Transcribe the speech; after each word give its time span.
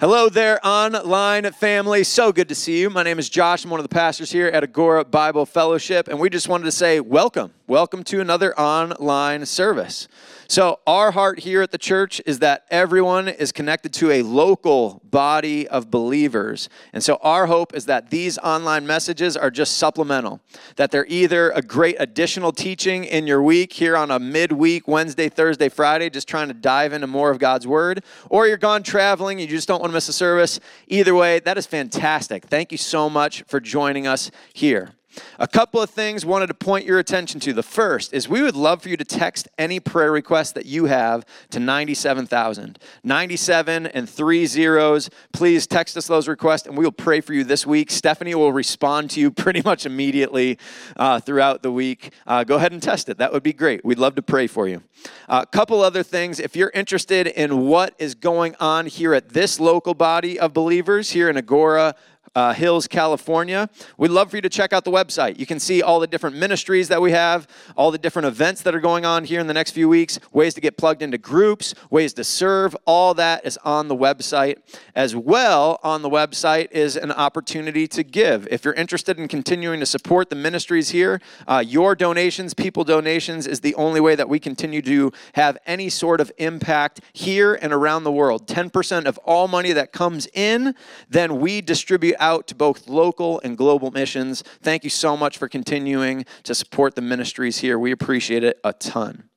Hello 0.00 0.28
there, 0.28 0.64
online 0.64 1.50
family. 1.50 2.04
So 2.04 2.30
good 2.30 2.48
to 2.50 2.54
see 2.54 2.78
you. 2.78 2.88
My 2.88 3.02
name 3.02 3.18
is 3.18 3.28
Josh. 3.28 3.64
I'm 3.64 3.70
one 3.72 3.80
of 3.80 3.84
the 3.84 3.92
pastors 3.92 4.30
here 4.30 4.46
at 4.46 4.62
Agoura 4.62 5.10
Bible 5.10 5.44
Fellowship, 5.44 6.06
and 6.06 6.20
we 6.20 6.30
just 6.30 6.46
wanted 6.46 6.66
to 6.66 6.70
say 6.70 7.00
welcome. 7.00 7.52
Welcome 7.68 8.02
to 8.04 8.22
another 8.22 8.58
online 8.58 9.44
service. 9.44 10.08
So, 10.48 10.80
our 10.86 11.10
heart 11.10 11.40
here 11.40 11.60
at 11.60 11.70
the 11.70 11.76
church 11.76 12.18
is 12.24 12.38
that 12.38 12.64
everyone 12.70 13.28
is 13.28 13.52
connected 13.52 13.92
to 13.92 14.10
a 14.10 14.22
local 14.22 15.02
body 15.04 15.68
of 15.68 15.90
believers. 15.90 16.70
And 16.94 17.04
so, 17.04 17.18
our 17.20 17.44
hope 17.44 17.74
is 17.74 17.84
that 17.84 18.08
these 18.08 18.38
online 18.38 18.86
messages 18.86 19.36
are 19.36 19.50
just 19.50 19.76
supplemental, 19.76 20.40
that 20.76 20.90
they're 20.90 21.04
either 21.10 21.50
a 21.50 21.60
great 21.60 21.96
additional 21.98 22.52
teaching 22.52 23.04
in 23.04 23.26
your 23.26 23.42
week 23.42 23.74
here 23.74 23.98
on 23.98 24.10
a 24.10 24.18
midweek, 24.18 24.88
Wednesday, 24.88 25.28
Thursday, 25.28 25.68
Friday, 25.68 26.08
just 26.08 26.26
trying 26.26 26.48
to 26.48 26.54
dive 26.54 26.94
into 26.94 27.06
more 27.06 27.30
of 27.30 27.38
God's 27.38 27.66
Word, 27.66 28.02
or 28.30 28.46
you're 28.46 28.56
gone 28.56 28.82
traveling, 28.82 29.38
you 29.38 29.46
just 29.46 29.68
don't 29.68 29.82
want 29.82 29.90
to 29.90 29.94
miss 29.94 30.08
a 30.08 30.14
service. 30.14 30.58
Either 30.86 31.14
way, 31.14 31.38
that 31.40 31.58
is 31.58 31.66
fantastic. 31.66 32.46
Thank 32.46 32.72
you 32.72 32.78
so 32.78 33.10
much 33.10 33.42
for 33.42 33.60
joining 33.60 34.06
us 34.06 34.30
here. 34.54 34.94
A 35.38 35.48
couple 35.48 35.80
of 35.80 35.90
things 35.90 36.26
wanted 36.26 36.48
to 36.48 36.54
point 36.54 36.84
your 36.84 36.98
attention 36.98 37.40
to. 37.40 37.52
The 37.52 37.62
first 37.62 38.12
is 38.12 38.28
we 38.28 38.42
would 38.42 38.56
love 38.56 38.82
for 38.82 38.88
you 38.88 38.96
to 38.96 39.04
text 39.04 39.48
any 39.56 39.80
prayer 39.80 40.12
request 40.12 40.54
that 40.54 40.66
you 40.66 40.84
have 40.84 41.24
to 41.50 41.58
97,000. 41.58 42.78
97 43.02 43.86
and 43.86 44.08
three 44.08 44.46
zeros. 44.46 45.08
Please 45.32 45.66
text 45.66 45.96
us 45.96 46.06
those 46.06 46.28
requests 46.28 46.66
and 46.66 46.76
we 46.76 46.84
will 46.84 46.92
pray 46.92 47.20
for 47.20 47.32
you 47.32 47.42
this 47.44 47.66
week. 47.66 47.90
Stephanie 47.90 48.34
will 48.34 48.52
respond 48.52 49.10
to 49.10 49.20
you 49.20 49.30
pretty 49.38 49.62
much 49.64 49.86
immediately 49.86 50.58
uh, 50.96 51.20
throughout 51.20 51.62
the 51.62 51.72
week. 51.72 52.12
Uh, 52.26 52.44
go 52.44 52.56
ahead 52.56 52.72
and 52.72 52.82
test 52.82 53.08
it. 53.08 53.18
That 53.18 53.32
would 53.32 53.42
be 53.42 53.52
great. 53.52 53.84
We'd 53.84 53.98
love 53.98 54.14
to 54.16 54.22
pray 54.22 54.46
for 54.46 54.68
you. 54.68 54.82
A 55.28 55.32
uh, 55.32 55.44
couple 55.44 55.80
other 55.80 56.02
things. 56.02 56.40
If 56.40 56.56
you're 56.56 56.72
interested 56.74 57.26
in 57.26 57.66
what 57.66 57.94
is 57.98 58.14
going 58.14 58.56
on 58.60 58.86
here 58.86 59.14
at 59.14 59.30
this 59.30 59.60
local 59.60 59.94
body 59.94 60.38
of 60.38 60.52
believers 60.52 61.10
here 61.10 61.30
in 61.30 61.36
Agoura, 61.36 61.94
uh, 62.34 62.52
Hills, 62.52 62.86
California. 62.86 63.68
We'd 63.96 64.10
love 64.10 64.30
for 64.30 64.36
you 64.36 64.42
to 64.42 64.48
check 64.48 64.72
out 64.72 64.84
the 64.84 64.90
website. 64.90 65.38
You 65.38 65.46
can 65.46 65.60
see 65.60 65.82
all 65.82 66.00
the 66.00 66.06
different 66.06 66.36
ministries 66.36 66.88
that 66.88 67.00
we 67.00 67.12
have, 67.12 67.46
all 67.76 67.90
the 67.90 67.98
different 67.98 68.26
events 68.26 68.62
that 68.62 68.74
are 68.74 68.80
going 68.80 69.04
on 69.04 69.24
here 69.24 69.40
in 69.40 69.46
the 69.46 69.54
next 69.54 69.72
few 69.72 69.88
weeks, 69.88 70.18
ways 70.32 70.54
to 70.54 70.60
get 70.60 70.76
plugged 70.76 71.02
into 71.02 71.18
groups, 71.18 71.74
ways 71.90 72.12
to 72.14 72.24
serve. 72.24 72.76
All 72.84 73.14
that 73.14 73.44
is 73.46 73.58
on 73.64 73.88
the 73.88 73.96
website. 73.96 74.56
As 74.94 75.14
well, 75.16 75.80
on 75.82 76.02
the 76.02 76.10
website 76.10 76.70
is 76.72 76.96
an 76.96 77.12
opportunity 77.12 77.86
to 77.88 78.02
give. 78.02 78.46
If 78.50 78.64
you're 78.64 78.74
interested 78.74 79.18
in 79.18 79.28
continuing 79.28 79.80
to 79.80 79.86
support 79.86 80.30
the 80.30 80.36
ministries 80.36 80.90
here, 80.90 81.20
uh, 81.46 81.62
your 81.66 81.94
donations, 81.94 82.54
people 82.54 82.84
donations, 82.84 83.46
is 83.46 83.60
the 83.60 83.74
only 83.74 84.00
way 84.00 84.14
that 84.14 84.28
we 84.28 84.38
continue 84.38 84.82
to 84.82 85.12
have 85.34 85.58
any 85.66 85.88
sort 85.88 86.20
of 86.20 86.30
impact 86.38 87.00
here 87.12 87.54
and 87.54 87.72
around 87.72 88.04
the 88.04 88.12
world. 88.12 88.46
10% 88.46 89.06
of 89.06 89.18
all 89.18 89.48
money 89.48 89.72
that 89.72 89.92
comes 89.92 90.26
in, 90.34 90.74
then 91.08 91.40
we 91.40 91.60
distribute 91.60 92.16
out 92.18 92.46
to 92.48 92.54
both 92.54 92.88
local 92.88 93.40
and 93.44 93.56
global 93.56 93.90
missions. 93.90 94.42
Thank 94.62 94.84
you 94.84 94.90
so 94.90 95.16
much 95.16 95.38
for 95.38 95.48
continuing 95.48 96.24
to 96.44 96.54
support 96.54 96.94
the 96.94 97.02
ministries 97.02 97.58
here. 97.58 97.78
We 97.78 97.92
appreciate 97.92 98.44
it 98.44 98.58
a 98.64 98.72
ton. 98.72 99.28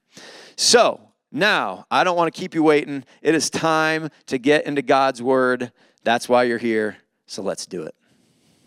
So, 0.55 0.99
now, 1.31 1.85
I 1.89 2.03
don't 2.03 2.17
want 2.17 2.33
to 2.33 2.37
keep 2.37 2.53
you 2.53 2.61
waiting. 2.61 3.05
It 3.21 3.35
is 3.35 3.49
time 3.49 4.09
to 4.25 4.37
get 4.37 4.65
into 4.65 4.81
God's 4.81 5.21
Word. 5.21 5.71
That's 6.03 6.27
why 6.27 6.43
you're 6.43 6.57
here. 6.57 6.97
So 7.25 7.41
let's 7.41 7.65
do 7.65 7.83
it. 7.83 7.95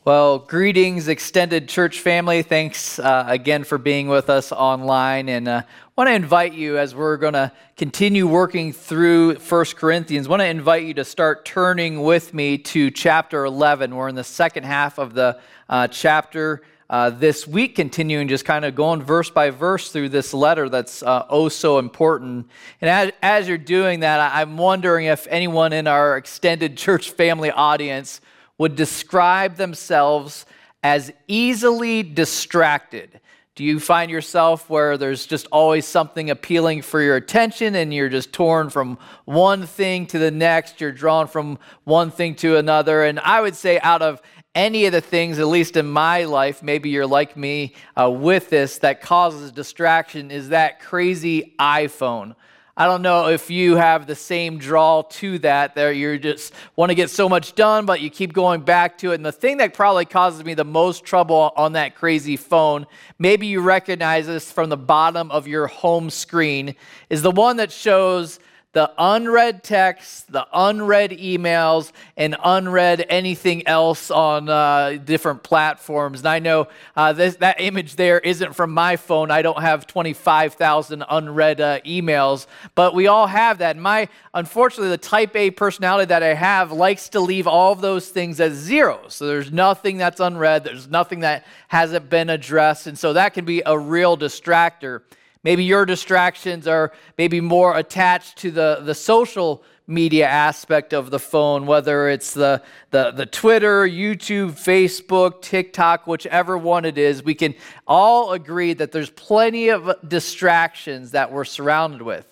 Well, 0.07 0.39
greetings, 0.39 1.09
extended 1.09 1.69
church 1.69 2.01
family. 2.01 2.43
Thanks 2.43 2.99
uh, 2.99 3.25
again 3.27 3.65
for 3.65 3.79
being 3.79 4.09
with 4.09 4.31
us 4.31 4.53
online. 4.53 5.29
And 5.29 5.49
uh, 5.49 5.63
want 5.97 6.09
to 6.09 6.15
invite 6.15 6.55
you 6.55 6.77
as 6.77 6.93
we're 6.93 7.17
going 7.17 7.35
to 7.35 7.53
continue 7.77 8.27
working 8.27 8.73
through 8.73 9.37
First 9.37 9.77
Corinthians. 9.77 10.27
I 10.27 10.31
want 10.31 10.41
to 10.41 10.47
invite 10.47 10.83
you 10.83 10.95
to 10.95 11.05
start 11.05 11.45
turning 11.45 12.03
with 12.03 12.35
me 12.35 12.59
to 12.59 12.91
chapter 12.91 13.45
11. 13.45 13.95
We're 13.95 14.09
in 14.09 14.17
the 14.17 14.25
second 14.25 14.65
half 14.65 14.99
of 14.99 15.15
the 15.15 15.39
uh, 15.69 15.87
chapter. 15.87 16.63
Uh, 16.91 17.11
this 17.11 17.47
week, 17.47 17.77
continuing 17.77 18.27
just 18.27 18.45
kind 18.45 18.65
of 18.65 18.75
going 18.75 19.03
verse 19.03 19.31
by 19.31 19.51
verse 19.51 19.93
through 19.93 20.09
this 20.09 20.35
letter 20.35 20.69
that's 20.69 21.01
uh, 21.05 21.27
oh 21.31 21.49
so 21.49 21.79
important. 21.79 22.49
And 22.81 22.91
as, 22.91 23.13
as 23.23 23.47
you're 23.47 23.57
doing 23.57 24.01
that, 24.01 24.35
I'm 24.35 24.57
wondering 24.57 25.07
if 25.07 25.29
anyone 25.31 25.73
in 25.73 25.87
our 25.87 26.17
extended 26.17 26.77
church 26.77 27.11
family 27.13 27.53
audience 27.53 28.21
would 28.59 28.75
describe 28.75 29.55
themselves 29.55 30.45
as 30.83 31.13
easily 31.29 32.03
distracted. 32.03 33.21
Do 33.57 33.63
you 33.63 33.79
find 33.79 34.11
yourself 34.11 34.69
where 34.69 34.99
there's 34.99 35.27
just 35.27 35.47
always 35.53 35.87
something 35.87 36.29
appealing 36.29 36.83
for 36.83 37.01
your 37.01 37.15
attention 37.15 37.77
and 37.77 37.95
you're 37.95 38.09
just 38.09 38.33
torn 38.33 38.69
from 38.69 38.99
one 39.27 39.65
thing 39.65 40.07
to 40.07 40.19
the 40.19 40.33
next? 40.33 40.81
You're 40.81 40.91
drawn 40.91 41.29
from 41.29 41.61
one 41.85 42.11
thing 42.11 42.35
to 42.37 42.57
another. 42.57 43.05
And 43.05 43.21
I 43.21 43.41
would 43.41 43.55
say, 43.55 43.79
out 43.79 44.03
of 44.03 44.21
any 44.57 44.87
of 44.87 44.93
the 44.93 45.01
things, 45.01 45.39
at 45.39 45.47
least 45.47 45.77
in 45.77 45.87
my 45.87 46.25
life, 46.25 46.65
maybe 46.65 46.91
you're 46.91 47.07
like 47.07 47.37
me 47.37 47.75
uh, 47.97 48.11
with 48.11 48.51
this, 48.51 48.79
that 48.79 49.01
causes 49.01 49.53
distraction 49.53 50.33
is 50.33 50.49
that 50.49 50.81
crazy 50.81 51.55
iPhone. 51.61 52.35
I 52.77 52.87
don't 52.87 53.03
know 53.03 53.29
if 53.29 53.51
you 53.51 53.77
have 53.77 54.09
the 54.09 54.17
same 54.17 54.59
draw 54.59 55.03
to 55.03 55.39
that. 55.41 55.77
that 55.77 55.91
you 55.91 56.19
just 56.19 56.53
want 56.75 56.91
to 56.91 56.97
get 56.97 57.09
so 57.09 57.29
much 57.29 57.55
done, 57.55 57.87
but 57.87 58.01
you 58.01 58.11
keep 58.11 58.33
going 58.33 58.63
back 58.63 58.99
to 58.99 59.13
it. 59.13 59.15
And 59.15 59.25
the 59.25 59.31
thing 59.31 59.59
that 59.59 59.75
probably 59.75 60.07
causes 60.07 60.45
me 60.45 60.55
the 60.55 60.65
most 60.65 61.05
trouble 61.05 61.53
on 61.57 61.75
that 61.75 61.95
crazy 61.95 62.37
phone, 62.37 62.87
maybe 63.17 63.47
you 63.47 63.61
recognize 63.61 64.27
this 64.27 64.51
from 64.51 64.71
the 64.71 64.77
bottom 64.77 65.31
of 65.31 65.47
your 65.47 65.69
home 65.69 66.11
screen, 66.11 66.75
is 67.11 67.23
the 67.23 67.31
one 67.31 67.59
that 67.59 67.71
shows 67.71 68.41
the 68.75 68.93
unread 68.99 69.63
texts, 69.63 70.23
the 70.29 70.47
unread 70.53 71.13
emails, 71.13 71.93
and 72.17 72.37
unread 72.45 73.07
anything 73.09 73.67
else 73.67 74.11
on 74.11 74.49
uh, 74.49 74.99
different 75.05 75.45
platforms. 75.45 76.21
And 76.21 76.29
I 76.29 76.41
know 76.41 76.67
uh, 76.97 77.13
this, 77.13 77.37
that 77.37 77.61
image 77.61 77.95
there 77.95 78.19
isn't 78.19 78.55
from 78.55 78.73
my 78.73 78.97
phone. 78.97 79.31
I 79.31 79.43
don't 79.43 79.61
have 79.61 79.87
25,000 79.87 81.05
unread 81.09 81.61
uh, 81.61 81.81
emails, 81.83 82.47
but 82.75 82.95
we 82.95 83.07
all 83.07 83.29
have 83.29 83.59
that. 83.59 83.77
My, 83.77 84.09
unfortunately, 84.35 84.91
the 84.91 84.99
type 84.99 85.37
A 85.37 85.53
personality 85.53 86.07
that 86.07 86.25
I 86.25 86.35
have 86.35 86.73
likes 86.73 87.09
to 87.11 87.21
leave 87.21 87.47
all 87.47 87.73
of 87.73 87.81
those 87.81 88.09
things 88.09 88.41
as 88.41 88.55
zero. 88.55 89.03
So 89.09 89.29
there's 89.29 89.53
nothing 89.53 89.99
that's 89.99 90.19
unread, 90.19 90.65
there's 90.65 90.89
nothing 90.89 91.21
that 91.21 91.47
hasn't 91.69 92.11
been 92.11 92.29
addressed. 92.29 92.89
And 92.89 92.99
so 92.99 93.13
that 93.13 93.35
can 93.35 93.45
be 93.45 93.63
a 93.65 93.79
real 93.79 94.19
distractor. 94.19 95.03
Maybe 95.45 95.63
your 95.63 95.85
distractions 95.85 96.67
are 96.67 96.93
maybe 97.19 97.41
more 97.41 97.77
attached 97.77 98.39
to 98.39 98.51
the, 98.51 98.81
the 98.83 98.95
social 98.95 99.63
media 99.87 100.27
aspect 100.27 100.95
of 100.95 101.11
the 101.11 101.19
phone, 101.19 101.67
whether 101.67 102.09
it's 102.09 102.33
the, 102.33 102.63
the, 102.91 103.11
the 103.11 103.27
Twitter, 103.27 103.87
YouTube, 103.87 104.53
Facebook, 104.53 105.43
TikTok, 105.43 106.07
whichever 106.07 106.57
one 106.57 106.87
it 106.87 106.97
is. 106.97 107.23
We 107.23 107.35
can 107.35 107.55
all 107.87 108.33
agree 108.33 108.73
that 108.73 108.93
there's 108.93 109.11
plenty 109.11 109.69
of 109.69 109.95
distractions 110.09 111.11
that 111.11 111.31
we're 111.31 111.45
surrounded 111.45 112.01
with. 112.01 112.27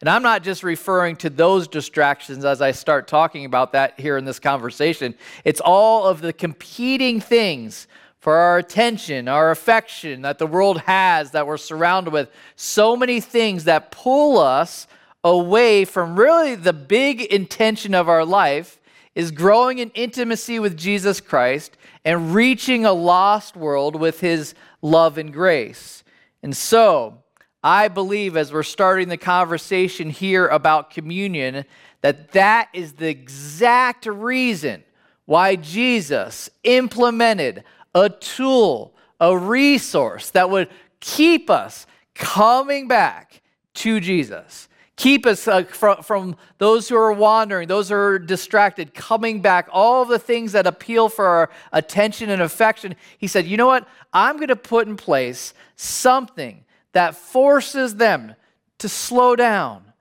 And 0.00 0.08
I'm 0.08 0.22
not 0.22 0.42
just 0.42 0.62
referring 0.62 1.16
to 1.16 1.30
those 1.30 1.66
distractions 1.66 2.44
as 2.44 2.60
I 2.60 2.70
start 2.70 3.08
talking 3.08 3.46
about 3.46 3.72
that 3.72 3.98
here 3.98 4.16
in 4.16 4.24
this 4.24 4.38
conversation. 4.38 5.14
It's 5.44 5.60
all 5.60 6.06
of 6.06 6.20
the 6.20 6.32
competing 6.32 7.20
things 7.20 7.88
for 8.20 8.34
our 8.34 8.58
attention, 8.58 9.28
our 9.28 9.50
affection 9.50 10.22
that 10.22 10.38
the 10.38 10.46
world 10.46 10.80
has, 10.80 11.30
that 11.30 11.46
we're 11.46 11.56
surrounded 11.56 12.12
with. 12.12 12.30
So 12.56 12.96
many 12.96 13.20
things 13.20 13.64
that 13.64 13.90
pull 13.90 14.38
us 14.38 14.86
away 15.22 15.84
from 15.84 16.18
really 16.18 16.54
the 16.54 16.72
big 16.72 17.22
intention 17.22 17.94
of 17.94 18.08
our 18.08 18.24
life 18.24 18.80
is 19.14 19.30
growing 19.30 19.78
in 19.78 19.90
intimacy 19.90 20.58
with 20.58 20.76
Jesus 20.76 21.20
Christ 21.20 21.76
and 22.04 22.34
reaching 22.34 22.84
a 22.84 22.92
lost 22.92 23.56
world 23.56 23.96
with 23.96 24.20
his 24.20 24.54
love 24.80 25.18
and 25.18 25.32
grace. 25.32 26.04
And 26.42 26.56
so, 26.56 27.22
I 27.62 27.88
believe 27.88 28.36
as 28.36 28.52
we're 28.52 28.62
starting 28.62 29.08
the 29.08 29.16
conversation 29.16 30.10
here 30.10 30.46
about 30.46 30.90
communion 30.90 31.64
that 32.02 32.30
that 32.32 32.68
is 32.72 32.92
the 32.92 33.08
exact 33.08 34.06
reason 34.06 34.84
why 35.24 35.56
Jesus 35.56 36.48
implemented 36.62 37.64
a 38.04 38.10
tool, 38.10 38.94
a 39.20 39.36
resource 39.36 40.30
that 40.30 40.50
would 40.50 40.68
keep 41.00 41.50
us 41.50 41.86
coming 42.14 42.88
back 42.88 43.42
to 43.74 44.00
Jesus. 44.00 44.68
Keep 44.96 45.26
us 45.26 45.46
uh, 45.46 45.62
from, 45.62 46.02
from 46.02 46.36
those 46.58 46.88
who 46.88 46.96
are 46.96 47.12
wandering, 47.12 47.68
those 47.68 47.88
who 47.88 47.94
are 47.94 48.18
distracted, 48.18 48.94
coming 48.94 49.40
back, 49.40 49.68
all 49.70 50.04
the 50.04 50.18
things 50.18 50.52
that 50.52 50.66
appeal 50.66 51.08
for 51.08 51.24
our 51.24 51.50
attention 51.72 52.30
and 52.30 52.42
affection. 52.42 52.96
He 53.16 53.28
said, 53.28 53.46
You 53.46 53.56
know 53.56 53.68
what? 53.68 53.86
I'm 54.12 54.36
going 54.36 54.48
to 54.48 54.56
put 54.56 54.88
in 54.88 54.96
place 54.96 55.54
something 55.76 56.64
that 56.92 57.14
forces 57.14 57.94
them 57.94 58.34
to 58.78 58.88
slow 58.88 59.36
down, 59.36 59.92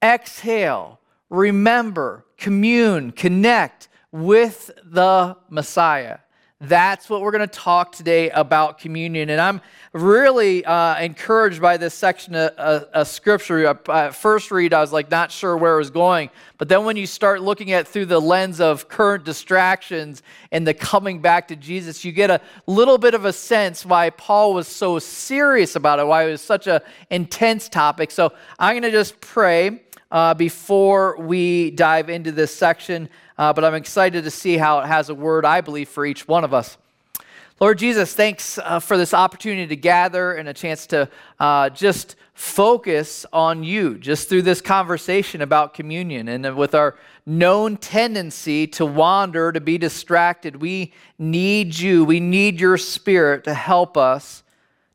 exhale, 0.00 1.00
remember, 1.30 2.24
commune, 2.38 3.10
connect 3.10 3.88
with 4.12 4.70
the 4.84 5.36
Messiah. 5.50 6.18
That's 6.60 7.10
what 7.10 7.20
we're 7.20 7.32
going 7.32 7.48
to 7.48 7.58
talk 7.58 7.92
today 7.92 8.30
about 8.30 8.78
communion. 8.78 9.28
And 9.28 9.40
I'm 9.40 9.60
really 9.92 10.64
uh, 10.64 10.98
encouraged 11.00 11.60
by 11.60 11.76
this 11.76 11.94
section 11.94 12.34
of, 12.36 12.52
of, 12.52 12.82
of 12.94 13.08
scripture. 13.08 13.66
At 13.66 14.14
first 14.14 14.52
read, 14.52 14.72
I 14.72 14.80
was 14.80 14.92
like 14.92 15.10
not 15.10 15.32
sure 15.32 15.56
where 15.56 15.74
it 15.74 15.78
was 15.78 15.90
going. 15.90 16.30
But 16.56 16.68
then 16.68 16.84
when 16.84 16.96
you 16.96 17.06
start 17.06 17.42
looking 17.42 17.72
at 17.72 17.88
through 17.88 18.06
the 18.06 18.20
lens 18.20 18.60
of 18.60 18.88
current 18.88 19.24
distractions 19.24 20.22
and 20.52 20.66
the 20.66 20.74
coming 20.74 21.20
back 21.20 21.48
to 21.48 21.56
Jesus, 21.56 22.04
you 22.04 22.12
get 22.12 22.30
a 22.30 22.40
little 22.66 22.98
bit 22.98 23.14
of 23.14 23.24
a 23.24 23.32
sense 23.32 23.84
why 23.84 24.10
Paul 24.10 24.54
was 24.54 24.68
so 24.68 25.00
serious 25.00 25.74
about 25.74 25.98
it, 25.98 26.06
why 26.06 26.28
it 26.28 26.30
was 26.30 26.40
such 26.40 26.68
an 26.68 26.80
intense 27.10 27.68
topic. 27.68 28.12
So 28.12 28.32
I'm 28.60 28.74
going 28.74 28.84
to 28.84 28.92
just 28.92 29.20
pray 29.20 29.82
uh, 30.14 30.32
before 30.32 31.20
we 31.20 31.70
dive 31.72 32.08
into 32.08 32.32
this 32.32 32.54
section 32.54 33.10
uh, 33.36 33.52
but 33.52 33.64
I'm 33.64 33.74
excited 33.74 34.24
to 34.24 34.30
see 34.30 34.56
how 34.56 34.80
it 34.80 34.86
has 34.86 35.08
a 35.08 35.14
word, 35.14 35.44
I 35.44 35.60
believe, 35.60 35.88
for 35.88 36.06
each 36.06 36.28
one 36.28 36.44
of 36.44 36.54
us. 36.54 36.76
Lord 37.60 37.78
Jesus, 37.78 38.14
thanks 38.14 38.58
uh, 38.58 38.78
for 38.78 38.96
this 38.96 39.14
opportunity 39.14 39.66
to 39.68 39.76
gather 39.76 40.32
and 40.32 40.48
a 40.48 40.54
chance 40.54 40.86
to 40.88 41.08
uh, 41.40 41.70
just 41.70 42.16
focus 42.34 43.24
on 43.32 43.62
you, 43.62 43.96
just 43.96 44.28
through 44.28 44.42
this 44.42 44.60
conversation 44.60 45.40
about 45.40 45.74
communion. 45.74 46.28
And 46.28 46.56
with 46.56 46.74
our 46.74 46.96
known 47.26 47.76
tendency 47.76 48.66
to 48.68 48.86
wander, 48.86 49.52
to 49.52 49.60
be 49.60 49.78
distracted, 49.78 50.56
we 50.56 50.92
need 51.18 51.76
you. 51.76 52.04
We 52.04 52.20
need 52.20 52.60
your 52.60 52.76
spirit 52.76 53.44
to 53.44 53.54
help 53.54 53.96
us 53.96 54.42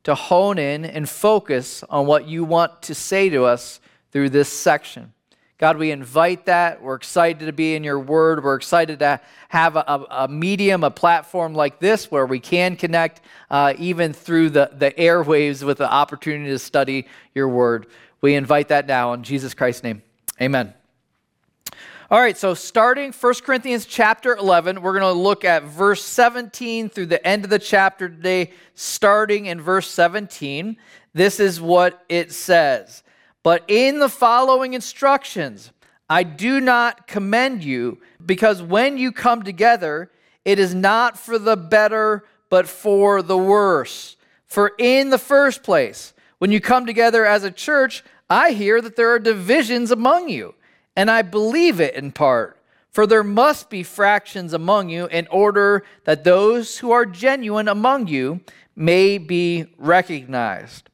to 0.04 0.16
hone 0.16 0.58
in 0.58 0.86
and 0.86 1.10
focus 1.10 1.84
on 1.90 2.08
what 2.08 2.28
you 2.28 2.46
want 2.46 2.82
to 2.84 2.96
say 2.96 3.30
to 3.30 3.44
us 3.44 3.80
through 4.12 4.30
this 4.30 4.50
section. 4.50 5.14
God, 5.60 5.78
we 5.78 5.92
invite 5.92 6.46
that. 6.46 6.82
We're 6.82 6.96
excited 6.96 7.46
to 7.46 7.52
be 7.52 7.76
in 7.76 7.84
your 7.84 8.00
word. 8.00 8.42
We're 8.42 8.56
excited 8.56 9.00
to 9.00 9.20
have 9.50 9.76
a, 9.76 10.06
a 10.10 10.28
medium, 10.30 10.86
a 10.86 10.92
platform 10.92 11.54
like 11.54 11.80
this 11.80 12.10
where 12.10 12.26
we 12.26 12.40
can 12.40 12.78
connect 12.78 13.20
uh, 13.52 13.74
even 13.78 14.14
through 14.14 14.52
the, 14.52 14.72
the 14.72 14.92
airwaves 14.92 15.62
with 15.62 15.80
the 15.80 15.92
opportunity 15.92 16.50
to 16.50 16.60
study 16.60 17.08
your 17.36 17.50
word. 17.50 17.88
We 18.22 18.36
invite 18.36 18.70
that 18.70 18.88
now 18.88 19.12
in 19.12 19.24
Jesus 19.24 19.54
Christ's 19.54 19.84
name. 19.84 20.02
Amen. 20.42 20.74
All 22.10 22.22
right, 22.22 22.38
so 22.38 22.54
starting 22.54 23.12
1 23.12 23.34
Corinthians 23.44 23.86
chapter 23.86 24.36
11, 24.36 24.82
we're 24.82 24.98
going 24.98 25.14
to 25.14 25.22
look 25.22 25.44
at 25.44 25.64
verse 25.64 26.04
17 26.04 26.90
through 26.90 27.08
the 27.08 27.26
end 27.28 27.44
of 27.44 27.50
the 27.52 27.60
chapter 27.60 28.08
today, 28.08 28.54
starting 28.74 29.46
in 29.46 29.60
verse 29.60 29.88
17. 29.90 30.78
This 31.14 31.40
is 31.42 31.60
what 31.60 32.04
it 32.08 32.32
says. 32.32 33.04
But 33.44 33.64
in 33.68 34.00
the 34.00 34.10
following 34.10 34.74
instructions, 34.74 35.72
I 36.10 36.24
do 36.24 36.60
not 36.60 37.08
commend 37.08 37.64
you, 37.64 38.00
because 38.26 38.62
when 38.62 38.98
you 38.98 39.12
come 39.12 39.44
together, 39.44 40.12
it 40.44 40.60
is 40.60 40.74
not 40.74 41.18
for 41.18 41.38
the 41.38 41.56
better, 41.56 42.26
but 42.50 42.68
for 42.68 43.22
the 43.22 43.38
worse. 43.38 44.18
For 44.46 44.74
in 44.78 45.10
the 45.10 45.20
first 45.20 45.64
place, 45.64 46.14
when 46.40 46.52
you 46.52 46.60
come 46.60 46.86
together 46.86 47.26
as 47.26 47.44
a 47.44 47.52
church, 47.52 48.04
I 48.30 48.52
hear 48.52 48.82
that 48.82 48.96
there 48.96 49.12
are 49.12 49.20
divisions 49.20 49.92
among 49.92 50.30
you, 50.30 50.56
and 50.96 51.10
I 51.12 51.22
believe 51.22 51.80
it 51.80 51.96
in 51.96 52.12
part. 52.12 52.58
For 52.92 53.06
there 53.06 53.24
must 53.24 53.70
be 53.70 53.84
fractions 53.84 54.54
among 54.54 54.90
you 54.90 55.06
in 55.08 55.28
order 55.28 55.84
that 56.06 56.24
those 56.24 56.80
who 56.80 56.92
are 56.92 57.06
genuine 57.06 57.68
among 57.68 58.08
you 58.08 58.42
may 58.76 59.20
be 59.20 59.68
recognized. 59.78 60.89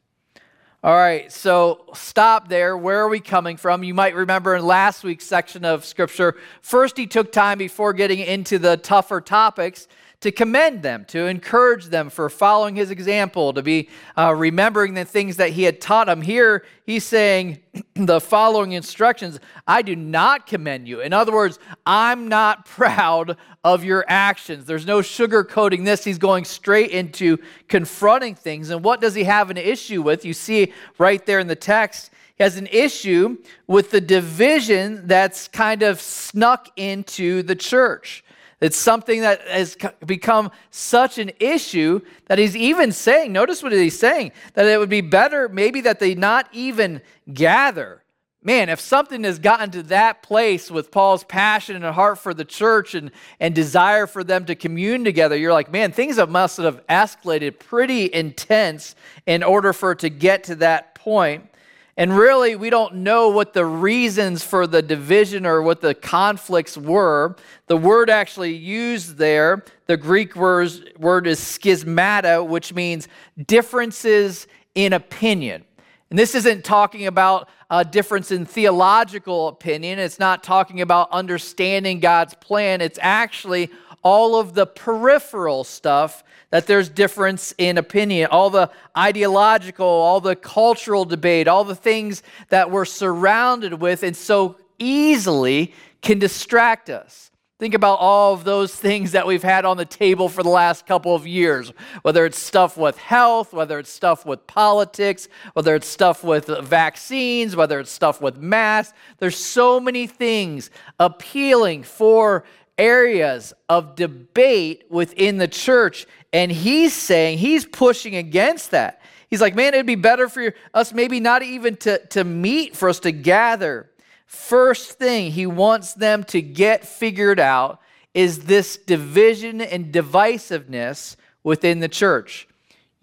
All 0.86 0.96
right, 0.96 1.32
so 1.32 1.84
stop 1.96 2.48
there. 2.48 2.78
Where 2.78 3.00
are 3.00 3.10
we 3.10 3.20
coming 3.20 3.58
from? 3.58 3.84
You 3.84 3.96
might 3.96 4.14
remember 4.14 4.56
in 4.56 4.64
last 4.64 5.04
week's 5.04 5.26
section 5.26 5.66
of 5.66 5.84
scripture, 5.84 6.36
first 6.62 6.96
he 6.96 7.08
took 7.08 7.32
time 7.32 7.58
before 7.58 7.92
getting 7.92 8.20
into 8.20 8.60
the 8.60 8.78
tougher 8.78 9.20
topics 9.20 9.88
to 10.25 10.31
commend 10.31 10.81
them, 10.81 11.06
to 11.06 11.27
encourage 11.27 11.86
them 11.86 12.10
for 12.10 12.31
following 12.31 12.75
his 12.75 12.89
example, 12.89 13.54
to 13.54 13.62
be 13.62 13.88
uh, 14.18 14.33
remembering 14.33 14.95
the 14.95 15.06
things 15.06 15.38
that 15.38 15.51
he 15.51 15.62
had 15.62 15.80
taught 15.80 16.07
them. 16.07 16.19
Here, 16.19 16.66
he's 16.83 17.04
saying 17.04 17.60
the 17.94 18.19
following 18.19 18.72
instructions 18.72 19.39
I 19.68 19.83
do 19.83 19.95
not 19.95 20.48
commend 20.48 20.88
you. 20.88 21.01
In 21.01 21.13
other 21.13 21.31
words, 21.31 21.60
I'm 21.86 22.27
not 22.27 22.66
proud 22.77 23.38
of 23.63 23.83
your 23.83 24.04
actions. 24.07 24.66
There's 24.66 24.88
no 24.88 25.01
sugarcoating 25.01 25.86
this. 25.86 26.04
He's 26.04 26.18
going 26.18 26.45
straight 26.45 26.89
into 26.89 27.38
confronting 27.68 28.33
things. 28.33 28.72
And 28.72 28.83
what 28.83 29.01
does 29.01 29.13
he 29.13 29.25
have 29.25 29.51
an 29.51 29.57
issue 29.57 30.01
with? 30.01 30.25
You 30.25 30.33
see 30.33 30.74
right 30.98 31.24
there 31.24 31.38
in 31.38 31.45
the 31.45 31.56
text. 31.56 32.10
He 32.36 32.44
has 32.44 32.57
an 32.57 32.68
issue 32.72 33.38
with 33.68 33.92
the 33.92 34.01
division 34.01 35.06
that's 35.06 35.48
kind 35.48 35.83
of 35.83 36.01
snuck 36.01 36.72
into 36.77 37.44
the 37.44 37.56
church. 37.56 38.25
It's 38.65 38.77
something 38.77 39.21
that 39.21 39.41
has 39.41 39.77
become 40.07 40.50
such 40.71 41.19
an 41.19 41.29
issue 41.39 42.01
that 42.25 42.39
he's 42.39 42.56
even 42.56 42.91
saying, 42.91 43.31
notice 43.31 43.62
what 43.62 43.71
he's 43.71 44.00
saying, 44.00 44.31
that 44.56 44.65
it 44.65 44.79
would 44.79 44.89
be 44.89 45.01
better 45.01 45.47
maybe 45.47 45.81
that 45.81 46.00
they 46.00 46.15
not 46.15 46.50
even 46.51 47.03
gather. 47.31 48.01
Man, 48.41 48.69
if 48.69 48.79
something 48.79 49.23
has 49.23 49.38
gotten 49.38 49.69
to 49.69 49.83
that 49.83 50.23
place 50.23 50.71
with 50.71 50.89
Paul's 50.89 51.23
passion 51.23 51.75
and 51.75 51.85
heart 51.94 52.17
for 52.17 52.33
the 52.33 52.44
church 52.44 52.95
and, 52.95 53.12
and 53.39 53.53
desire 53.53 54.07
for 54.07 54.23
them 54.23 54.45
to 54.45 54.56
commune 54.56 55.03
together, 55.03 55.38
you're 55.38 55.53
like, 55.53 55.71
man, 55.71 55.91
things 55.91 56.17
have 56.17 56.31
must 56.31 56.57
have 56.57 56.85
escalated 56.88 57.59
pretty 57.59 58.12
intense 58.12 58.95
in 59.27 59.44
order 59.44 59.73
for 59.73 59.91
it 59.91 60.00
to 60.00 60.09
get 60.09 60.44
to 60.45 60.56
that 60.56 60.95
point. 60.95 61.51
And 61.97 62.18
really, 62.18 62.57
we 62.57 62.69
don't 62.69 62.95
know 62.95 63.30
what 63.30 63.53
the 63.53 63.65
reasons 63.65 64.44
for 64.44 64.68
the 64.68 64.81
division 64.81 65.45
or 65.45 65.62
what 65.62 65.80
the 65.80 65.94
conflicts 65.94 66.77
were. 66.77 67.38
The 67.68 67.77
word 67.77 68.09
actually 68.09 68.53
used 68.53 69.18
there, 69.18 69.63
the 69.88 69.95
Greek 69.95 70.36
word, 70.36 70.94
word 71.00 71.25
is 71.25 71.39
schismata, 71.39 72.45
which 72.45 72.74
means 72.74 73.07
differences 73.47 74.45
in 74.74 74.92
opinion. 74.92 75.63
And 76.09 76.19
this 76.19 76.36
isn't 76.36 76.65
talking 76.65 77.07
about 77.07 77.50
a 77.69 77.83
difference 77.83 78.30
in 78.30 78.45
theological 78.45 79.48
opinion. 79.48 79.98
It's 79.98 80.19
not 80.19 80.44
talking 80.44 80.81
about 80.81 81.09
understanding 81.12 82.00
God's 82.00 82.33
plan. 82.36 82.81
It's 82.81 83.00
actually 83.01 83.71
all 84.06 84.36
of 84.40 84.54
the 84.54 84.68
peripheral 84.68 85.63
stuff 85.63 86.24
that 86.52 86.68
there's 86.68 86.88
difference 86.90 87.56
in 87.57 87.80
opinion, 87.80 88.30
all 88.30 88.52
the 88.52 88.69
ideological, 88.96 89.86
all 89.86 90.22
the 90.22 90.36
cultural 90.36 91.06
debate, 91.06 91.48
all 91.48 91.63
the 91.63 91.75
things 91.75 92.22
that 92.50 92.69
we're 92.69 92.86
surrounded 92.86 93.74
with 93.81 94.04
and 94.04 94.16
so 94.16 94.57
easily 94.78 95.74
can 96.04 96.19
distract 96.19 96.88
us. 96.92 97.31
Think 97.57 97.74
about 97.74 98.00
all 98.00 98.34
of 98.34 98.44
those 98.44 98.75
things 98.75 99.13
that 99.13 99.25
we've 99.25 99.42
had 99.42 99.66
on 99.66 99.78
the 99.78 99.86
table 99.86 100.30
for 100.30 100.44
the 100.44 100.50
last 100.50 100.86
couple 100.86 101.16
of 101.16 101.25
years, 101.25 101.72
whether 102.04 102.25
it's 102.25 102.38
stuff 102.38 102.78
with 102.78 102.98
health, 102.98 103.54
whether 103.54 103.80
it's 103.80 103.90
stuff 103.90 104.24
with 104.25 104.46
politics, 104.46 105.28
whether 105.54 105.74
it's 105.74 105.88
stuff 105.88 106.24
with 106.24 106.46
vaccines, 106.46 107.56
whether 107.56 107.80
it's 107.80 107.92
stuff 107.92 108.22
with 108.22 108.38
masks. 108.38 108.94
There's 109.18 109.38
so 109.38 109.80
many 109.80 110.06
things 110.06 110.69
appealing 111.00 111.84
for 111.84 112.44
areas 112.77 113.54
of 113.69 113.95
debate 113.95 114.86
within 114.89 115.38
the 115.38 115.48
church. 115.48 116.05
And 116.34 116.51
he's 116.51 116.94
saying, 116.94 117.38
he's 117.38 117.65
pushing 117.65 118.15
against 118.15 118.72
that. 118.72 119.01
He's 119.29 119.41
like, 119.41 119.55
man, 119.55 119.74
it'd 119.74 119.86
be 119.86 119.96
better 119.96 120.29
for 120.29 120.53
us 120.74 120.94
maybe 120.94 121.20
not 121.20 121.44
even 121.44 121.77
to, 121.77 122.05
to 122.08 122.24
meet, 122.24 122.75
for 122.75 122.89
us 122.89 123.00
to 123.01 123.12
gather. 123.12 123.89
First 124.25 124.94
thing 124.94 125.32
he 125.32 125.46
wants 125.46 125.94
them 125.94 126.24
to 126.25 126.41
get 126.41 126.86
figured 126.86 127.39
out 127.39 127.79
is 128.13 128.46
this 128.46 128.77
division 128.77 129.62
and 129.62 129.94
divisiveness 129.94 131.15
within 131.44 131.79
the 131.79 131.89
church. 131.89 132.48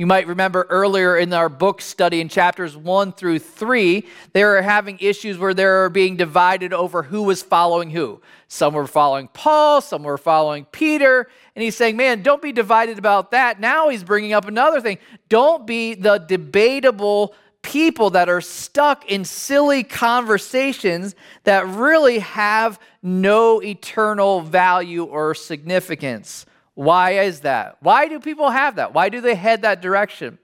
You 0.02 0.06
might 0.06 0.26
remember 0.26 0.66
earlier 0.68 1.16
in 1.16 1.32
our 1.32 1.48
book 1.48 1.80
study 1.80 2.20
in 2.20 2.28
chapters 2.28 2.76
one 2.76 3.12
through 3.12 3.38
three, 3.38 4.04
they 4.32 4.42
were 4.42 4.60
having 4.60 4.98
issues 4.98 5.38
where 5.38 5.54
they 5.54 5.64
were 5.64 5.90
being 5.90 6.16
divided 6.16 6.72
over 6.72 7.04
who 7.04 7.22
was 7.22 7.40
following 7.40 7.88
who. 7.88 8.20
Some 8.48 8.74
were 8.74 8.88
following 8.88 9.28
Paul, 9.28 9.80
some 9.80 10.02
were 10.02 10.18
following 10.18 10.64
Peter. 10.72 11.28
And 11.54 11.62
he's 11.62 11.76
saying, 11.76 11.96
man, 11.96 12.24
don't 12.24 12.42
be 12.42 12.50
divided 12.50 12.98
about 12.98 13.30
that. 13.30 13.60
Now 13.60 13.90
he's 13.90 14.02
bringing 14.02 14.32
up 14.32 14.48
another 14.48 14.80
thing. 14.80 14.98
Don't 15.28 15.68
be 15.68 15.94
the 15.94 16.18
debatable 16.18 17.36
people 17.62 18.10
that 18.10 18.28
are 18.28 18.40
stuck 18.40 19.08
in 19.08 19.24
silly 19.24 19.84
conversations 19.84 21.14
that 21.44 21.64
really 21.68 22.18
have 22.18 22.80
no 23.04 23.62
eternal 23.62 24.40
value 24.40 25.04
or 25.04 25.32
significance. 25.32 26.44
Why 26.74 27.12
is 27.22 27.40
that? 27.40 27.76
Why 27.80 28.08
do 28.08 28.18
people 28.20 28.50
have 28.50 28.76
that? 28.76 28.94
Why 28.94 29.08
do 29.08 29.20
they 29.20 29.34
head 29.34 29.62
that 29.62 29.82
direction? 29.82 30.38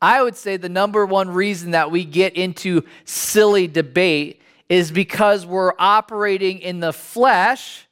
I 0.00 0.22
would 0.22 0.36
say 0.36 0.56
the 0.56 0.68
number 0.68 1.04
one 1.06 1.30
reason 1.30 1.72
that 1.72 1.90
we 1.90 2.04
get 2.04 2.34
into 2.34 2.84
silly 3.04 3.66
debate 3.66 4.40
is 4.68 4.90
because 4.90 5.46
we're 5.46 5.72
operating 5.78 6.60
in 6.60 6.80
the 6.80 6.92
flesh 6.92 7.88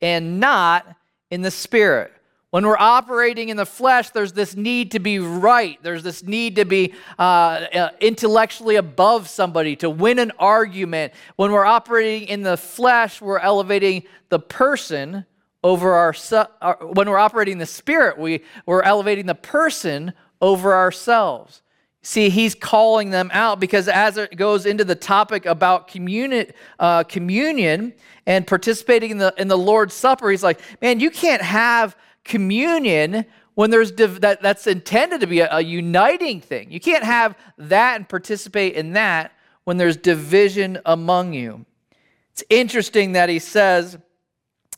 and 0.00 0.38
not 0.40 0.86
in 1.30 1.42
the 1.42 1.50
spirit. 1.50 2.12
When 2.50 2.64
we're 2.64 2.78
operating 2.78 3.50
in 3.50 3.58
the 3.58 3.66
flesh, 3.66 4.10
there's 4.10 4.32
this 4.32 4.56
need 4.56 4.92
to 4.92 5.00
be 5.00 5.18
right. 5.18 5.78
There's 5.82 6.02
this 6.02 6.22
need 6.22 6.56
to 6.56 6.64
be 6.64 6.94
uh, 7.18 7.22
uh, 7.22 7.90
intellectually 8.00 8.76
above 8.76 9.28
somebody, 9.28 9.76
to 9.76 9.90
win 9.90 10.18
an 10.18 10.32
argument. 10.38 11.12
When 11.36 11.52
we're 11.52 11.66
operating 11.66 12.28
in 12.28 12.42
the 12.42 12.56
flesh, 12.56 13.20
we're 13.20 13.38
elevating 13.38 14.04
the 14.30 14.38
person 14.38 15.26
over 15.64 15.94
our, 15.94 16.14
our 16.62 16.76
when 16.80 17.08
we're 17.08 17.18
operating 17.18 17.58
the 17.58 17.66
spirit, 17.66 18.18
we, 18.18 18.44
we're 18.66 18.82
elevating 18.82 19.26
the 19.26 19.34
person 19.34 20.12
over 20.40 20.74
ourselves. 20.74 21.62
See, 22.00 22.28
he's 22.28 22.54
calling 22.54 23.10
them 23.10 23.28
out 23.32 23.58
because 23.58 23.88
as 23.88 24.16
it 24.16 24.36
goes 24.36 24.66
into 24.66 24.84
the 24.84 24.94
topic 24.94 25.46
about 25.46 25.88
communi- 25.88 26.52
uh, 26.78 27.02
communion 27.04 27.92
and 28.24 28.46
participating 28.46 29.10
in 29.10 29.18
the, 29.18 29.34
in 29.36 29.48
the 29.48 29.58
Lord's 29.58 29.94
Supper, 29.94 30.30
he's 30.30 30.44
like, 30.44 30.60
man, 30.80 31.00
you 31.00 31.10
can't 31.10 31.42
have 31.42 31.96
communion 32.24 33.24
when 33.54 33.70
there's 33.70 33.90
div- 33.90 34.20
that, 34.20 34.40
that's 34.40 34.68
intended 34.68 35.20
to 35.20 35.26
be 35.26 35.40
a, 35.40 35.48
a 35.50 35.60
uniting 35.60 36.40
thing. 36.40 36.70
You 36.70 36.78
can't 36.78 37.02
have 37.02 37.36
that 37.58 37.96
and 37.96 38.08
participate 38.08 38.74
in 38.74 38.92
that 38.92 39.32
when 39.64 39.76
there's 39.76 39.96
division 39.96 40.78
among 40.86 41.32
you. 41.32 41.66
It's 42.32 42.44
interesting 42.48 43.12
that 43.12 43.28
he 43.28 43.40
says, 43.40 43.98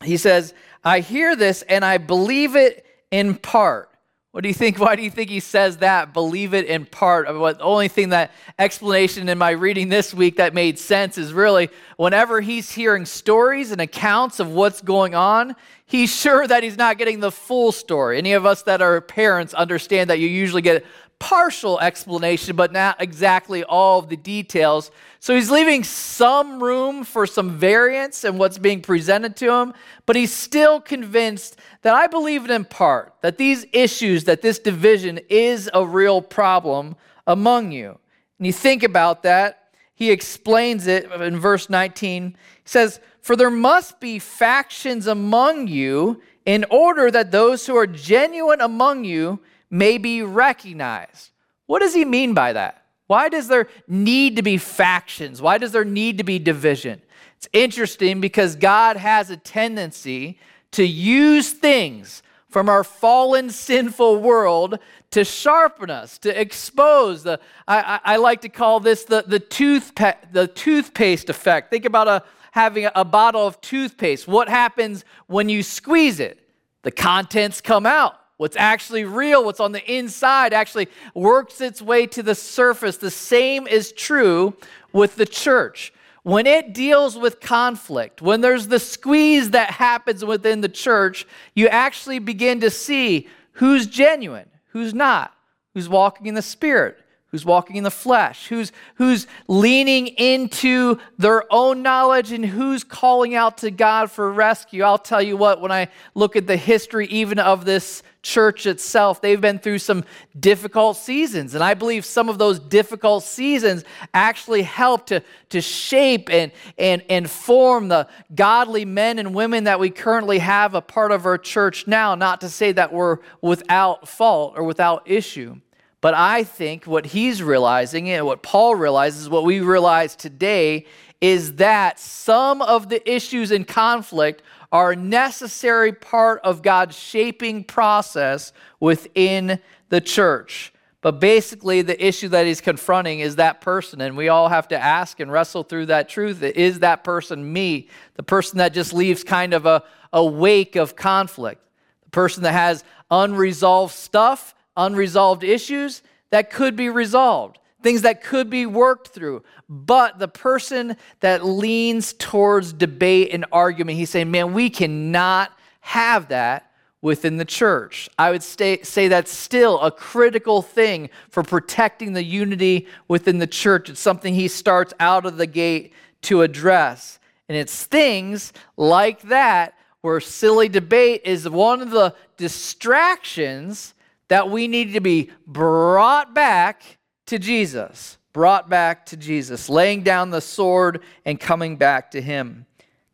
he 0.03 0.17
says, 0.17 0.55
I 0.83 1.01
hear 1.01 1.37
this 1.37 1.63
and 1.63 1.85
I 1.85 1.99
believe 1.99 2.57
it 2.57 2.85
in 3.11 3.35
part. 3.35 3.91
What 4.33 4.43
do 4.43 4.49
you 4.49 4.55
think? 4.55 4.79
Why 4.79 4.97
do 4.97 5.03
you 5.03 5.11
think 5.11 5.31
he 5.31 5.41
says 5.41 5.79
that? 5.79 6.13
Believe 6.13 6.55
it 6.55 6.67
in 6.67 6.87
part. 6.87 7.33
What 7.37 7.59
the 7.59 7.65
only 7.65 7.89
thing 7.89 8.11
that 8.11 8.31
explanation 8.59 9.29
in 9.29 9.39
my 9.39 9.51
reading 9.51 9.89
this 9.89 10.15
week 10.15 10.37
that 10.37 10.55
made 10.55 10.79
sense 10.79 11.19
is 11.19 11.33
really 11.33 11.69
whenever 11.97 12.41
he's 12.41 12.71
hearing 12.71 13.07
stories 13.07 13.73
and 13.73 13.81
accounts 13.81 14.41
of 14.41 14.53
what's 14.53 14.81
going 14.81 15.15
on, 15.15 15.57
he's 15.85 16.15
sure 16.17 16.47
that 16.47 16.63
he's 16.63 16.79
not 16.79 16.99
getting 16.99 17.21
the 17.21 17.33
full 17.33 17.73
story. 17.73 18.19
Any 18.19 18.33
of 18.33 18.47
us 18.47 18.63
that 18.63 18.81
are 18.81 19.01
parents 19.01 19.53
understand 19.55 20.11
that 20.11 20.19
you 20.19 20.29
usually 20.29 20.63
get 20.63 20.85
partial 21.21 21.79
explanation, 21.79 22.57
but 22.57 22.73
not 22.73 23.01
exactly 23.01 23.63
all 23.63 24.01
of 24.01 24.09
the 24.09 24.17
details. 24.17 24.91
So 25.21 25.35
he's 25.37 25.51
leaving 25.51 25.85
some 25.85 26.61
room 26.61 27.05
for 27.05 27.27
some 27.27 27.51
variance 27.51 28.25
in 28.25 28.39
what's 28.39 28.59
being 28.59 28.81
presented 28.81 29.37
to 29.37 29.53
him, 29.53 29.75
but 30.07 30.17
he's 30.17 30.33
still 30.33 30.81
convinced 30.81 31.57
that 31.83 31.95
I 31.95 32.09
believe 32.09 32.47
it 32.47 32.51
in 32.51 32.65
part, 32.65 33.15
that 33.21 33.39
these 33.39 33.67
issues, 33.73 34.25
that 34.25 34.43
this 34.43 34.59
division 34.59 35.21
is 35.29 35.71
a 35.73 35.87
real 35.87 36.23
problem 36.23 36.97
among 37.27 37.71
you. 37.71 37.99
And 38.39 38.47
you 38.47 38.53
think 38.53 38.83
about 38.83 39.23
that, 39.23 39.75
he 39.95 40.11
explains 40.11 40.87
it 40.87 41.13
in 41.13 41.39
verse 41.39 41.69
19. 41.69 42.31
He 42.31 42.37
says, 42.65 42.99
For 43.21 43.37
there 43.37 43.51
must 43.51 44.01
be 44.01 44.19
factions 44.19 45.07
among 45.07 45.69
you 45.69 46.23
in 46.47 46.65
order 46.71 47.11
that 47.11 47.31
those 47.31 47.67
who 47.67 47.77
are 47.77 47.87
genuine 47.87 48.63
among 48.63 49.05
you 49.05 49.41
may 49.71 49.99
be 49.99 50.23
recognized. 50.23 51.31
What 51.67 51.81
does 51.81 51.95
he 51.95 52.05
mean 52.05 52.35
by 52.35 52.53
that? 52.53 52.85
Why 53.07 53.29
does 53.29 53.49
there 53.49 53.69
need 53.89 54.37
to 54.37 54.43
be 54.43 54.57
factions? 54.57 55.43
Why 55.43 55.59
does 55.59 55.73
there 55.73 55.85
need 55.85 56.19
to 56.19 56.25
be 56.25 56.39
division? 56.39 57.03
It's 57.37 57.49
interesting 57.53 58.21
because 58.21 58.55
God 58.55 58.97
has 58.97 59.31
a 59.31 59.37
tendency 59.37 60.39
to 60.73 60.85
use 60.85 61.53
things 61.53 62.23
from 62.49 62.69
our 62.69 62.85
fallen, 62.85 63.51
sinful 63.51 64.21
world 64.21 64.79
to 65.13 65.25
sharpen 65.25 65.91
us, 65.91 66.19
to 66.19 66.41
expose 66.41 67.23
the. 67.23 67.41
I, 67.67 67.81
I, 67.81 68.01
I 68.15 68.17
like 68.17 68.43
to 68.43 68.49
call 68.49 68.79
this 68.79 69.05
the 69.05 69.25
the 69.27 69.41
toothpaste 69.41 70.33
the 70.33 70.47
toothpaste 70.47 71.31
effect. 71.31 71.71
Think 71.71 71.85
about 71.85 72.09
a 72.09 72.23
having 72.53 72.85
a, 72.87 72.93
a 72.95 73.05
bottle 73.05 73.47
of 73.47 73.61
toothpaste. 73.61 74.29
What 74.29 74.49
happens 74.49 75.05
when 75.27 75.49
you 75.49 75.63
squeeze 75.63 76.21
it? 76.21 76.39
The 76.83 76.91
contents 76.91 77.61
come 77.61 77.87
out. 77.87 78.20
What's 78.41 78.57
actually 78.57 79.05
real, 79.05 79.45
what's 79.45 79.61
on 79.61 79.73
the 79.73 79.85
inside, 79.85 80.55
actually 80.55 80.89
works 81.13 81.61
its 81.61 81.83
way 81.83 82.07
to 82.07 82.23
the 82.23 82.35
surface. 82.35 82.97
The 82.97 83.11
same 83.11 83.67
is 83.67 83.93
true 83.93 84.55
with 84.95 85.17
the 85.17 85.27
church. 85.27 85.93
When 86.23 86.47
it 86.47 86.73
deals 86.73 87.19
with 87.19 87.41
conflict, 87.41 88.23
when 88.23 88.41
there's 88.41 88.69
the 88.69 88.79
squeeze 88.79 89.51
that 89.51 89.73
happens 89.73 90.25
within 90.25 90.63
the 90.63 90.71
church, 90.71 91.27
you 91.55 91.69
actually 91.69 92.19
begin 92.19 92.61
to 92.61 92.71
see 92.71 93.29
who's 93.53 93.87
genuine, 93.87 94.49
who's 94.69 94.95
not, 94.95 95.35
who's 95.75 95.91
walking 95.91 96.27
in 96.27 96.35
the 96.35 96.41
Spirit, 96.41 96.97
who's 97.31 97.45
walking 97.45 97.77
in 97.77 97.85
the 97.85 97.91
flesh, 97.91 98.49
who's, 98.49 98.73
who's 98.97 99.27
leaning 99.47 100.09
into 100.09 100.99
their 101.17 101.45
own 101.53 101.81
knowledge, 101.83 102.33
and 102.33 102.45
who's 102.45 102.83
calling 102.83 103.35
out 103.35 103.59
to 103.59 103.71
God 103.71 104.11
for 104.11 104.33
rescue. 104.33 104.83
I'll 104.83 104.99
tell 104.99 105.23
you 105.23 105.37
what, 105.37 105.61
when 105.61 105.71
I 105.71 105.89
look 106.15 106.35
at 106.35 106.47
the 106.47 106.57
history 106.57 107.07
even 107.07 107.39
of 107.39 107.65
this 107.65 108.03
church 108.23 108.67
itself, 108.67 109.21
they've 109.21 109.41
been 109.41 109.59
through 109.59 109.79
some 109.79 110.05
difficult 110.39 110.97
seasons. 110.97 111.55
And 111.55 111.63
I 111.63 111.75
believe 111.75 112.05
some 112.05 112.29
of 112.29 112.39
those 112.39 112.59
difficult 112.59 113.23
seasons 113.23 113.85
actually 114.13 114.63
help 114.63 115.07
to, 115.07 115.23
to 115.51 115.61
shape 115.61 116.29
and, 116.31 116.53
and, 116.79 117.03
and 117.09 117.31
form 117.31 117.89
the 117.89 118.09
godly 118.35 118.85
men 118.85 119.19
and 119.19 119.35
women 119.35 119.65
that 119.65 119.81
we 119.81 119.89
currently 119.89 120.41
have 120.41 120.75
a 120.75 120.83
part 120.83 121.13
of 121.13 121.25
our 121.27 121.39
church 121.39 121.87
now. 121.87 122.15
Not 122.15 122.41
to 122.43 122.49
say 122.49 122.73
that 122.73 122.93
we're 122.93 123.19
without 123.41 124.09
fault 124.09 124.55
or 124.57 124.65
without 124.65 125.09
issue. 125.09 125.57
But 126.01 126.15
I 126.15 126.45
think 126.45 126.87
what 126.87 127.07
he's 127.07 127.43
realizing 127.43 128.09
and 128.09 128.25
what 128.25 128.43
Paul 128.43 128.75
realizes, 128.75 129.29
what 129.29 129.45
we 129.45 129.61
realize 129.61 130.17
today, 130.17 130.87
is 131.21 131.57
that 131.57 132.01
some 132.01 132.63
of 132.63 132.89
the 132.89 133.11
issues 133.11 133.51
in 133.51 133.65
conflict 133.65 134.43
are 134.73 134.93
a 134.93 134.97
necessary 134.97 135.93
part 135.93 136.41
of 136.43 136.63
God's 136.63 136.97
shaping 136.97 137.65
process 137.65 138.53
within 138.79 139.61
the 139.91 140.01
church. 140.01 140.73
But 141.03 141.19
basically, 141.19 141.83
the 141.83 142.03
issue 142.05 142.29
that 142.29 142.47
he's 142.47 142.61
confronting 142.61 143.21
is 143.21 143.37
that 143.37 143.61
person, 143.61 144.01
and 144.01 144.17
we 144.17 144.29
all 144.29 144.49
have 144.49 144.69
to 144.69 144.79
ask 144.79 145.19
and 145.19 145.33
wrestle 145.33 145.65
through 145.65 145.87
that 145.87 146.09
truth. 146.09 146.43
Is 146.43 146.81
that 146.81 147.05
person 147.05 147.53
me? 147.53 147.89
The 148.15 148.23
person 148.23 148.59
that 148.59 148.75
just 148.75 148.93
leaves 148.93 149.25
kind 149.25 149.55
of 149.55 149.67
a, 149.67 149.83
a 150.13 150.25
wake 150.25 150.77
of 150.77 150.97
conflict, 150.97 151.63
the 152.05 152.11
person 152.11 152.43
that 152.43 152.53
has 152.53 152.85
unresolved 153.11 153.95
stuff 153.95 154.55
unresolved 154.81 155.45
issues 155.45 156.03
that 156.31 156.51
could 156.51 156.77
be 156.77 156.89
resolved, 156.89 157.59
things 157.83 158.03
that 158.03 158.23
could 158.23 158.51
be 158.51 158.67
worked 158.67 159.09
through. 159.09 159.43
But 159.69 160.19
the 160.19 160.29
person 160.29 160.97
that 161.21 161.45
leans 161.45 162.13
towards 162.13 162.73
debate 162.73 163.31
and 163.33 163.45
argument, 163.53 163.99
he's 163.99 164.11
saying, 164.11 164.31
man, 164.31 164.53
we 164.53 164.71
cannot 164.71 165.53
have 165.81 166.29
that 166.29 166.71
within 167.03 167.37
the 167.37 167.45
church. 167.45 168.09
I 168.19 168.31
would 168.31 168.43
stay, 168.43 168.83
say 168.83 169.09
that's 169.09 169.33
still 169.33 169.81
a 169.81 169.91
critical 169.91 170.63
thing 170.63 171.09
for 171.31 171.43
protecting 171.43 172.13
the 172.13 172.25
unity 172.25 172.87
within 173.09 173.39
the 173.39 173.47
church. 173.47 173.89
It's 173.89 174.01
something 174.01 174.35
he 174.35 174.49
starts 174.49 174.93
out 175.01 175.25
of 175.25 175.37
the 175.37 175.47
gate 175.47 175.93
to 176.23 176.43
address. 176.43 177.19
And 177.49 177.57
it's 177.57 177.85
things 177.85 178.53
like 178.77 179.23
that 179.23 179.75
where 180.03 180.21
silly 180.21 180.69
debate 180.69 181.23
is 181.25 181.49
one 181.49 181.81
of 181.81 181.91
the 181.91 182.15
distractions 182.37 183.95
that 184.31 184.49
we 184.49 184.69
need 184.69 184.93
to 184.93 185.01
be 185.01 185.29
brought 185.45 186.35
back 186.35 186.99
to 187.27 187.37
Jesus, 187.37 188.17
brought 188.33 188.71
back 188.71 189.05
to 189.07 189.17
Jesus, 189.17 189.69
laying 189.69 190.05
down 190.05 190.31
the 190.31 190.41
sword 190.41 191.03
and 191.25 191.39
coming 191.39 191.77
back 191.77 192.13
to 192.13 192.23
Him. 192.23 192.65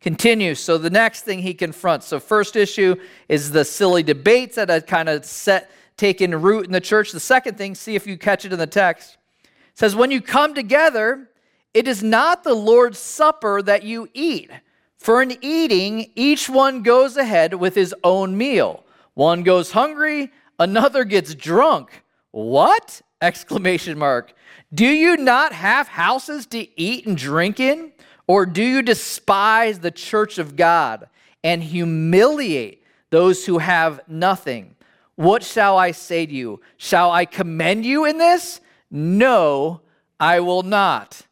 Continues. 0.00 0.60
So 0.60 0.76
the 0.76 0.90
next 0.90 1.22
thing 1.22 1.40
he 1.40 1.54
confronts. 1.54 2.06
So 2.06 2.20
first 2.20 2.54
issue 2.54 2.96
is 3.28 3.50
the 3.50 3.64
silly 3.64 4.02
debates 4.02 4.56
that 4.56 4.68
had 4.68 4.86
kind 4.86 5.08
of 5.08 5.24
set 5.24 5.70
taken 5.96 6.42
root 6.42 6.66
in 6.66 6.72
the 6.72 6.82
church. 6.82 7.12
The 7.12 7.18
second 7.18 7.56
thing, 7.56 7.74
see 7.74 7.94
if 7.94 8.06
you 8.06 8.18
catch 8.18 8.44
it 8.44 8.52
in 8.52 8.58
the 8.58 8.66
text, 8.66 9.16
says 9.74 9.96
when 9.96 10.10
you 10.10 10.20
come 10.20 10.52
together, 10.54 11.30
it 11.72 11.88
is 11.88 12.02
not 12.02 12.44
the 12.44 12.54
Lord's 12.54 12.98
supper 12.98 13.62
that 13.62 13.82
you 13.84 14.08
eat. 14.12 14.50
For 14.98 15.22
in 15.22 15.38
eating, 15.40 16.12
each 16.14 16.48
one 16.48 16.82
goes 16.82 17.16
ahead 17.16 17.54
with 17.54 17.74
his 17.74 17.94
own 18.04 18.36
meal. 18.36 18.84
One 19.14 19.42
goes 19.42 19.72
hungry, 19.72 20.30
Another 20.58 21.04
gets 21.04 21.34
drunk. 21.34 22.02
What? 22.30 23.02
Exclamation 23.20 23.98
mark. 23.98 24.32
Do 24.72 24.86
you 24.86 25.16
not 25.16 25.52
have 25.52 25.88
houses 25.88 26.46
to 26.46 26.80
eat 26.80 27.06
and 27.06 27.16
drink 27.16 27.60
in? 27.60 27.92
Or 28.26 28.44
do 28.44 28.62
you 28.62 28.82
despise 28.82 29.78
the 29.78 29.90
church 29.90 30.38
of 30.38 30.56
God 30.56 31.08
and 31.44 31.62
humiliate 31.62 32.82
those 33.10 33.46
who 33.46 33.58
have 33.58 34.00
nothing? 34.08 34.74
What 35.14 35.42
shall 35.42 35.78
I 35.78 35.92
say 35.92 36.26
to 36.26 36.32
you? 36.32 36.60
Shall 36.76 37.10
I 37.10 37.24
commend 37.24 37.86
you 37.86 38.04
in 38.04 38.18
this? 38.18 38.60
No, 38.90 39.80
I 40.20 40.40
will 40.40 40.62
not. 40.62 41.25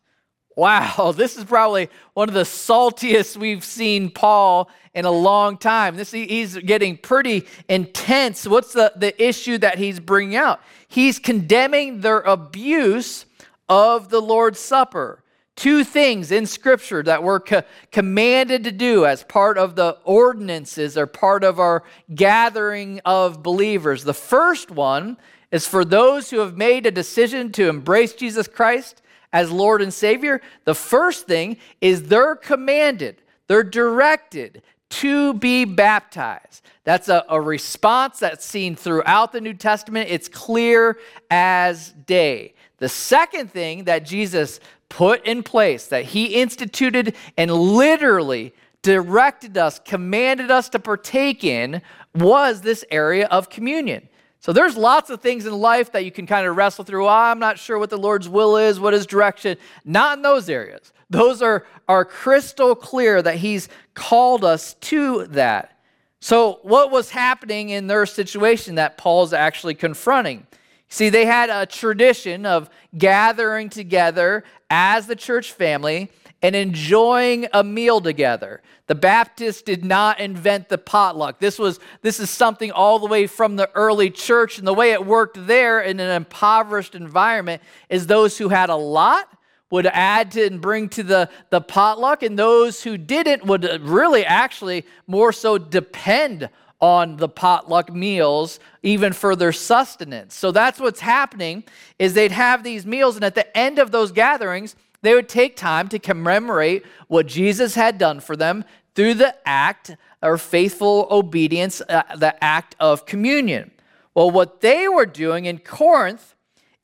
Wow, 0.57 1.13
this 1.17 1.37
is 1.37 1.45
probably 1.45 1.89
one 2.15 2.29
of 2.29 2.35
the 2.35 2.43
saltiest 2.43 3.37
we've 3.37 3.65
seen 3.65 4.11
Paul 4.11 4.71
in 4.95 5.05
a 5.05 5.11
long 5.11 5.59
time. 5.59 5.97
This 5.97 6.13
he's 6.13 6.57
getting 6.57 6.97
pretty 6.97 7.47
intense. 7.69 8.47
What's 8.47 8.73
the, 8.73 8.93
the 8.97 9.23
issue 9.23 9.59
that 9.59 9.79
he's 9.79 9.99
bringing 9.99 10.37
out? 10.37 10.61
He's 10.87 11.19
condemning 11.19 12.01
their 12.01 12.21
abuse 12.21 13.27
of 13.69 14.09
the 14.11 14.21
Lord's 14.21 14.61
Supper. 14.61 15.21
Two 15.57 15.85
things 15.85 16.33
in 16.33 16.47
Scripture 16.47 17.03
that 17.05 17.23
we're 17.23 17.41
co- 17.41 17.63
commanded 17.93 18.65
to 18.65 18.73
do 18.73 19.07
as 19.07 19.23
part 19.23 19.57
of 19.57 19.77
the 19.77 19.97
ordinances 20.05 20.99
or 20.99 21.07
part 21.07 21.45
of 21.45 21.61
our 21.61 21.85
gathering 22.13 23.01
of 23.05 23.43
believers. 23.43 24.03
The 24.03 24.15
first 24.15 24.71
one 24.73 25.17
is 25.53 25.67
for 25.67 25.85
those 25.85 26.31
who 26.31 26.41
have 26.41 26.57
made 26.57 26.87
a 26.87 26.91
decision 26.91 27.53
to 27.53 27.69
embrace 27.69 28.15
Jesus 28.15 28.49
Christ 28.49 29.01
as 29.35 29.51
Lord 29.51 29.83
and 29.83 29.93
Savior. 29.93 30.41
The 30.65 30.77
first 30.77 31.27
thing 31.27 31.59
is 31.83 32.05
they're 32.05 32.37
commanded, 32.37 33.21
they're 33.49 33.65
directed 33.65 34.63
to 34.91 35.35
be 35.35 35.65
baptized. 35.65 36.63
That's 36.85 37.09
a, 37.09 37.25
a 37.29 37.41
response 37.41 38.21
that's 38.21 38.47
seen 38.47 38.77
throughout 38.77 39.33
the 39.33 39.41
New 39.41 39.55
Testament. 39.55 40.09
It's 40.09 40.29
clear 40.29 40.99
as 41.31 41.91
day. 42.07 42.55
The 42.79 42.89
second 42.89 43.51
thing 43.51 43.85
that 43.85 44.07
Jesus 44.07 44.61
put 44.89 45.27
in 45.27 45.43
place, 45.43 45.89
that 45.89 46.05
he 46.05 46.37
instituted 46.37 47.17
and 47.37 47.51
literally 47.53 48.55
directed 48.83 49.59
us, 49.59 49.81
commanded 49.81 50.51
us 50.51 50.69
to 50.69 50.79
partake 50.79 51.43
in, 51.43 51.83
was 52.15 52.61
this 52.61 52.85
area 52.91 53.27
of 53.27 53.51
communion. 53.51 54.09
So 54.45 54.53
there's 54.53 54.77
lots 54.77 55.09
of 55.09 55.23
things 55.23 55.47
in 55.47 55.55
life 55.55 55.93
that 55.93 56.05
you 56.05 56.11
can 56.11 56.27
kind 56.27 56.47
of 56.47 56.55
wrestle 56.55 56.85
through. 56.85 57.07
Oh, 57.07 57.09
I'm 57.09 57.39
not 57.39 57.59
sure 57.59 57.79
what 57.79 57.89
the 57.89 57.97
Lord's 57.97 58.29
will 58.29 58.59
is, 58.59 58.79
what 58.79 58.93
his 58.93 59.07
direction. 59.07 59.57
Not 59.87 60.19
in 60.19 60.23
those 60.23 60.51
areas. 60.51 60.93
Those 61.09 61.41
are, 61.41 61.65
are 61.89 62.05
crystal 62.05 62.75
clear 62.75 63.23
that 63.23 63.37
he's 63.37 63.71
called 63.95 64.45
us 64.45 64.75
to 64.75 65.27
that. 65.29 65.79
So, 66.21 66.59
what 66.61 66.91
was 66.91 67.09
happening 67.09 67.71
in 67.71 67.87
their 67.87 68.05
situation 68.05 68.75
that 68.75 68.99
Paul's 68.99 69.33
actually 69.33 69.77
confronting? 69.77 70.47
See, 70.91 71.09
they 71.09 71.25
had 71.25 71.49
a 71.49 71.65
tradition 71.65 72.45
of 72.45 72.69
gathering 72.99 73.71
together 73.71 74.45
as 74.69 75.07
the 75.07 75.17
church 75.17 75.53
family 75.53 76.11
and 76.43 76.55
enjoying 76.55 77.47
a 77.55 77.65
meal 77.65 77.99
together. 77.99 78.61
The 78.87 78.95
Baptists 78.95 79.63
did 79.63 79.85
not 79.85 80.21
invent 80.21 80.69
the 80.69 80.77
potluck. 80.77 81.41
This 81.41 81.59
was 81.59 81.81
this 82.03 82.21
is 82.21 82.29
something 82.29 82.71
all 82.71 82.99
the 82.99 83.07
way 83.07 83.27
from 83.27 83.57
the 83.57 83.71
early 83.75 84.11
church 84.11 84.59
and 84.59 84.67
the 84.67 84.75
way 84.75 84.93
it 84.93 85.07
worked 85.07 85.47
there 85.47 85.81
in 85.81 86.01
an 86.01 86.11
impoverished 86.11 86.95
environment 86.95 87.63
is 87.89 88.07
those 88.07 88.37
who 88.37 88.51
had 88.51 88.69
a 88.69 88.77
lot 88.77 89.31
would 89.71 89.87
add 89.87 90.31
to 90.33 90.47
and 90.47 90.61
bring 90.61 90.89
to 90.89 91.03
the, 91.03 91.29
the 91.51 91.61
potluck, 91.61 92.23
and 92.23 92.39
those 92.39 92.83
who 92.83 92.97
didn't 92.97 93.45
would 93.45 93.65
really 93.81 94.25
actually 94.25 94.85
more 95.07 95.33
so 95.33 95.59
depend 95.59 96.49
on 96.81 97.17
the 97.17 97.29
potluck 97.29 97.93
meals 97.93 98.61
even 98.83 99.13
for 99.13 99.35
their 99.35 99.53
sustenance. 99.53 100.35
So 100.35 100.53
that's 100.53 100.79
what's 100.79 101.01
happening 101.01 101.65
is 101.99 102.13
they'd 102.13 102.31
have 102.31 102.63
these 102.63 102.85
meals 102.85 103.17
and 103.17 103.25
at 103.25 103.35
the 103.35 103.57
end 103.57 103.79
of 103.79 103.91
those 103.91 104.13
gatherings 104.13 104.77
they 105.05 105.15
would 105.15 105.29
take 105.29 105.57
time 105.57 105.89
to 105.89 105.99
commemorate 105.99 106.85
what 107.09 107.27
Jesus 107.27 107.75
had 107.75 107.99
done 107.99 108.21
for 108.21 108.37
them 108.37 108.65
through 108.95 109.15
the 109.15 109.35
act 109.47 109.97
or 110.23 110.39
faithful 110.39 111.07
obedience, 111.11 111.83
uh, 111.89 112.03
the 112.17 112.43
act 112.43 112.75
of 112.81 113.07
communion. 113.07 113.71
Well, 114.15 114.31
what 114.31 114.61
they 114.61 114.89
were 114.89 115.07
doing 115.07 115.45
in 115.45 115.59
Corinth 115.59 116.35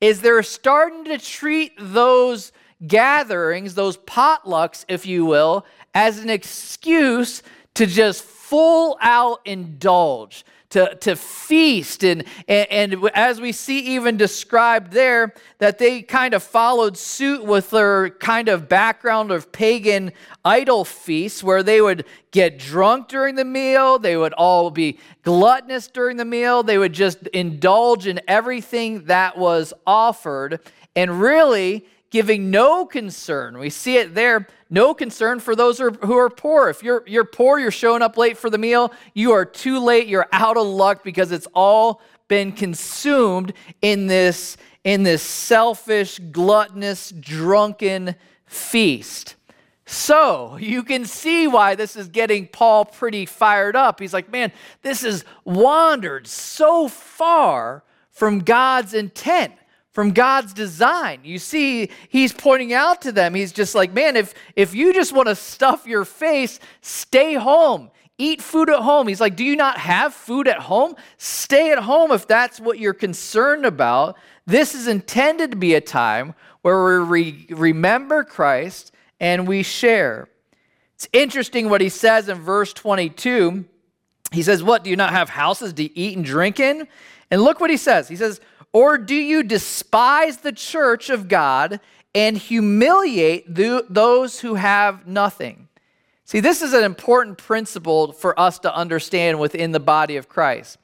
is 0.00 0.20
they're 0.20 0.42
starting 0.42 1.04
to 1.04 1.18
treat 1.18 1.72
those 1.78 2.52
gatherings, 2.86 3.74
those 3.74 3.96
potlucks, 3.96 4.84
if 4.88 5.06
you 5.06 5.24
will, 5.24 5.64
as 5.94 6.18
an 6.18 6.30
excuse 6.30 7.42
to 7.74 7.86
just 7.86 8.22
full 8.24 8.98
out 9.00 9.40
indulge, 9.44 10.44
to, 10.70 10.94
to 10.96 11.16
feast. 11.16 12.04
And, 12.04 12.24
and, 12.48 12.94
and, 12.94 13.10
as 13.14 13.40
we 13.40 13.52
see 13.52 13.80
even 13.94 14.16
described 14.16 14.92
there, 14.92 15.34
that 15.58 15.78
they 15.78 16.02
kind 16.02 16.32
of 16.32 16.42
followed 16.42 16.96
suit 16.96 17.44
with 17.44 17.70
their 17.70 18.10
kind 18.10 18.48
of 18.48 18.68
background 18.68 19.30
of 19.30 19.52
pagan 19.52 20.12
idol 20.44 20.84
feasts, 20.84 21.42
where 21.42 21.62
they 21.62 21.80
would 21.80 22.04
get 22.30 22.58
drunk 22.58 23.08
during 23.08 23.34
the 23.34 23.44
meal, 23.44 23.98
they 23.98 24.16
would 24.16 24.32
all 24.34 24.70
be 24.70 24.98
gluttonous 25.22 25.88
during 25.88 26.16
the 26.16 26.24
meal, 26.24 26.62
they 26.62 26.78
would 26.78 26.92
just 26.92 27.26
indulge 27.28 28.06
in 28.06 28.20
everything 28.28 29.04
that 29.04 29.36
was 29.36 29.72
offered. 29.86 30.60
And 30.96 31.20
really, 31.20 31.84
giving 32.10 32.50
no 32.50 32.84
concern. 32.84 33.58
We 33.58 33.70
see 33.70 33.96
it 33.96 34.14
there, 34.14 34.46
no 34.68 34.94
concern 34.94 35.40
for 35.40 35.54
those 35.54 35.78
who 35.78 36.16
are 36.16 36.30
poor. 36.30 36.68
If 36.68 36.82
you're, 36.82 37.04
you're 37.06 37.24
poor, 37.24 37.58
you're 37.58 37.70
showing 37.70 38.02
up 38.02 38.16
late 38.16 38.36
for 38.36 38.50
the 38.50 38.58
meal, 38.58 38.92
you 39.14 39.32
are 39.32 39.44
too 39.44 39.78
late, 39.78 40.08
you're 40.08 40.28
out 40.32 40.56
of 40.56 40.66
luck 40.66 41.04
because 41.04 41.32
it's 41.32 41.46
all 41.54 42.02
been 42.28 42.52
consumed 42.52 43.52
in 43.80 44.06
this, 44.06 44.56
in 44.84 45.02
this 45.04 45.22
selfish, 45.22 46.18
gluttonous, 46.30 47.10
drunken 47.10 48.16
feast. 48.46 49.36
So 49.86 50.56
you 50.56 50.84
can 50.84 51.04
see 51.04 51.48
why 51.48 51.74
this 51.74 51.96
is 51.96 52.08
getting 52.08 52.46
Paul 52.46 52.84
pretty 52.84 53.26
fired 53.26 53.74
up. 53.74 53.98
He's 53.98 54.12
like, 54.12 54.30
man, 54.30 54.52
this 54.82 55.02
has 55.02 55.24
wandered 55.44 56.28
so 56.28 56.86
far 56.86 57.82
from 58.10 58.40
God's 58.40 58.94
intent 58.94 59.52
from 59.92 60.12
God's 60.12 60.52
design. 60.52 61.20
You 61.24 61.38
see, 61.38 61.90
he's 62.08 62.32
pointing 62.32 62.72
out 62.72 63.02
to 63.02 63.12
them, 63.12 63.34
he's 63.34 63.52
just 63.52 63.74
like, 63.74 63.92
man, 63.92 64.16
if, 64.16 64.34
if 64.56 64.74
you 64.74 64.92
just 64.92 65.12
want 65.12 65.28
to 65.28 65.34
stuff 65.34 65.86
your 65.86 66.04
face, 66.04 66.60
stay 66.80 67.34
home. 67.34 67.90
Eat 68.18 68.42
food 68.42 68.68
at 68.68 68.80
home. 68.80 69.08
He's 69.08 69.20
like, 69.20 69.34
Do 69.34 69.44
you 69.44 69.56
not 69.56 69.78
have 69.78 70.12
food 70.12 70.46
at 70.46 70.58
home? 70.58 70.94
Stay 71.16 71.72
at 71.72 71.78
home 71.78 72.10
if 72.10 72.26
that's 72.26 72.60
what 72.60 72.78
you're 72.78 72.92
concerned 72.92 73.64
about. 73.64 74.14
This 74.44 74.74
is 74.74 74.88
intended 74.88 75.52
to 75.52 75.56
be 75.56 75.74
a 75.74 75.80
time 75.80 76.34
where 76.60 77.02
we 77.02 77.46
remember 77.48 78.22
Christ 78.22 78.92
and 79.20 79.48
we 79.48 79.62
share. 79.62 80.28
It's 80.96 81.08
interesting 81.14 81.70
what 81.70 81.80
he 81.80 81.88
says 81.88 82.28
in 82.28 82.36
verse 82.40 82.74
22. 82.74 83.64
He 84.32 84.42
says, 84.42 84.62
What? 84.62 84.84
Do 84.84 84.90
you 84.90 84.96
not 84.96 85.14
have 85.14 85.30
houses 85.30 85.72
to 85.72 85.98
eat 85.98 86.14
and 86.14 86.22
drink 86.22 86.60
in? 86.60 86.86
And 87.30 87.40
look 87.40 87.58
what 87.58 87.70
he 87.70 87.78
says. 87.78 88.06
He 88.08 88.16
says, 88.16 88.38
or 88.72 88.98
do 88.98 89.14
you 89.14 89.42
despise 89.42 90.38
the 90.38 90.52
church 90.52 91.10
of 91.10 91.28
God 91.28 91.80
and 92.14 92.36
humiliate 92.36 93.54
those 93.54 94.40
who 94.40 94.54
have 94.54 95.06
nothing? 95.06 95.68
See, 96.24 96.40
this 96.40 96.62
is 96.62 96.72
an 96.74 96.84
important 96.84 97.38
principle 97.38 98.12
for 98.12 98.38
us 98.38 98.60
to 98.60 98.74
understand 98.74 99.40
within 99.40 99.72
the 99.72 99.80
body 99.80 100.16
of 100.16 100.28
Christ 100.28 100.78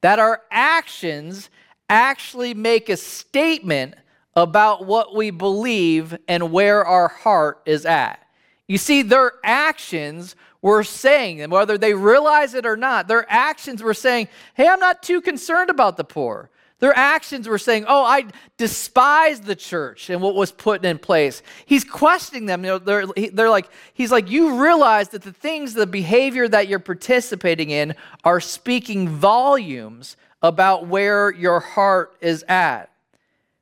that 0.00 0.18
our 0.18 0.42
actions 0.50 1.50
actually 1.88 2.54
make 2.54 2.88
a 2.88 2.96
statement 2.96 3.94
about 4.34 4.86
what 4.86 5.14
we 5.14 5.30
believe 5.30 6.16
and 6.28 6.52
where 6.52 6.84
our 6.84 7.08
heart 7.08 7.62
is 7.66 7.84
at. 7.84 8.24
You 8.66 8.78
see, 8.78 9.02
their 9.02 9.32
actions 9.44 10.36
were 10.62 10.84
saying, 10.84 11.40
and 11.40 11.52
whether 11.52 11.76
they 11.76 11.94
realize 11.94 12.54
it 12.54 12.64
or 12.64 12.76
not, 12.76 13.08
their 13.08 13.26
actions 13.28 13.82
were 13.82 13.94
saying, 13.94 14.28
Hey, 14.54 14.68
I'm 14.68 14.80
not 14.80 15.02
too 15.02 15.20
concerned 15.20 15.70
about 15.70 15.96
the 15.96 16.04
poor. 16.04 16.50
Their 16.82 16.98
actions 16.98 17.46
were 17.46 17.58
saying, 17.58 17.84
Oh, 17.86 18.02
I 18.02 18.24
despise 18.56 19.38
the 19.38 19.54
church 19.54 20.10
and 20.10 20.20
what 20.20 20.34
was 20.34 20.50
put 20.50 20.84
in 20.84 20.98
place. 20.98 21.40
He's 21.64 21.84
questioning 21.84 22.46
them. 22.46 22.64
You 22.64 22.70
know, 22.72 22.78
they're, 22.80 23.06
they're 23.32 23.50
like, 23.50 23.68
He's 23.94 24.10
like, 24.10 24.28
You 24.28 24.60
realize 24.60 25.10
that 25.10 25.22
the 25.22 25.32
things, 25.32 25.74
the 25.74 25.86
behavior 25.86 26.48
that 26.48 26.66
you're 26.66 26.80
participating 26.80 27.70
in 27.70 27.94
are 28.24 28.40
speaking 28.40 29.08
volumes 29.08 30.16
about 30.42 30.88
where 30.88 31.30
your 31.30 31.60
heart 31.60 32.16
is 32.20 32.44
at. 32.48 32.90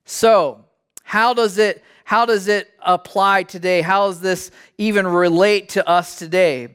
So, 0.06 0.64
how 1.02 1.34
does 1.34 1.58
it 1.58 1.84
how 2.04 2.24
does 2.24 2.48
it 2.48 2.72
apply 2.80 3.42
today? 3.42 3.82
How 3.82 4.06
does 4.06 4.22
this 4.22 4.50
even 4.78 5.06
relate 5.06 5.68
to 5.70 5.86
us 5.86 6.18
today? 6.18 6.68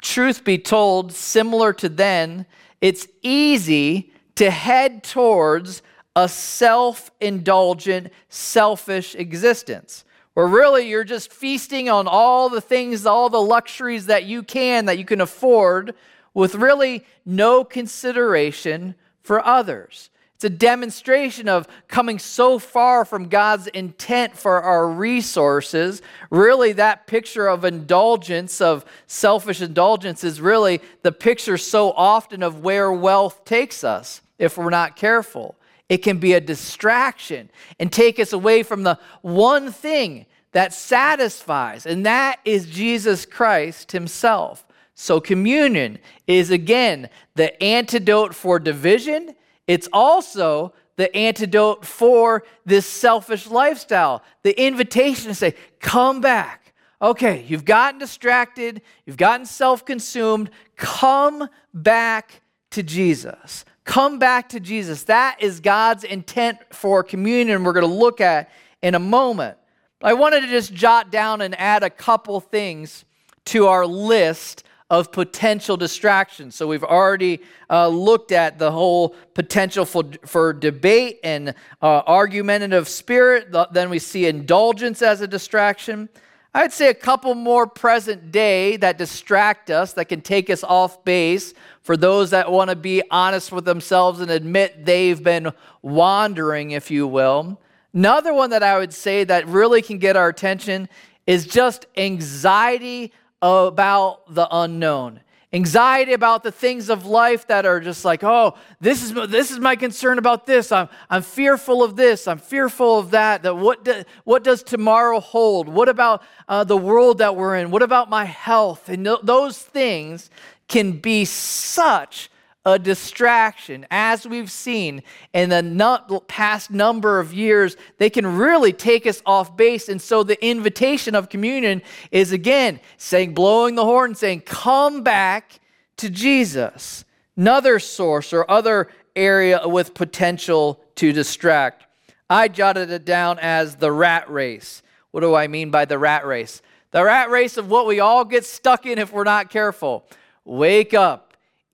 Truth 0.00 0.44
be 0.44 0.58
told, 0.58 1.12
similar 1.12 1.72
to 1.72 1.88
then, 1.88 2.46
it's 2.80 3.08
easy 3.22 4.12
to 4.36 4.50
head 4.50 5.02
towards 5.02 5.82
a 6.14 6.28
self 6.28 7.10
indulgent, 7.20 8.12
selfish 8.28 9.14
existence 9.14 10.04
where 10.36 10.46
really 10.46 10.86
you're 10.86 11.02
just 11.02 11.32
feasting 11.32 11.88
on 11.88 12.06
all 12.06 12.50
the 12.50 12.60
things, 12.60 13.06
all 13.06 13.30
the 13.30 13.40
luxuries 13.40 14.04
that 14.04 14.24
you 14.24 14.42
can, 14.42 14.84
that 14.84 14.98
you 14.98 15.04
can 15.06 15.22
afford, 15.22 15.94
with 16.34 16.54
really 16.54 17.06
no 17.24 17.64
consideration 17.64 18.94
for 19.22 19.42
others. 19.46 20.10
It's 20.34 20.44
a 20.44 20.50
demonstration 20.50 21.48
of 21.48 21.66
coming 21.88 22.18
so 22.18 22.58
far 22.58 23.06
from 23.06 23.30
God's 23.30 23.66
intent 23.68 24.36
for 24.36 24.62
our 24.62 24.86
resources. 24.86 26.02
Really, 26.28 26.72
that 26.72 27.06
picture 27.06 27.46
of 27.46 27.64
indulgence, 27.64 28.60
of 28.60 28.84
selfish 29.06 29.62
indulgence, 29.62 30.22
is 30.22 30.38
really 30.38 30.82
the 31.00 31.12
picture 31.12 31.56
so 31.56 31.92
often 31.92 32.42
of 32.42 32.60
where 32.60 32.92
wealth 32.92 33.46
takes 33.46 33.82
us 33.82 34.20
if 34.38 34.58
we're 34.58 34.70
not 34.70 34.96
careful. 34.96 35.56
It 35.88 35.98
can 35.98 36.18
be 36.18 36.32
a 36.32 36.40
distraction 36.40 37.50
and 37.78 37.92
take 37.92 38.18
us 38.18 38.32
away 38.32 38.62
from 38.62 38.82
the 38.82 38.98
one 39.22 39.70
thing 39.70 40.26
that 40.52 40.72
satisfies, 40.72 41.86
and 41.86 42.06
that 42.06 42.40
is 42.44 42.66
Jesus 42.66 43.26
Christ 43.26 43.92
Himself. 43.92 44.64
So, 44.94 45.20
communion 45.20 45.98
is 46.26 46.50
again 46.50 47.10
the 47.34 47.62
antidote 47.62 48.34
for 48.34 48.58
division, 48.58 49.34
it's 49.66 49.88
also 49.92 50.72
the 50.96 51.14
antidote 51.14 51.84
for 51.84 52.44
this 52.64 52.86
selfish 52.86 53.46
lifestyle. 53.46 54.22
The 54.42 54.58
invitation 54.60 55.28
to 55.28 55.34
say, 55.34 55.54
Come 55.80 56.20
back. 56.20 56.72
Okay, 57.00 57.44
you've 57.46 57.66
gotten 57.66 57.98
distracted, 58.00 58.80
you've 59.04 59.18
gotten 59.18 59.44
self 59.44 59.84
consumed. 59.84 60.50
Come 60.76 61.48
back 61.74 62.40
to 62.70 62.82
Jesus. 62.82 63.64
Come 63.86 64.18
back 64.18 64.48
to 64.50 64.60
Jesus. 64.60 65.04
That 65.04 65.36
is 65.40 65.60
God's 65.60 66.02
intent 66.02 66.58
for 66.70 67.04
communion, 67.04 67.62
we're 67.62 67.72
going 67.72 67.88
to 67.88 67.94
look 67.94 68.20
at 68.20 68.50
in 68.82 68.94
a 68.96 68.98
moment. 68.98 69.56
I 70.02 70.12
wanted 70.12 70.40
to 70.42 70.48
just 70.48 70.74
jot 70.74 71.10
down 71.10 71.40
and 71.40 71.58
add 71.58 71.82
a 71.82 71.88
couple 71.88 72.38
things 72.40 73.04
to 73.46 73.68
our 73.68 73.86
list 73.86 74.64
of 74.90 75.12
potential 75.12 75.76
distractions. 75.76 76.56
So 76.56 76.66
we've 76.66 76.84
already 76.84 77.40
uh, 77.70 77.88
looked 77.88 78.32
at 78.32 78.58
the 78.58 78.72
whole 78.72 79.14
potential 79.34 79.84
for, 79.84 80.02
for 80.24 80.52
debate 80.52 81.20
and 81.22 81.50
uh, 81.80 82.02
argumentative 82.06 82.88
spirit. 82.88 83.54
Then 83.72 83.88
we 83.88 84.00
see 84.00 84.26
indulgence 84.26 85.00
as 85.00 85.20
a 85.20 85.28
distraction. 85.28 86.08
I'd 86.56 86.72
say 86.72 86.88
a 86.88 86.94
couple 86.94 87.34
more 87.34 87.66
present 87.66 88.32
day 88.32 88.78
that 88.78 88.96
distract 88.96 89.68
us, 89.68 89.92
that 89.92 90.06
can 90.06 90.22
take 90.22 90.48
us 90.48 90.64
off 90.64 91.04
base 91.04 91.52
for 91.82 91.98
those 91.98 92.30
that 92.30 92.50
want 92.50 92.70
to 92.70 92.76
be 92.76 93.02
honest 93.10 93.52
with 93.52 93.66
themselves 93.66 94.20
and 94.20 94.30
admit 94.30 94.86
they've 94.86 95.22
been 95.22 95.52
wandering, 95.82 96.70
if 96.70 96.90
you 96.90 97.06
will. 97.06 97.60
Another 97.92 98.32
one 98.32 98.48
that 98.50 98.62
I 98.62 98.78
would 98.78 98.94
say 98.94 99.22
that 99.24 99.46
really 99.46 99.82
can 99.82 99.98
get 99.98 100.16
our 100.16 100.28
attention 100.28 100.88
is 101.26 101.46
just 101.46 101.84
anxiety 101.94 103.12
about 103.42 104.34
the 104.34 104.48
unknown. 104.50 105.20
Anxiety 105.52 106.12
about 106.12 106.42
the 106.42 106.50
things 106.50 106.90
of 106.90 107.06
life 107.06 107.46
that 107.46 107.64
are 107.64 107.78
just 107.78 108.04
like, 108.04 108.24
oh, 108.24 108.56
this 108.80 109.02
is, 109.02 109.14
this 109.30 109.50
is 109.52 109.60
my 109.60 109.76
concern 109.76 110.18
about 110.18 110.44
this. 110.44 110.72
I'm, 110.72 110.88
I'm 111.08 111.22
fearful 111.22 111.84
of 111.84 111.94
this. 111.94 112.26
I'm 112.26 112.38
fearful 112.38 112.98
of 112.98 113.12
that. 113.12 113.44
That 113.44 113.56
what, 113.56 113.84
do, 113.84 114.02
what 114.24 114.42
does 114.42 114.62
tomorrow 114.64 115.20
hold? 115.20 115.68
What 115.68 115.88
about 115.88 116.22
uh, 116.48 116.64
the 116.64 116.76
world 116.76 117.18
that 117.18 117.36
we're 117.36 117.56
in? 117.56 117.70
What 117.70 117.82
about 117.82 118.10
my 118.10 118.24
health? 118.24 118.88
And 118.88 119.04
th- 119.04 119.20
those 119.22 119.58
things 119.58 120.30
can 120.66 120.98
be 120.98 121.24
such 121.24 122.28
a 122.66 122.78
distraction. 122.78 123.86
As 123.90 124.26
we've 124.26 124.50
seen 124.50 125.02
in 125.32 125.48
the 125.48 126.20
past 126.26 126.70
number 126.70 127.20
of 127.20 127.32
years, 127.32 127.76
they 127.98 128.10
can 128.10 128.36
really 128.36 128.72
take 128.72 129.06
us 129.06 129.22
off 129.24 129.56
base. 129.56 129.88
And 129.88 130.02
so 130.02 130.22
the 130.24 130.44
invitation 130.44 131.14
of 131.14 131.28
communion 131.28 131.80
is 132.10 132.32
again 132.32 132.80
saying, 132.98 133.34
blowing 133.34 133.76
the 133.76 133.84
horn, 133.84 134.16
saying, 134.16 134.40
come 134.40 135.02
back 135.02 135.60
to 135.96 136.10
Jesus. 136.10 137.04
Another 137.36 137.78
source 137.78 138.32
or 138.32 138.50
other 138.50 138.88
area 139.14 139.66
with 139.66 139.94
potential 139.94 140.82
to 140.96 141.12
distract. 141.12 141.84
I 142.28 142.48
jotted 142.48 142.90
it 142.90 143.04
down 143.04 143.38
as 143.38 143.76
the 143.76 143.92
rat 143.92 144.28
race. 144.28 144.82
What 145.12 145.20
do 145.20 145.34
I 145.34 145.46
mean 145.46 145.70
by 145.70 145.84
the 145.84 145.98
rat 145.98 146.26
race? 146.26 146.60
The 146.90 147.04
rat 147.04 147.30
race 147.30 147.56
of 147.56 147.70
what 147.70 147.86
we 147.86 148.00
all 148.00 148.24
get 148.24 148.44
stuck 148.44 148.86
in 148.86 148.98
if 148.98 149.12
we're 149.12 149.24
not 149.24 149.50
careful. 149.50 150.04
Wake 150.44 150.94
up, 150.94 151.25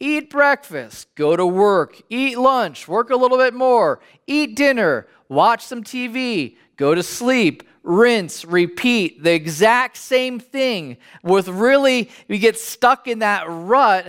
eat 0.03 0.29
breakfast, 0.31 1.15
go 1.15 1.37
to 1.37 1.47
work, 1.47 2.03
eat 2.11 2.37
lunch, 2.37 2.89
work 2.89 3.11
a 3.11 3.17
little 3.17 3.39
bit 3.39 3.55
more, 3.55 4.01
eat 4.27 4.57
dinner, 4.57 5.07
watch 5.29 5.65
some 5.65 5.85
TV, 5.85 6.57
go 6.77 6.93
to 6.93 7.05
sleep, 7.05 7.63
rinse, 7.85 8.45
repeat, 8.45 9.23
the 9.23 9.33
exact 9.33 9.97
same 9.97 10.41
thing. 10.41 10.97
With 11.23 11.47
really, 11.47 12.11
we 12.27 12.41
get 12.41 12.59
stuck 12.59 13.07
in 13.07 13.21
that 13.21 13.45
rut 13.49 14.07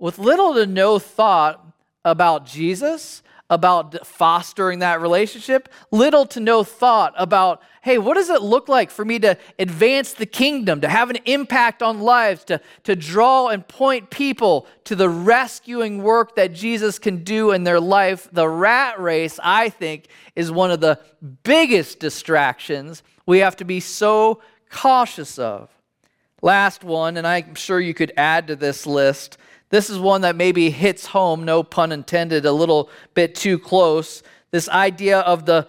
with 0.00 0.18
little 0.18 0.54
to 0.54 0.66
no 0.66 0.98
thought 0.98 1.64
about 2.04 2.44
Jesus, 2.44 3.22
about 3.50 4.06
fostering 4.06 4.80
that 4.80 5.00
relationship, 5.00 5.68
little 5.90 6.26
to 6.26 6.40
no 6.40 6.62
thought 6.62 7.14
about, 7.16 7.62
hey, 7.82 7.96
what 7.96 8.14
does 8.14 8.28
it 8.28 8.42
look 8.42 8.68
like 8.68 8.90
for 8.90 9.04
me 9.04 9.18
to 9.18 9.38
advance 9.58 10.12
the 10.12 10.26
kingdom, 10.26 10.82
to 10.82 10.88
have 10.88 11.08
an 11.08 11.16
impact 11.24 11.82
on 11.82 12.00
lives, 12.00 12.44
to, 12.44 12.60
to 12.84 12.94
draw 12.94 13.48
and 13.48 13.66
point 13.66 14.10
people 14.10 14.66
to 14.84 14.94
the 14.94 15.08
rescuing 15.08 16.02
work 16.02 16.36
that 16.36 16.52
Jesus 16.52 16.98
can 16.98 17.24
do 17.24 17.52
in 17.52 17.64
their 17.64 17.80
life? 17.80 18.28
The 18.30 18.48
rat 18.48 19.00
race, 19.00 19.40
I 19.42 19.70
think, 19.70 20.08
is 20.36 20.52
one 20.52 20.70
of 20.70 20.80
the 20.80 21.00
biggest 21.42 22.00
distractions 22.00 23.02
we 23.24 23.38
have 23.38 23.56
to 23.56 23.64
be 23.64 23.80
so 23.80 24.42
cautious 24.70 25.38
of. 25.38 25.70
Last 26.42 26.84
one, 26.84 27.16
and 27.16 27.26
I'm 27.26 27.54
sure 27.54 27.80
you 27.80 27.94
could 27.94 28.12
add 28.16 28.46
to 28.48 28.56
this 28.56 28.86
list 28.86 29.38
this 29.70 29.90
is 29.90 29.98
one 29.98 30.22
that 30.22 30.36
maybe 30.36 30.70
hits 30.70 31.06
home, 31.06 31.44
no 31.44 31.62
pun 31.62 31.92
intended, 31.92 32.46
a 32.46 32.52
little 32.52 32.88
bit 33.14 33.34
too 33.34 33.58
close. 33.58 34.22
This 34.50 34.68
idea 34.68 35.20
of 35.20 35.44
the 35.44 35.68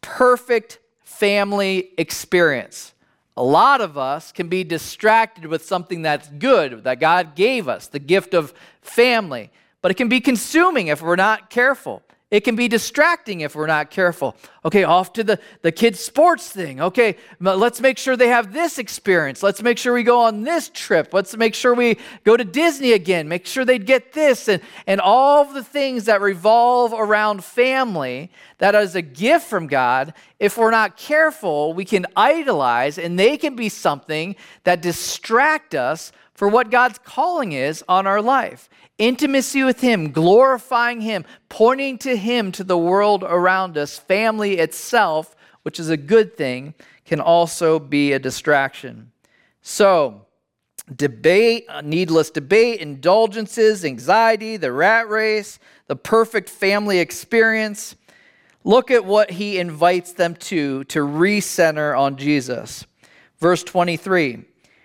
perfect 0.00 0.78
family 1.02 1.90
experience. 1.98 2.94
A 3.36 3.42
lot 3.42 3.80
of 3.80 3.98
us 3.98 4.32
can 4.32 4.48
be 4.48 4.64
distracted 4.64 5.46
with 5.46 5.64
something 5.64 6.02
that's 6.02 6.28
good, 6.28 6.84
that 6.84 7.00
God 7.00 7.34
gave 7.34 7.68
us, 7.68 7.88
the 7.88 7.98
gift 7.98 8.32
of 8.32 8.54
family, 8.80 9.50
but 9.82 9.90
it 9.90 9.94
can 9.94 10.08
be 10.08 10.20
consuming 10.20 10.86
if 10.86 11.02
we're 11.02 11.16
not 11.16 11.50
careful. 11.50 12.02
It 12.34 12.42
can 12.42 12.56
be 12.56 12.66
distracting 12.66 13.42
if 13.42 13.54
we're 13.54 13.68
not 13.68 13.92
careful. 13.92 14.34
Okay, 14.64 14.82
off 14.82 15.12
to 15.12 15.22
the, 15.22 15.38
the 15.62 15.70
kids' 15.70 16.00
sports 16.00 16.48
thing. 16.48 16.80
Okay, 16.80 17.16
let's 17.38 17.80
make 17.80 17.96
sure 17.96 18.16
they 18.16 18.26
have 18.26 18.52
this 18.52 18.80
experience. 18.80 19.40
Let's 19.40 19.62
make 19.62 19.78
sure 19.78 19.94
we 19.94 20.02
go 20.02 20.22
on 20.22 20.42
this 20.42 20.68
trip. 20.68 21.14
Let's 21.14 21.36
make 21.36 21.54
sure 21.54 21.74
we 21.74 21.96
go 22.24 22.36
to 22.36 22.42
Disney 22.42 22.90
again. 22.90 23.28
Make 23.28 23.46
sure 23.46 23.64
they 23.64 23.78
get 23.78 24.14
this 24.14 24.48
and, 24.48 24.60
and 24.84 25.00
all 25.00 25.44
the 25.44 25.62
things 25.62 26.06
that 26.06 26.20
revolve 26.20 26.92
around 26.92 27.44
family 27.44 28.32
that 28.58 28.74
is 28.74 28.96
a 28.96 29.02
gift 29.02 29.46
from 29.46 29.68
God. 29.68 30.12
If 30.40 30.58
we're 30.58 30.72
not 30.72 30.96
careful, 30.96 31.72
we 31.72 31.84
can 31.84 32.04
idolize 32.16 32.98
and 32.98 33.16
they 33.16 33.36
can 33.36 33.54
be 33.54 33.68
something 33.68 34.34
that 34.64 34.82
distract 34.82 35.76
us 35.76 36.10
for 36.34 36.48
what 36.48 36.70
God's 36.70 36.98
calling 36.98 37.52
is 37.52 37.82
on 37.88 38.06
our 38.06 38.20
life 38.20 38.68
intimacy 38.98 39.64
with 39.64 39.80
Him, 39.80 40.12
glorifying 40.12 41.00
Him, 41.00 41.24
pointing 41.48 41.98
to 41.98 42.16
Him 42.16 42.52
to 42.52 42.64
the 42.64 42.78
world 42.78 43.24
around 43.24 43.76
us, 43.76 43.98
family 43.98 44.58
itself, 44.58 45.34
which 45.62 45.80
is 45.80 45.88
a 45.88 45.96
good 45.96 46.36
thing, 46.36 46.74
can 47.04 47.20
also 47.20 47.78
be 47.78 48.12
a 48.12 48.18
distraction. 48.18 49.10
So, 49.62 50.26
debate, 50.94 51.64
uh, 51.68 51.80
needless 51.80 52.30
debate, 52.30 52.80
indulgences, 52.80 53.84
anxiety, 53.84 54.56
the 54.56 54.72
rat 54.72 55.08
race, 55.08 55.58
the 55.86 55.96
perfect 55.96 56.48
family 56.48 56.98
experience. 56.98 57.96
Look 58.62 58.90
at 58.90 59.04
what 59.04 59.32
he 59.32 59.58
invites 59.58 60.12
them 60.12 60.34
to 60.36 60.84
to 60.84 61.00
recenter 61.00 61.98
on 61.98 62.16
Jesus. 62.16 62.86
Verse 63.38 63.64
23 63.64 64.44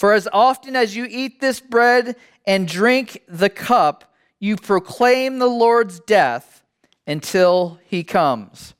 For 0.00 0.14
as 0.14 0.26
often 0.32 0.76
as 0.76 0.96
you 0.96 1.06
eat 1.10 1.42
this 1.42 1.60
bread 1.60 2.16
and 2.46 2.66
drink 2.66 3.22
the 3.28 3.50
cup, 3.50 4.14
you 4.38 4.56
proclaim 4.56 5.38
the 5.38 5.46
Lord's 5.46 6.00
death 6.00 6.64
until 7.06 7.78
he 7.84 8.02
comes. 8.02 8.72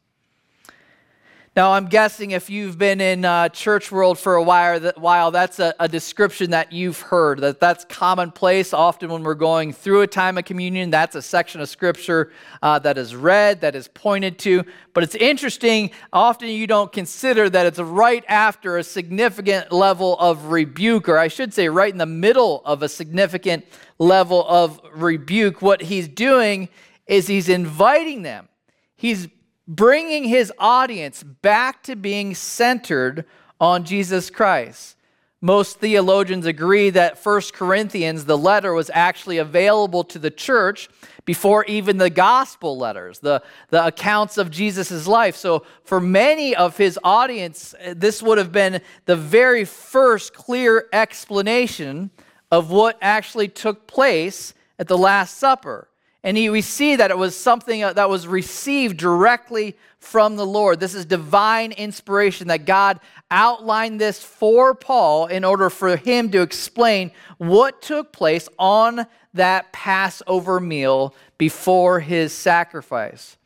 Now, 1.56 1.72
I'm 1.72 1.86
guessing 1.86 2.30
if 2.30 2.48
you've 2.48 2.78
been 2.78 3.00
in 3.00 3.24
uh, 3.24 3.48
church 3.48 3.90
world 3.90 4.20
for 4.20 4.36
a 4.36 4.42
while, 4.42 4.78
that, 4.78 4.98
while 4.98 5.32
that's 5.32 5.58
a, 5.58 5.74
a, 5.80 5.88
description 5.88 6.52
that 6.52 6.70
you've 6.72 7.00
heard. 7.00 7.40
That 7.40 7.58
that's 7.58 7.84
commonplace. 7.86 8.72
Often 8.72 9.10
when 9.10 9.24
we're 9.24 9.34
going 9.34 9.72
through 9.72 10.02
a 10.02 10.06
time 10.06 10.38
of 10.38 10.44
communion, 10.44 10.90
that's 10.90 11.16
a 11.16 11.22
section 11.22 11.60
of 11.60 11.68
scripture 11.68 12.30
uh, 12.62 12.78
that 12.78 12.96
is 12.96 13.16
read, 13.16 13.62
that 13.62 13.74
is 13.74 13.88
pointed 13.88 14.38
to. 14.40 14.64
But 14.94 15.02
it's 15.02 15.16
interesting. 15.16 15.90
Often 16.12 16.50
you 16.50 16.68
don't 16.68 16.92
consider 16.92 17.50
that 17.50 17.66
it's 17.66 17.80
right 17.80 18.24
after 18.28 18.78
a 18.78 18.84
significant 18.84 19.72
level 19.72 20.16
of 20.20 20.52
rebuke, 20.52 21.08
or 21.08 21.18
I 21.18 21.26
should 21.26 21.52
say, 21.52 21.68
right 21.68 21.90
in 21.90 21.98
the 21.98 22.06
middle 22.06 22.62
of 22.64 22.84
a 22.84 22.88
significant 22.88 23.64
level 23.98 24.46
of 24.46 24.80
rebuke. 24.94 25.62
What 25.62 25.82
he's 25.82 26.06
doing 26.06 26.68
is 27.08 27.26
he's 27.26 27.48
inviting 27.48 28.22
them. 28.22 28.48
He's 28.94 29.26
bringing 29.70 30.24
his 30.24 30.52
audience 30.58 31.22
back 31.22 31.80
to 31.84 31.94
being 31.94 32.34
centered 32.34 33.24
on 33.60 33.84
Jesus 33.84 34.28
Christ. 34.28 34.96
Most 35.40 35.78
theologians 35.78 36.44
agree 36.44 36.90
that 36.90 37.16
First 37.16 37.54
Corinthians, 37.54 38.24
the 38.24 38.36
letter, 38.36 38.74
was 38.74 38.90
actually 38.92 39.38
available 39.38 40.02
to 40.04 40.18
the 40.18 40.30
church 40.30 40.88
before 41.24 41.64
even 41.66 41.98
the 41.98 42.10
gospel 42.10 42.76
letters, 42.76 43.20
the, 43.20 43.42
the 43.68 43.86
accounts 43.86 44.38
of 44.38 44.50
Jesus' 44.50 45.06
life. 45.06 45.36
So, 45.36 45.64
for 45.84 46.00
many 46.00 46.54
of 46.54 46.76
his 46.76 46.98
audience, 47.04 47.72
uh, 47.74 47.94
this 47.96 48.22
would 48.22 48.38
have 48.38 48.52
been 48.52 48.82
the 49.06 49.16
very 49.16 49.64
first 49.64 50.34
clear 50.34 50.88
explanation 50.92 52.10
of 52.50 52.70
what 52.70 52.98
actually 53.00 53.48
took 53.48 53.86
place 53.86 54.52
at 54.80 54.88
the 54.88 54.98
Last 54.98 55.38
Supper. 55.38 55.89
And 56.22 56.36
he, 56.36 56.50
we 56.50 56.60
see 56.60 56.96
that 56.96 57.10
it 57.10 57.16
was 57.16 57.34
something 57.34 57.82
uh, 57.82 57.94
that 57.94 58.10
was 58.10 58.26
received 58.26 58.98
directly 58.98 59.76
from 59.98 60.36
the 60.36 60.46
Lord. 60.46 60.80
This 60.80 60.94
is 60.94 61.04
divine 61.04 61.72
inspiration 61.72 62.48
that 62.48 62.66
God 62.66 63.00
outlined 63.30 64.00
this 64.00 64.22
for 64.22 64.74
Paul 64.74 65.26
in 65.26 65.44
order 65.44 65.70
for 65.70 65.96
him 65.96 66.30
to 66.32 66.42
explain 66.42 67.10
what 67.38 67.80
took 67.80 68.12
place 68.12 68.48
on 68.58 69.06
that 69.34 69.72
Passover 69.72 70.60
meal 70.60 71.14
before 71.38 72.00
his 72.00 72.32
sacrifice. 72.32 73.36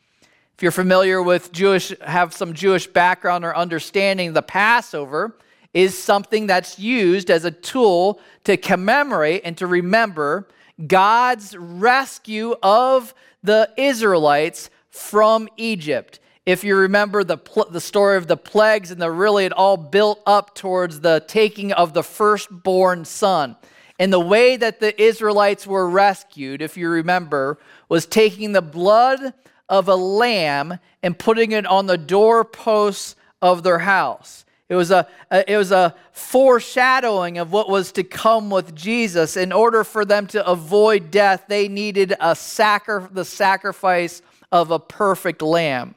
If 0.55 0.63
you're 0.63 0.71
familiar 0.71 1.21
with 1.21 1.51
Jewish, 1.51 1.93
have 2.01 2.33
some 2.33 2.53
Jewish 2.53 2.87
background 2.87 3.45
or 3.45 3.55
understanding, 3.55 4.33
the 4.33 4.41
Passover 4.41 5.35
is 5.73 6.01
something 6.01 6.47
that's 6.47 6.79
used 6.79 7.29
as 7.29 7.43
a 7.43 7.51
tool 7.51 8.19
to 8.45 8.55
commemorate 8.55 9.41
and 9.43 9.57
to 9.57 9.67
remember 9.67 10.47
God's 10.87 11.55
rescue 11.57 12.55
of 12.61 13.13
the 13.43 13.71
Israelites 13.77 14.69
from 14.89 15.47
Egypt. 15.57 16.19
If 16.45 16.63
you 16.63 16.75
remember 16.75 17.23
the, 17.23 17.37
pl- 17.37 17.69
the 17.69 17.81
story 17.81 18.17
of 18.17 18.27
the 18.27 18.37
plagues 18.37 18.91
and 18.91 19.01
the 19.01 19.11
really 19.11 19.45
it 19.45 19.53
all 19.53 19.77
built 19.77 20.21
up 20.25 20.53
towards 20.53 20.99
the 20.99 21.23
taking 21.27 21.71
of 21.71 21.93
the 21.93 22.03
firstborn 22.03 23.05
son. 23.05 23.55
And 23.97 24.11
the 24.11 24.19
way 24.19 24.57
that 24.57 24.79
the 24.79 25.01
Israelites 25.01 25.65
were 25.65 25.89
rescued, 25.89 26.61
if 26.61 26.77
you 26.77 26.89
remember, 26.89 27.57
was 27.87 28.05
taking 28.05 28.51
the 28.51 28.61
blood 28.61 29.33
of 29.69 29.87
a 29.87 29.95
lamb 29.95 30.79
and 31.01 31.17
putting 31.17 31.51
it 31.51 31.65
on 31.65 31.87
the 31.87 31.97
doorposts 31.97 33.15
of 33.41 33.63
their 33.63 33.79
house. 33.79 34.44
It 34.67 34.75
was 34.75 34.89
a, 34.89 35.07
it 35.47 35.57
was 35.57 35.71
a 35.71 35.95
foreshadowing 36.11 37.37
of 37.37 37.51
what 37.51 37.69
was 37.69 37.91
to 37.93 38.03
come 38.03 38.49
with 38.49 38.75
Jesus. 38.75 39.37
In 39.37 39.51
order 39.51 39.83
for 39.83 40.05
them 40.05 40.25
to 40.27 40.45
avoid 40.45 41.11
death, 41.11 41.45
they 41.47 41.67
needed 41.67 42.15
a 42.19 42.35
sacri- 42.35 43.07
the 43.11 43.25
sacrifice 43.25 44.23
of 44.51 44.71
a 44.71 44.79
perfect 44.79 45.41
lamb. 45.41 45.93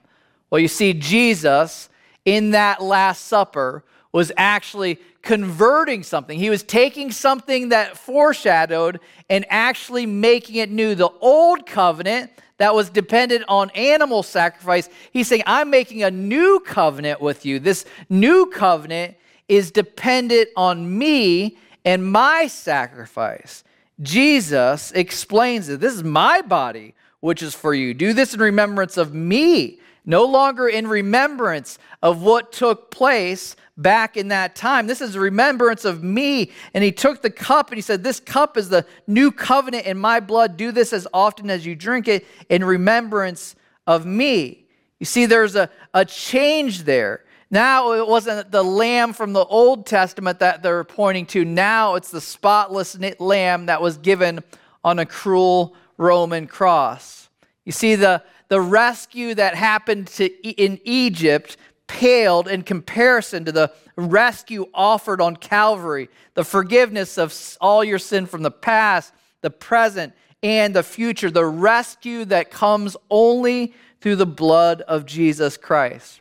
Well, 0.50 0.60
you 0.60 0.68
see, 0.68 0.92
Jesus 0.92 1.88
in 2.24 2.50
that 2.50 2.82
Last 2.82 3.26
Supper 3.26 3.84
was 4.12 4.32
actually 4.36 4.98
converting 5.22 6.02
something. 6.02 6.38
He 6.38 6.50
was 6.50 6.62
taking 6.62 7.10
something 7.10 7.70
that 7.70 7.96
foreshadowed 7.96 9.00
and 9.30 9.46
actually 9.48 10.04
making 10.06 10.56
it 10.56 10.70
new. 10.70 10.94
The 10.94 11.10
old 11.20 11.66
covenant 11.66 12.30
that 12.58 12.74
was 12.74 12.90
dependent 12.90 13.44
on 13.48 13.70
animal 13.70 14.22
sacrifice, 14.22 14.88
he's 15.12 15.28
saying, 15.28 15.42
I'm 15.46 15.70
making 15.70 16.02
a 16.02 16.10
new 16.10 16.60
covenant 16.60 17.20
with 17.20 17.46
you. 17.46 17.58
This 17.58 17.84
new 18.08 18.46
covenant 18.46 19.16
is 19.48 19.70
dependent 19.70 20.50
on 20.56 20.98
me 20.98 21.56
and 21.84 22.12
my 22.12 22.46
sacrifice. 22.48 23.64
Jesus 24.00 24.92
explains 24.92 25.68
it. 25.68 25.80
This 25.80 25.94
is 25.94 26.04
my 26.04 26.42
body, 26.42 26.94
which 27.20 27.42
is 27.42 27.54
for 27.54 27.74
you. 27.74 27.94
Do 27.94 28.12
this 28.12 28.34
in 28.34 28.40
remembrance 28.40 28.96
of 28.96 29.14
me, 29.14 29.80
no 30.08 30.24
longer 30.24 30.66
in 30.66 30.88
remembrance 30.88 31.78
of 32.02 32.22
what 32.22 32.50
took 32.50 32.90
place 32.90 33.54
back 33.76 34.16
in 34.16 34.28
that 34.28 34.56
time. 34.56 34.86
This 34.86 35.02
is 35.02 35.18
remembrance 35.18 35.84
of 35.84 36.02
me. 36.02 36.50
And 36.72 36.82
he 36.82 36.90
took 36.90 37.20
the 37.20 37.30
cup 37.30 37.68
and 37.68 37.76
he 37.76 37.82
said, 37.82 38.02
This 38.02 38.18
cup 38.18 38.56
is 38.56 38.70
the 38.70 38.86
new 39.06 39.30
covenant 39.30 39.84
in 39.84 39.98
my 39.98 40.18
blood. 40.18 40.56
Do 40.56 40.72
this 40.72 40.94
as 40.94 41.06
often 41.12 41.50
as 41.50 41.66
you 41.66 41.76
drink 41.76 42.08
it 42.08 42.26
in 42.48 42.64
remembrance 42.64 43.54
of 43.86 44.06
me. 44.06 44.64
You 44.98 45.04
see, 45.04 45.26
there's 45.26 45.56
a, 45.56 45.68
a 45.92 46.06
change 46.06 46.84
there. 46.84 47.24
Now 47.50 47.92
it 47.92 48.08
wasn't 48.08 48.50
the 48.50 48.64
lamb 48.64 49.12
from 49.12 49.34
the 49.34 49.44
Old 49.44 49.84
Testament 49.86 50.38
that 50.38 50.62
they're 50.62 50.84
pointing 50.84 51.26
to. 51.26 51.44
Now 51.44 51.96
it's 51.96 52.10
the 52.10 52.20
spotless 52.22 52.98
lamb 53.20 53.66
that 53.66 53.82
was 53.82 53.98
given 53.98 54.40
on 54.82 54.98
a 54.98 55.06
cruel 55.06 55.76
Roman 55.98 56.46
cross. 56.46 57.28
You 57.66 57.72
see, 57.72 57.96
the, 57.96 58.22
the 58.48 58.60
rescue 58.60 59.34
that 59.34 59.54
happened 59.54 60.06
to, 60.08 60.26
in 60.42 60.80
Egypt 60.84 61.56
paled 61.86 62.48
in 62.48 62.62
comparison 62.62 63.44
to 63.44 63.52
the 63.52 63.72
rescue 63.96 64.66
offered 64.74 65.20
on 65.20 65.36
Calvary, 65.36 66.08
the 66.34 66.44
forgiveness 66.44 67.18
of 67.18 67.56
all 67.60 67.82
your 67.82 67.98
sin 67.98 68.26
from 68.26 68.42
the 68.42 68.50
past, 68.50 69.12
the 69.40 69.50
present, 69.50 70.12
and 70.42 70.74
the 70.74 70.82
future, 70.82 71.30
the 71.30 71.44
rescue 71.44 72.24
that 72.26 72.50
comes 72.50 72.96
only 73.10 73.74
through 74.00 74.16
the 74.16 74.26
blood 74.26 74.82
of 74.82 75.06
Jesus 75.06 75.56
Christ. 75.56 76.20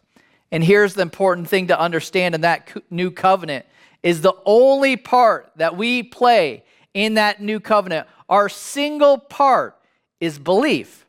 And 0.52 0.64
here's 0.64 0.94
the 0.94 1.02
important 1.02 1.50
thing 1.50 1.68
to 1.68 1.80
understand 1.80 2.34
in 2.34 2.42
that 2.42 2.72
new 2.90 3.12
covenant 3.12 3.66
is 4.02 4.22
the 4.22 4.34
only 4.46 4.96
part 4.96 5.52
that 5.58 5.76
we 5.76 6.02
play 6.04 6.64
in 6.94 7.16
that 7.16 7.42
new 7.42 7.60
covenant, 7.60 8.08
our 8.30 8.50
single 8.50 9.18
part 9.18 9.78
is 10.20 10.40
belief. 10.40 11.06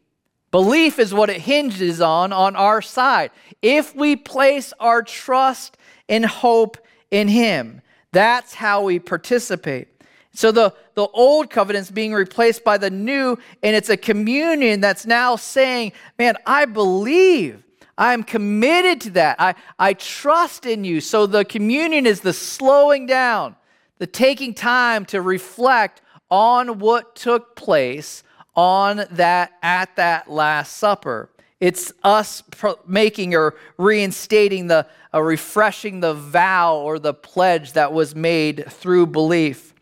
Belief 0.51 0.99
is 0.99 1.13
what 1.13 1.29
it 1.31 1.43
hinges 1.43 2.01
on 2.01 2.33
on 2.33 2.57
our 2.57 2.81
side. 2.81 3.31
If 3.61 3.95
we 3.95 4.17
place 4.17 4.73
our 4.81 5.03
trust 5.03 5.77
and 6.09 6.25
hope 6.25 6.79
in 7.11 7.29
Him, 7.29 7.83
that's 8.13 8.55
how 8.55 8.85
we 8.85 8.99
participate. 8.99 9.89
So 10.33 10.53
the, 10.53 10.73
the 10.95 11.07
old 11.09 11.51
covenant's 11.51 11.91
being 11.91 12.15
replaced 12.15 12.65
by 12.65 12.79
the 12.79 12.91
new, 12.91 13.37
and 13.63 13.75
it's 13.77 13.89
a 13.89 13.97
communion 13.97 14.81
that's 14.81 15.05
now 15.05 15.37
saying, 15.37 15.93
Man, 16.19 16.37
I 16.47 16.65
believe. 16.65 17.65
I'm 18.01 18.23
committed 18.23 19.01
to 19.03 19.11
that. 19.11 19.41
I, 19.41 19.57
I 19.77 19.93
trust 19.95 20.67
in 20.67 20.85
you. 20.85 21.01
So 21.01 21.27
the 21.27 21.45
communion 21.45 22.07
is 22.07 22.21
the 22.21 22.33
slowing 22.33 23.07
down, 23.07 23.57
the 23.99 24.07
taking 24.07 24.55
time 24.55 25.05
to 25.07 25.21
reflect 25.21 26.01
on 26.31 26.79
what 26.79 27.17
took 27.17 27.57
place 27.57 28.23
on 28.59 29.05
that 29.13 29.53
at 29.63 29.95
that 29.95 30.29
last 30.29 30.79
supper. 30.79 31.31
It's 31.61 31.93
us 32.03 32.43
making 32.89 33.37
or 33.37 33.55
reinstating 33.77 34.67
the 34.67 34.85
uh, 35.15 35.23
refreshing 35.23 36.01
the 36.01 36.13
vow 36.13 36.77
or 36.77 36.99
the 36.99 37.15
pledge 37.15 37.75
that 37.75 37.93
was 37.93 38.17
made 38.17 38.65
through 38.69 39.07
belief. 39.07 39.75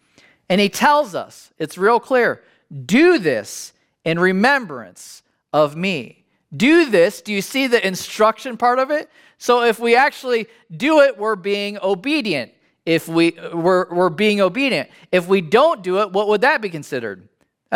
And 0.50 0.60
he 0.60 0.68
tells 0.68 1.14
us 1.14 1.54
it's 1.58 1.78
real 1.78 1.98
clear 1.98 2.42
do 2.84 3.18
this 3.18 3.72
in 4.04 4.18
remembrance 4.18 5.22
of 5.54 5.74
me. 5.74 6.26
Do 6.54 6.90
this 6.90 7.22
do 7.22 7.32
you 7.32 7.40
see 7.40 7.68
the 7.68 7.84
instruction 7.84 8.58
part 8.58 8.78
of 8.78 8.90
it? 8.90 9.08
So 9.38 9.62
if 9.62 9.78
we 9.80 9.96
actually 9.96 10.48
do 10.76 11.00
it 11.00 11.16
we're 11.16 11.36
being 11.36 11.78
obedient. 11.82 12.52
If 12.84 13.08
we 13.08 13.38
we're, 13.54 13.88
we're 13.90 14.10
being 14.10 14.42
obedient. 14.42 14.90
If 15.10 15.28
we 15.28 15.40
don't 15.40 15.82
do 15.82 16.00
it 16.00 16.12
what 16.12 16.28
would 16.28 16.42
that 16.42 16.60
be 16.60 16.68
considered 16.68 17.26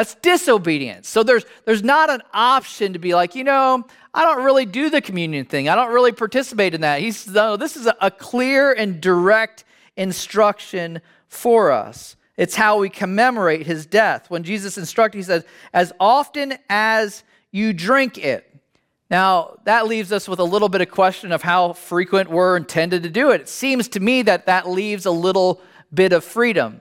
that's 0.00 0.14
disobedience. 0.14 1.10
So 1.10 1.22
there's, 1.22 1.44
there's 1.66 1.82
not 1.82 2.08
an 2.08 2.22
option 2.32 2.94
to 2.94 2.98
be 2.98 3.14
like, 3.14 3.34
you 3.34 3.44
know, 3.44 3.84
I 4.14 4.24
don't 4.24 4.42
really 4.42 4.64
do 4.64 4.88
the 4.88 5.02
communion 5.02 5.44
thing. 5.44 5.68
I 5.68 5.74
don't 5.74 5.92
really 5.92 6.12
participate 6.12 6.72
in 6.72 6.80
that. 6.80 7.02
He's, 7.02 7.28
no, 7.28 7.58
this 7.58 7.76
is 7.76 7.86
a, 7.86 7.94
a 8.00 8.10
clear 8.10 8.72
and 8.72 8.98
direct 8.98 9.64
instruction 9.98 11.02
for 11.28 11.70
us. 11.70 12.16
It's 12.38 12.54
how 12.54 12.78
we 12.78 12.88
commemorate 12.88 13.66
his 13.66 13.84
death. 13.84 14.30
When 14.30 14.42
Jesus 14.42 14.78
instructed, 14.78 15.18
he 15.18 15.22
says, 15.22 15.44
as 15.74 15.92
often 16.00 16.54
as 16.70 17.22
you 17.50 17.74
drink 17.74 18.16
it. 18.16 18.50
Now, 19.10 19.58
that 19.64 19.86
leaves 19.86 20.12
us 20.12 20.30
with 20.30 20.38
a 20.38 20.44
little 20.44 20.70
bit 20.70 20.80
of 20.80 20.90
question 20.90 21.30
of 21.30 21.42
how 21.42 21.74
frequent 21.74 22.30
we're 22.30 22.56
intended 22.56 23.02
to 23.02 23.10
do 23.10 23.32
it. 23.32 23.42
It 23.42 23.50
seems 23.50 23.86
to 23.88 24.00
me 24.00 24.22
that 24.22 24.46
that 24.46 24.66
leaves 24.66 25.04
a 25.04 25.10
little 25.10 25.60
bit 25.92 26.14
of 26.14 26.24
freedom. 26.24 26.80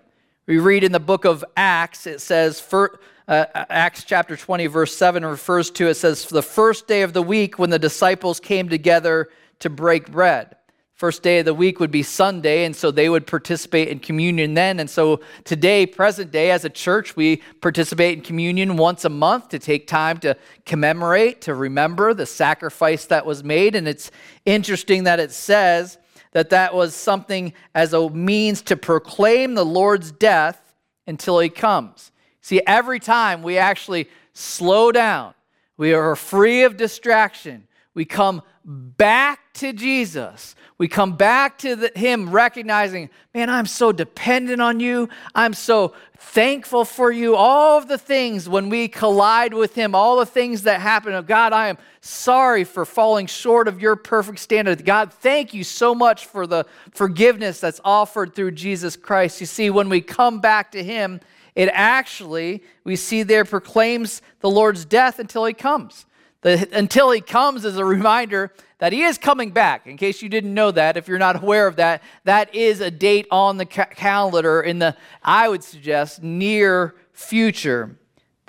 We 0.49 0.57
read 0.57 0.83
in 0.83 0.91
the 0.91 0.99
book 0.99 1.25
of 1.25 1.45
Acts, 1.55 2.07
it 2.07 2.21
says, 2.21 2.59
for, 2.59 2.99
uh, 3.27 3.45
Acts 3.53 4.03
chapter 4.03 4.35
20, 4.35 4.65
verse 4.65 4.97
7 4.97 5.23
refers 5.23 5.69
to 5.69 5.89
it 5.89 5.93
says, 5.93 6.25
the 6.25 6.41
first 6.41 6.87
day 6.87 7.03
of 7.03 7.13
the 7.13 7.21
week 7.21 7.59
when 7.59 7.69
the 7.69 7.77
disciples 7.77 8.39
came 8.39 8.67
together 8.67 9.29
to 9.59 9.69
break 9.69 10.11
bread. 10.11 10.55
First 10.95 11.21
day 11.21 11.37
of 11.37 11.45
the 11.45 11.53
week 11.53 11.79
would 11.79 11.91
be 11.91 12.01
Sunday, 12.01 12.65
and 12.65 12.75
so 12.75 12.89
they 12.89 13.09
would 13.09 13.27
participate 13.27 13.89
in 13.89 13.99
communion 13.99 14.55
then. 14.55 14.79
And 14.79 14.89
so 14.89 15.19
today, 15.43 15.85
present 15.85 16.31
day, 16.31 16.49
as 16.49 16.65
a 16.65 16.69
church, 16.71 17.15
we 17.15 17.43
participate 17.61 18.17
in 18.17 18.23
communion 18.23 18.75
once 18.75 19.05
a 19.05 19.09
month 19.09 19.49
to 19.49 19.59
take 19.59 19.85
time 19.85 20.17
to 20.21 20.35
commemorate, 20.65 21.41
to 21.41 21.53
remember 21.53 22.15
the 22.15 22.25
sacrifice 22.25 23.05
that 23.05 23.23
was 23.23 23.43
made. 23.43 23.75
And 23.75 23.87
it's 23.87 24.09
interesting 24.45 25.03
that 25.03 25.19
it 25.19 25.31
says, 25.31 25.98
that 26.31 26.49
that 26.51 26.73
was 26.73 26.93
something 26.93 27.53
as 27.73 27.93
a 27.93 28.09
means 28.09 28.61
to 28.63 28.77
proclaim 28.77 29.55
the 29.55 29.65
Lord's 29.65 30.11
death 30.11 30.73
until 31.07 31.39
he 31.39 31.49
comes. 31.49 32.11
See, 32.41 32.61
every 32.65 32.99
time 32.99 33.41
we 33.41 33.57
actually 33.57 34.09
slow 34.33 34.91
down, 34.91 35.33
we 35.77 35.93
are 35.93 36.15
free 36.15 36.63
of 36.63 36.77
distraction, 36.77 37.67
we 37.93 38.05
come 38.05 38.41
back 38.69 39.51
to 39.53 39.73
Jesus. 39.73 40.55
We 40.77 40.87
come 40.87 41.17
back 41.17 41.57
to 41.59 41.75
the, 41.75 41.91
Him 41.95 42.29
recognizing, 42.29 43.09
man, 43.33 43.49
I'm 43.49 43.65
so 43.65 43.91
dependent 43.91 44.61
on 44.61 44.79
you. 44.79 45.09
I'm 45.33 45.55
so 45.55 45.93
thankful 46.17 46.85
for 46.85 47.11
you. 47.11 47.35
All 47.35 47.79
of 47.79 47.87
the 47.87 47.97
things 47.97 48.47
when 48.47 48.69
we 48.69 48.87
collide 48.87 49.55
with 49.55 49.73
Him, 49.73 49.95
all 49.95 50.19
the 50.19 50.25
things 50.25 50.61
that 50.63 50.81
happen. 50.81 51.13
Oh, 51.13 51.23
God, 51.23 51.51
I 51.51 51.69
am 51.69 51.79
sorry 52.01 52.63
for 52.63 52.85
falling 52.85 53.25
short 53.25 53.67
of 53.67 53.81
your 53.81 53.95
perfect 53.95 54.37
standard. 54.37 54.85
God, 54.85 55.11
thank 55.11 55.53
you 55.53 55.63
so 55.63 55.95
much 55.95 56.27
for 56.27 56.45
the 56.45 56.65
forgiveness 56.91 57.59
that's 57.59 57.81
offered 57.83 58.35
through 58.35 58.51
Jesus 58.51 58.95
Christ. 58.95 59.41
You 59.41 59.47
see, 59.47 59.71
when 59.71 59.89
we 59.89 59.99
come 59.99 60.39
back 60.41 60.71
to 60.73 60.83
Him, 60.83 61.21
it 61.55 61.69
actually, 61.73 62.63
we 62.83 62.95
see 62.95 63.23
there, 63.23 63.45
proclaims 63.45 64.21
the 64.41 64.49
Lord's 64.49 64.85
death 64.85 65.17
until 65.17 65.43
he 65.43 65.53
comes. 65.53 66.05
The, 66.41 66.69
until 66.71 67.11
he 67.11 67.19
comes 67.19 67.65
is 67.65 67.77
a 67.77 67.83
reminder 67.83 68.53
that 68.77 68.93
he 68.93 69.03
is 69.03 69.17
coming 69.17 69.51
back. 69.51 69.87
In 69.87 69.97
case 69.97 70.21
you 70.21 70.29
didn't 70.29 70.53
know 70.53 70.71
that, 70.71 70.95
if 70.95 71.07
you're 71.07 71.19
not 71.19 71.41
aware 71.43 71.67
of 71.67 71.75
that, 71.75 72.01
that 72.23 72.53
is 72.55 72.79
a 72.79 72.89
date 72.89 73.27
on 73.29 73.57
the 73.57 73.65
ca- 73.65 73.85
calendar 73.85 74.61
in 74.61 74.79
the, 74.79 74.95
I 75.21 75.49
would 75.49 75.63
suggest, 75.63 76.23
near 76.23 76.95
future. 77.11 77.97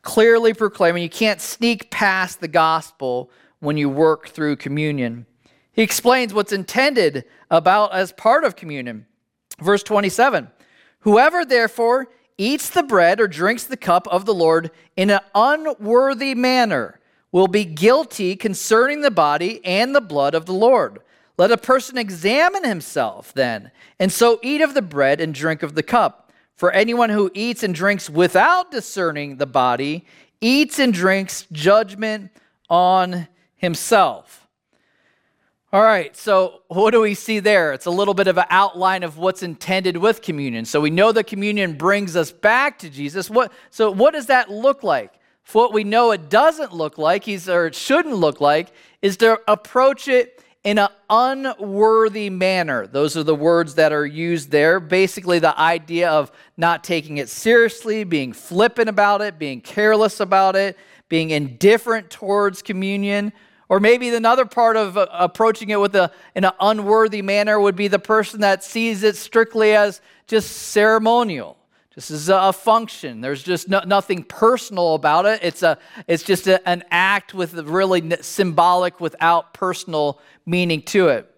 Clearly 0.02 0.54
proclaiming 0.54 1.02
you 1.02 1.10
can't 1.10 1.40
sneak 1.40 1.90
past 1.90 2.40
the 2.40 2.48
gospel 2.48 3.30
when 3.58 3.76
you 3.76 3.88
work 3.88 4.28
through 4.28 4.56
communion. 4.56 5.26
He 5.72 5.82
explains 5.82 6.32
what's 6.32 6.52
intended 6.52 7.24
about 7.50 7.92
as 7.92 8.12
part 8.12 8.44
of 8.44 8.54
communion. 8.54 9.06
Verse 9.60 9.82
27 9.82 10.48
Whoever 11.00 11.44
therefore 11.44 12.08
eats 12.38 12.70
the 12.70 12.82
bread 12.82 13.20
or 13.20 13.26
drinks 13.26 13.64
the 13.64 13.76
cup 13.76 14.06
of 14.08 14.26
the 14.26 14.34
Lord 14.34 14.70
in 14.96 15.10
an 15.10 15.20
unworthy 15.34 16.34
manner 16.34 16.99
will 17.32 17.48
be 17.48 17.64
guilty 17.64 18.36
concerning 18.36 19.02
the 19.02 19.10
body 19.10 19.64
and 19.64 19.94
the 19.94 20.00
blood 20.00 20.34
of 20.34 20.46
the 20.46 20.52
Lord. 20.52 21.00
Let 21.38 21.52
a 21.52 21.56
person 21.56 21.96
examine 21.96 22.64
himself 22.64 23.32
then, 23.32 23.70
and 23.98 24.12
so 24.12 24.38
eat 24.42 24.60
of 24.60 24.74
the 24.74 24.82
bread 24.82 25.20
and 25.20 25.32
drink 25.32 25.62
of 25.62 25.74
the 25.74 25.82
cup. 25.82 26.32
For 26.54 26.70
anyone 26.72 27.08
who 27.08 27.30
eats 27.32 27.62
and 27.62 27.74
drinks 27.74 28.10
without 28.10 28.70
discerning 28.70 29.36
the 29.36 29.46
body 29.46 30.04
eats 30.42 30.78
and 30.78 30.92
drinks 30.92 31.46
judgment 31.52 32.30
on 32.68 33.28
himself. 33.56 34.46
All 35.72 35.82
right, 35.82 36.16
so 36.16 36.62
what 36.66 36.90
do 36.90 37.00
we 37.00 37.14
see 37.14 37.38
there? 37.38 37.72
It's 37.72 37.86
a 37.86 37.90
little 37.90 38.14
bit 38.14 38.26
of 38.26 38.36
an 38.38 38.46
outline 38.50 39.04
of 39.04 39.18
what's 39.18 39.42
intended 39.42 39.96
with 39.96 40.20
communion. 40.20 40.64
So 40.64 40.80
we 40.80 40.90
know 40.90 41.12
that 41.12 41.28
communion 41.28 41.74
brings 41.74 42.16
us 42.16 42.32
back 42.32 42.80
to 42.80 42.90
Jesus. 42.90 43.30
What, 43.30 43.52
so 43.70 43.90
what 43.92 44.12
does 44.12 44.26
that 44.26 44.50
look 44.50 44.82
like? 44.82 45.19
For 45.42 45.62
what 45.62 45.72
we 45.72 45.84
know 45.84 46.12
it 46.12 46.28
doesn't 46.28 46.72
look 46.72 46.98
like, 46.98 47.24
he's, 47.24 47.48
or 47.48 47.66
it 47.66 47.74
shouldn't 47.74 48.14
look 48.14 48.40
like, 48.40 48.72
is 49.02 49.16
to 49.18 49.40
approach 49.48 50.08
it 50.08 50.44
in 50.62 50.78
an 50.78 50.88
unworthy 51.08 52.30
manner. 52.30 52.86
Those 52.86 53.16
are 53.16 53.22
the 53.22 53.34
words 53.34 53.74
that 53.76 53.92
are 53.92 54.06
used 54.06 54.50
there. 54.50 54.78
Basically, 54.78 55.38
the 55.38 55.58
idea 55.58 56.10
of 56.10 56.30
not 56.56 56.84
taking 56.84 57.16
it 57.16 57.28
seriously, 57.28 58.04
being 58.04 58.32
flippant 58.32 58.88
about 58.88 59.22
it, 59.22 59.38
being 59.38 59.60
careless 59.60 60.20
about 60.20 60.56
it, 60.56 60.76
being 61.08 61.30
indifferent 61.30 62.10
towards 62.10 62.62
communion 62.62 63.32
or 63.70 63.78
maybe 63.78 64.08
another 64.08 64.44
part 64.44 64.76
of 64.76 64.98
uh, 64.98 65.06
approaching 65.12 65.70
it 65.70 65.78
with 65.78 65.94
a, 65.94 66.10
in 66.34 66.44
an 66.44 66.50
unworthy 66.58 67.22
manner 67.22 67.58
would 67.58 67.76
be 67.76 67.86
the 67.86 68.00
person 68.00 68.40
that 68.40 68.64
sees 68.64 69.04
it 69.04 69.16
strictly 69.16 69.74
as 69.74 70.00
just 70.26 70.50
ceremonial. 70.50 71.56
This 72.00 72.10
is 72.10 72.30
a 72.30 72.50
function. 72.50 73.20
There's 73.20 73.42
just 73.42 73.68
no, 73.68 73.80
nothing 73.80 74.24
personal 74.24 74.94
about 74.94 75.26
it. 75.26 75.40
It's, 75.42 75.62
a, 75.62 75.76
it's 76.08 76.22
just 76.22 76.46
a, 76.46 76.66
an 76.66 76.82
act 76.90 77.34
with 77.34 77.52
really 77.52 78.16
symbolic 78.22 79.00
without 79.00 79.52
personal 79.52 80.18
meaning 80.46 80.80
to 80.84 81.08
it. 81.08 81.30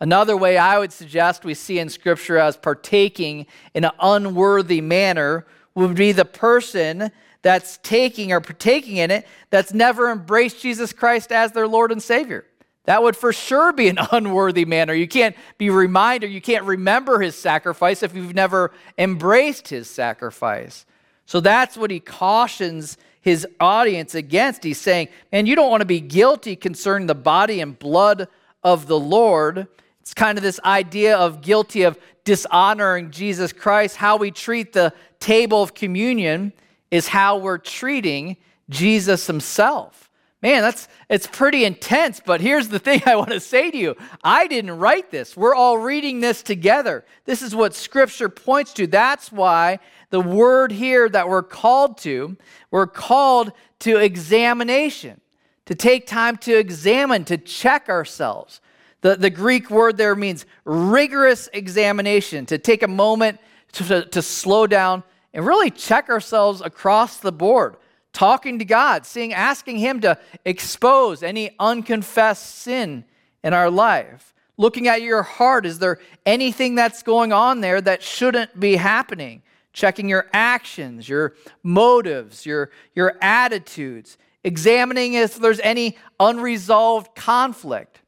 Another 0.00 0.34
way 0.34 0.56
I 0.56 0.78
would 0.78 0.90
suggest 0.90 1.44
we 1.44 1.52
see 1.52 1.78
in 1.78 1.90
Scripture 1.90 2.38
as 2.38 2.56
partaking 2.56 3.44
in 3.74 3.84
an 3.84 3.90
unworthy 4.00 4.80
manner 4.80 5.46
would 5.74 5.94
be 5.94 6.12
the 6.12 6.24
person 6.24 7.10
that's 7.42 7.78
taking 7.82 8.32
or 8.32 8.40
partaking 8.40 8.96
in 8.96 9.10
it 9.10 9.26
that's 9.50 9.74
never 9.74 10.10
embraced 10.10 10.62
Jesus 10.62 10.94
Christ 10.94 11.30
as 11.30 11.52
their 11.52 11.68
Lord 11.68 11.92
and 11.92 12.02
Savior. 12.02 12.46
That 12.86 13.02
would 13.02 13.16
for 13.16 13.32
sure 13.32 13.72
be 13.72 13.88
an 13.88 13.98
unworthy 14.12 14.64
manner. 14.64 14.94
You 14.94 15.06
can't 15.06 15.36
be 15.58 15.70
reminded, 15.70 16.30
you 16.30 16.40
can't 16.40 16.64
remember 16.64 17.20
his 17.20 17.36
sacrifice 17.36 18.02
if 18.02 18.14
you've 18.14 18.34
never 18.34 18.72
embraced 18.96 19.68
his 19.68 19.88
sacrifice. 19.88 20.86
So 21.26 21.40
that's 21.40 21.76
what 21.76 21.90
he 21.90 22.00
cautions 22.00 22.96
his 23.20 23.46
audience 23.58 24.14
against. 24.14 24.62
He's 24.62 24.80
saying, 24.80 25.08
man, 25.32 25.46
you 25.46 25.56
don't 25.56 25.70
want 25.70 25.80
to 25.80 25.86
be 25.86 26.00
guilty 26.00 26.54
concerning 26.54 27.08
the 27.08 27.14
body 27.14 27.60
and 27.60 27.76
blood 27.76 28.28
of 28.62 28.86
the 28.86 28.98
Lord. 28.98 29.66
It's 30.00 30.14
kind 30.14 30.38
of 30.38 30.44
this 30.44 30.60
idea 30.64 31.16
of 31.16 31.42
guilty 31.42 31.82
of 31.82 31.98
dishonoring 32.22 33.10
Jesus 33.10 33.52
Christ, 33.52 33.96
how 33.96 34.16
we 34.16 34.30
treat 34.30 34.72
the 34.72 34.92
table 35.18 35.62
of 35.62 35.74
communion 35.74 36.52
is 36.90 37.08
how 37.08 37.38
we're 37.38 37.58
treating 37.58 38.36
Jesus 38.68 39.26
himself. 39.26 40.05
Man, 40.42 40.62
that's 40.62 40.86
it's 41.08 41.26
pretty 41.26 41.64
intense, 41.64 42.20
but 42.24 42.40
here's 42.40 42.68
the 42.68 42.78
thing 42.78 43.02
I 43.06 43.16
want 43.16 43.30
to 43.30 43.40
say 43.40 43.70
to 43.70 43.76
you. 43.76 43.96
I 44.22 44.46
didn't 44.46 44.78
write 44.78 45.10
this. 45.10 45.36
We're 45.36 45.54
all 45.54 45.78
reading 45.78 46.20
this 46.20 46.42
together. 46.42 47.04
This 47.24 47.42
is 47.42 47.54
what 47.54 47.74
scripture 47.74 48.28
points 48.28 48.72
to. 48.74 48.86
That's 48.86 49.32
why 49.32 49.78
the 50.10 50.20
word 50.20 50.72
here 50.72 51.08
that 51.08 51.28
we're 51.28 51.42
called 51.42 51.98
to, 51.98 52.36
we're 52.70 52.86
called 52.86 53.52
to 53.80 53.96
examination, 53.96 55.20
to 55.66 55.74
take 55.74 56.06
time 56.06 56.36
to 56.38 56.56
examine, 56.56 57.24
to 57.24 57.38
check 57.38 57.88
ourselves. 57.88 58.60
The, 59.00 59.16
the 59.16 59.30
Greek 59.30 59.70
word 59.70 59.96
there 59.96 60.14
means 60.14 60.46
rigorous 60.64 61.48
examination, 61.52 62.46
to 62.46 62.58
take 62.58 62.82
a 62.82 62.88
moment 62.88 63.40
to, 63.72 63.84
to, 63.84 64.04
to 64.06 64.22
slow 64.22 64.66
down 64.66 65.02
and 65.34 65.46
really 65.46 65.70
check 65.70 66.08
ourselves 66.08 66.62
across 66.62 67.18
the 67.18 67.32
board, 67.32 67.76
talking 68.16 68.58
to 68.58 68.64
God, 68.64 69.04
seeing, 69.04 69.32
asking 69.32 69.76
Him 69.78 70.00
to 70.00 70.18
expose 70.44 71.22
any 71.22 71.50
unconfessed 71.58 72.56
sin 72.56 73.04
in 73.44 73.52
our 73.52 73.70
life. 73.70 74.34
Looking 74.56 74.88
at 74.88 75.02
your 75.02 75.22
heart, 75.22 75.66
is 75.66 75.78
there 75.78 75.98
anything 76.24 76.74
that's 76.74 77.02
going 77.02 77.32
on 77.32 77.60
there 77.60 77.80
that 77.80 78.02
shouldn't 78.02 78.58
be 78.58 78.76
happening? 78.76 79.42
Checking 79.74 80.08
your 80.08 80.26
actions, 80.32 81.06
your 81.06 81.34
motives, 81.62 82.46
your, 82.46 82.70
your 82.94 83.16
attitudes, 83.20 84.16
examining 84.42 85.12
if 85.12 85.36
there's 85.36 85.60
any 85.60 85.98
unresolved 86.18 87.14
conflict. 87.14 88.00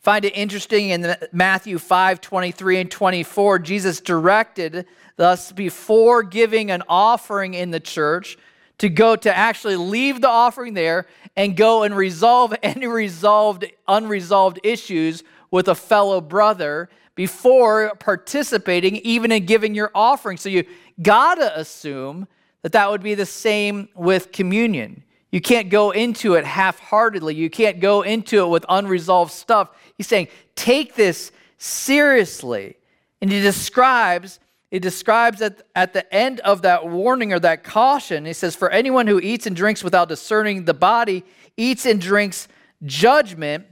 Find 0.00 0.24
it 0.24 0.36
interesting 0.36 0.90
in 0.90 1.14
Matthew 1.30 1.78
5 1.78 2.20
23 2.20 2.80
and 2.80 2.90
24, 2.90 3.58
Jesus 3.60 4.00
directed 4.00 4.86
Thus, 5.16 5.52
before 5.52 6.22
giving 6.22 6.70
an 6.70 6.82
offering 6.88 7.54
in 7.54 7.70
the 7.70 7.80
church, 7.80 8.38
to 8.82 8.88
go 8.88 9.14
to 9.14 9.32
actually 9.32 9.76
leave 9.76 10.20
the 10.20 10.28
offering 10.28 10.74
there 10.74 11.06
and 11.36 11.56
go 11.56 11.84
and 11.84 11.96
resolve 11.96 12.52
any 12.64 12.88
resolved 12.88 13.64
unresolved 13.86 14.58
issues 14.64 15.22
with 15.52 15.68
a 15.68 15.74
fellow 15.76 16.20
brother 16.20 16.90
before 17.14 17.94
participating 18.00 18.96
even 18.96 19.30
in 19.30 19.46
giving 19.46 19.72
your 19.72 19.92
offering. 19.94 20.36
So 20.36 20.48
you 20.48 20.64
gotta 21.00 21.56
assume 21.56 22.26
that 22.62 22.72
that 22.72 22.90
would 22.90 23.04
be 23.04 23.14
the 23.14 23.24
same 23.24 23.88
with 23.94 24.32
communion. 24.32 25.04
You 25.30 25.40
can't 25.40 25.70
go 25.70 25.92
into 25.92 26.34
it 26.34 26.44
half-heartedly. 26.44 27.36
You 27.36 27.50
can't 27.50 27.78
go 27.78 28.02
into 28.02 28.42
it 28.42 28.48
with 28.48 28.66
unresolved 28.68 29.30
stuff. 29.30 29.68
He's 29.96 30.08
saying 30.08 30.26
take 30.56 30.96
this 30.96 31.30
seriously. 31.56 32.74
And 33.20 33.30
he 33.30 33.40
describes 33.40 34.40
it 34.72 34.80
describes 34.80 35.42
at, 35.42 35.60
at 35.76 35.92
the 35.92 36.12
end 36.12 36.40
of 36.40 36.62
that 36.62 36.88
warning 36.88 37.30
or 37.30 37.38
that 37.40 37.62
caution, 37.62 38.24
he 38.24 38.32
says, 38.32 38.56
For 38.56 38.70
anyone 38.70 39.06
who 39.06 39.20
eats 39.20 39.46
and 39.46 39.54
drinks 39.54 39.84
without 39.84 40.08
discerning 40.08 40.64
the 40.64 40.72
body 40.72 41.24
eats 41.58 41.84
and 41.84 42.00
drinks 42.00 42.48
judgment 42.82 43.66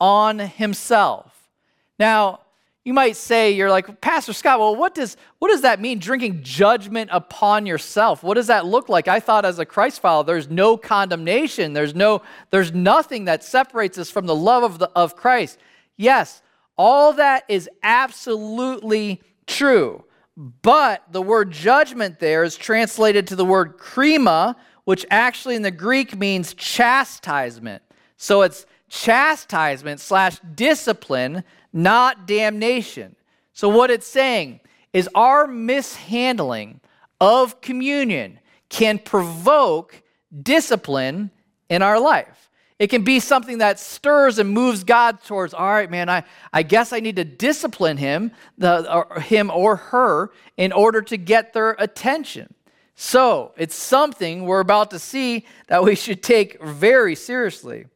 on 0.00 0.38
himself. 0.38 1.50
Now, 1.98 2.38
you 2.84 2.94
might 2.94 3.16
say, 3.16 3.50
you're 3.50 3.70
like, 3.70 4.00
Pastor 4.00 4.32
Scott, 4.32 4.60
well, 4.60 4.76
what 4.76 4.94
does, 4.94 5.16
what 5.40 5.48
does 5.48 5.62
that 5.62 5.80
mean, 5.80 5.98
drinking 5.98 6.44
judgment 6.44 7.10
upon 7.12 7.66
yourself? 7.66 8.22
What 8.22 8.34
does 8.34 8.46
that 8.46 8.64
look 8.64 8.88
like? 8.88 9.08
I 9.08 9.18
thought 9.18 9.44
as 9.44 9.58
a 9.58 9.66
Christ 9.66 10.00
follower, 10.00 10.22
there's 10.22 10.48
no 10.48 10.76
condemnation. 10.76 11.72
There's, 11.72 11.96
no, 11.96 12.22
there's 12.50 12.72
nothing 12.72 13.24
that 13.24 13.42
separates 13.42 13.98
us 13.98 14.08
from 14.08 14.26
the 14.26 14.36
love 14.36 14.62
of, 14.62 14.78
the, 14.78 14.88
of 14.94 15.16
Christ. 15.16 15.58
Yes, 15.96 16.42
all 16.78 17.12
that 17.14 17.42
is 17.48 17.68
absolutely 17.82 19.20
true. 19.48 20.04
But 20.36 21.04
the 21.12 21.22
word 21.22 21.52
judgment 21.52 22.18
there 22.18 22.42
is 22.42 22.56
translated 22.56 23.26
to 23.28 23.36
the 23.36 23.44
word 23.44 23.78
krima, 23.78 24.56
which 24.84 25.06
actually 25.10 25.54
in 25.54 25.62
the 25.62 25.70
Greek 25.70 26.16
means 26.16 26.54
chastisement. 26.54 27.82
So 28.16 28.42
it's 28.42 28.66
chastisement 28.88 30.00
slash 30.00 30.38
discipline, 30.54 31.44
not 31.72 32.26
damnation. 32.26 33.16
So 33.52 33.68
what 33.68 33.90
it's 33.90 34.06
saying 34.06 34.60
is 34.92 35.08
our 35.14 35.46
mishandling 35.46 36.80
of 37.20 37.60
communion 37.60 38.40
can 38.68 38.98
provoke 38.98 40.02
discipline 40.42 41.30
in 41.68 41.82
our 41.82 42.00
life. 42.00 42.50
It 42.78 42.88
can 42.88 43.04
be 43.04 43.20
something 43.20 43.58
that 43.58 43.78
stirs 43.78 44.38
and 44.38 44.50
moves 44.50 44.82
God 44.82 45.22
towards, 45.22 45.54
all 45.54 45.68
right, 45.68 45.90
man, 45.90 46.08
I, 46.08 46.24
I 46.52 46.64
guess 46.64 46.92
I 46.92 47.00
need 47.00 47.16
to 47.16 47.24
discipline 47.24 47.96
him, 47.96 48.32
the, 48.58 48.92
or 48.92 49.20
him 49.20 49.50
or 49.50 49.76
her 49.76 50.32
in 50.56 50.72
order 50.72 51.00
to 51.02 51.16
get 51.16 51.52
their 51.52 51.76
attention. 51.78 52.52
So 52.96 53.52
it's 53.56 53.76
something 53.76 54.44
we're 54.44 54.60
about 54.60 54.90
to 54.90 54.98
see 54.98 55.46
that 55.68 55.84
we 55.84 55.94
should 55.94 56.22
take 56.22 56.62
very 56.62 57.14
seriously. 57.14 57.86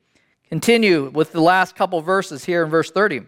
Continue 0.48 1.10
with 1.10 1.32
the 1.32 1.40
last 1.40 1.74
couple 1.74 2.00
verses 2.00 2.44
here 2.44 2.64
in 2.64 2.70
verse 2.70 2.90
30. 2.90 3.22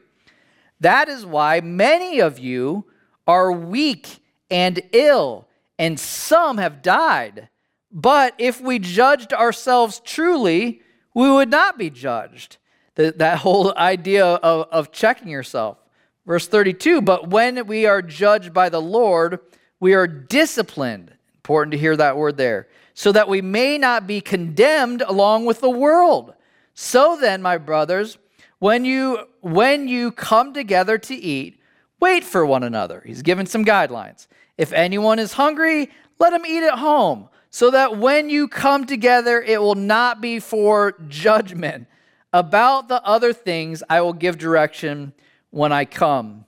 That 0.80 1.08
is 1.08 1.26
why 1.26 1.60
many 1.60 2.20
of 2.20 2.38
you 2.38 2.86
are 3.26 3.52
weak 3.52 4.20
and 4.50 4.80
ill, 4.92 5.46
and 5.78 5.98
some 6.00 6.58
have 6.58 6.82
died. 6.82 7.48
But 7.92 8.34
if 8.38 8.60
we 8.60 8.78
judged 8.78 9.32
ourselves 9.32 10.00
truly, 10.04 10.80
we 11.14 11.30
would 11.30 11.50
not 11.50 11.78
be 11.78 11.90
judged. 11.90 12.56
The, 12.94 13.12
that 13.16 13.38
whole 13.38 13.76
idea 13.76 14.24
of, 14.26 14.68
of 14.70 14.92
checking 14.92 15.28
yourself. 15.28 15.78
Verse 16.26 16.46
32 16.46 17.00
But 17.02 17.28
when 17.28 17.66
we 17.66 17.86
are 17.86 18.02
judged 18.02 18.52
by 18.52 18.68
the 18.68 18.80
Lord, 18.80 19.40
we 19.78 19.94
are 19.94 20.06
disciplined. 20.06 21.14
Important 21.36 21.72
to 21.72 21.78
hear 21.78 21.96
that 21.96 22.16
word 22.16 22.36
there. 22.36 22.68
So 22.94 23.12
that 23.12 23.28
we 23.28 23.40
may 23.40 23.78
not 23.78 24.06
be 24.06 24.20
condemned 24.20 25.02
along 25.02 25.46
with 25.46 25.60
the 25.60 25.70
world. 25.70 26.34
So 26.74 27.16
then, 27.20 27.40
my 27.42 27.58
brothers, 27.58 28.18
when 28.58 28.84
you 28.84 29.26
when 29.40 29.88
you 29.88 30.12
come 30.12 30.52
together 30.52 30.98
to 30.98 31.14
eat, 31.14 31.60
wait 31.98 32.24
for 32.24 32.44
one 32.44 32.62
another. 32.62 33.02
He's 33.04 33.22
given 33.22 33.46
some 33.46 33.64
guidelines. 33.64 34.26
If 34.58 34.72
anyone 34.72 35.18
is 35.18 35.32
hungry, 35.32 35.90
let 36.18 36.34
him 36.34 36.44
eat 36.46 36.62
at 36.62 36.78
home, 36.78 37.29
so 37.50 37.70
that 37.72 37.98
when 37.98 38.30
you 38.30 38.48
come 38.48 38.86
together, 38.86 39.42
it 39.42 39.60
will 39.60 39.74
not 39.74 40.20
be 40.20 40.38
for 40.38 40.94
judgment. 41.08 41.88
About 42.32 42.88
the 42.88 43.04
other 43.04 43.32
things, 43.32 43.82
I 43.90 44.00
will 44.02 44.12
give 44.12 44.38
direction 44.38 45.12
when 45.50 45.72
I 45.72 45.84
come. 45.84 46.44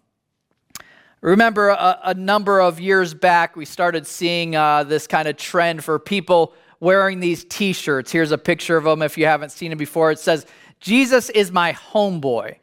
Remember, 1.21 1.71
a, 1.71 1.99
a 2.05 2.15
number 2.15 2.61
of 2.61 2.81
years 2.81 3.15
back, 3.15 3.57
we 3.57 3.65
started 3.65 4.07
seeing 4.07 4.55
uh, 4.55 4.85
this 4.85 5.07
kind 5.07 5.27
of 5.27 5.37
trend 5.37 5.83
for 5.83 5.99
people 5.99 6.55
wearing 6.79 7.21
these 7.21 7.45
t 7.45 7.73
shirts. 7.73 8.11
Here's 8.11 8.33
a 8.33 8.39
picture 8.39 8.77
of 8.77 8.85
them 8.85 9.03
if 9.03 9.19
you 9.19 9.27
haven't 9.27 9.51
seen 9.51 9.73
it 9.73 9.79
before. 9.79 10.11
It 10.13 10.19
says, 10.19 10.47
Jesus 10.81 11.31
is 11.31 11.53
my 11.53 11.73
homeboy. 11.73 12.57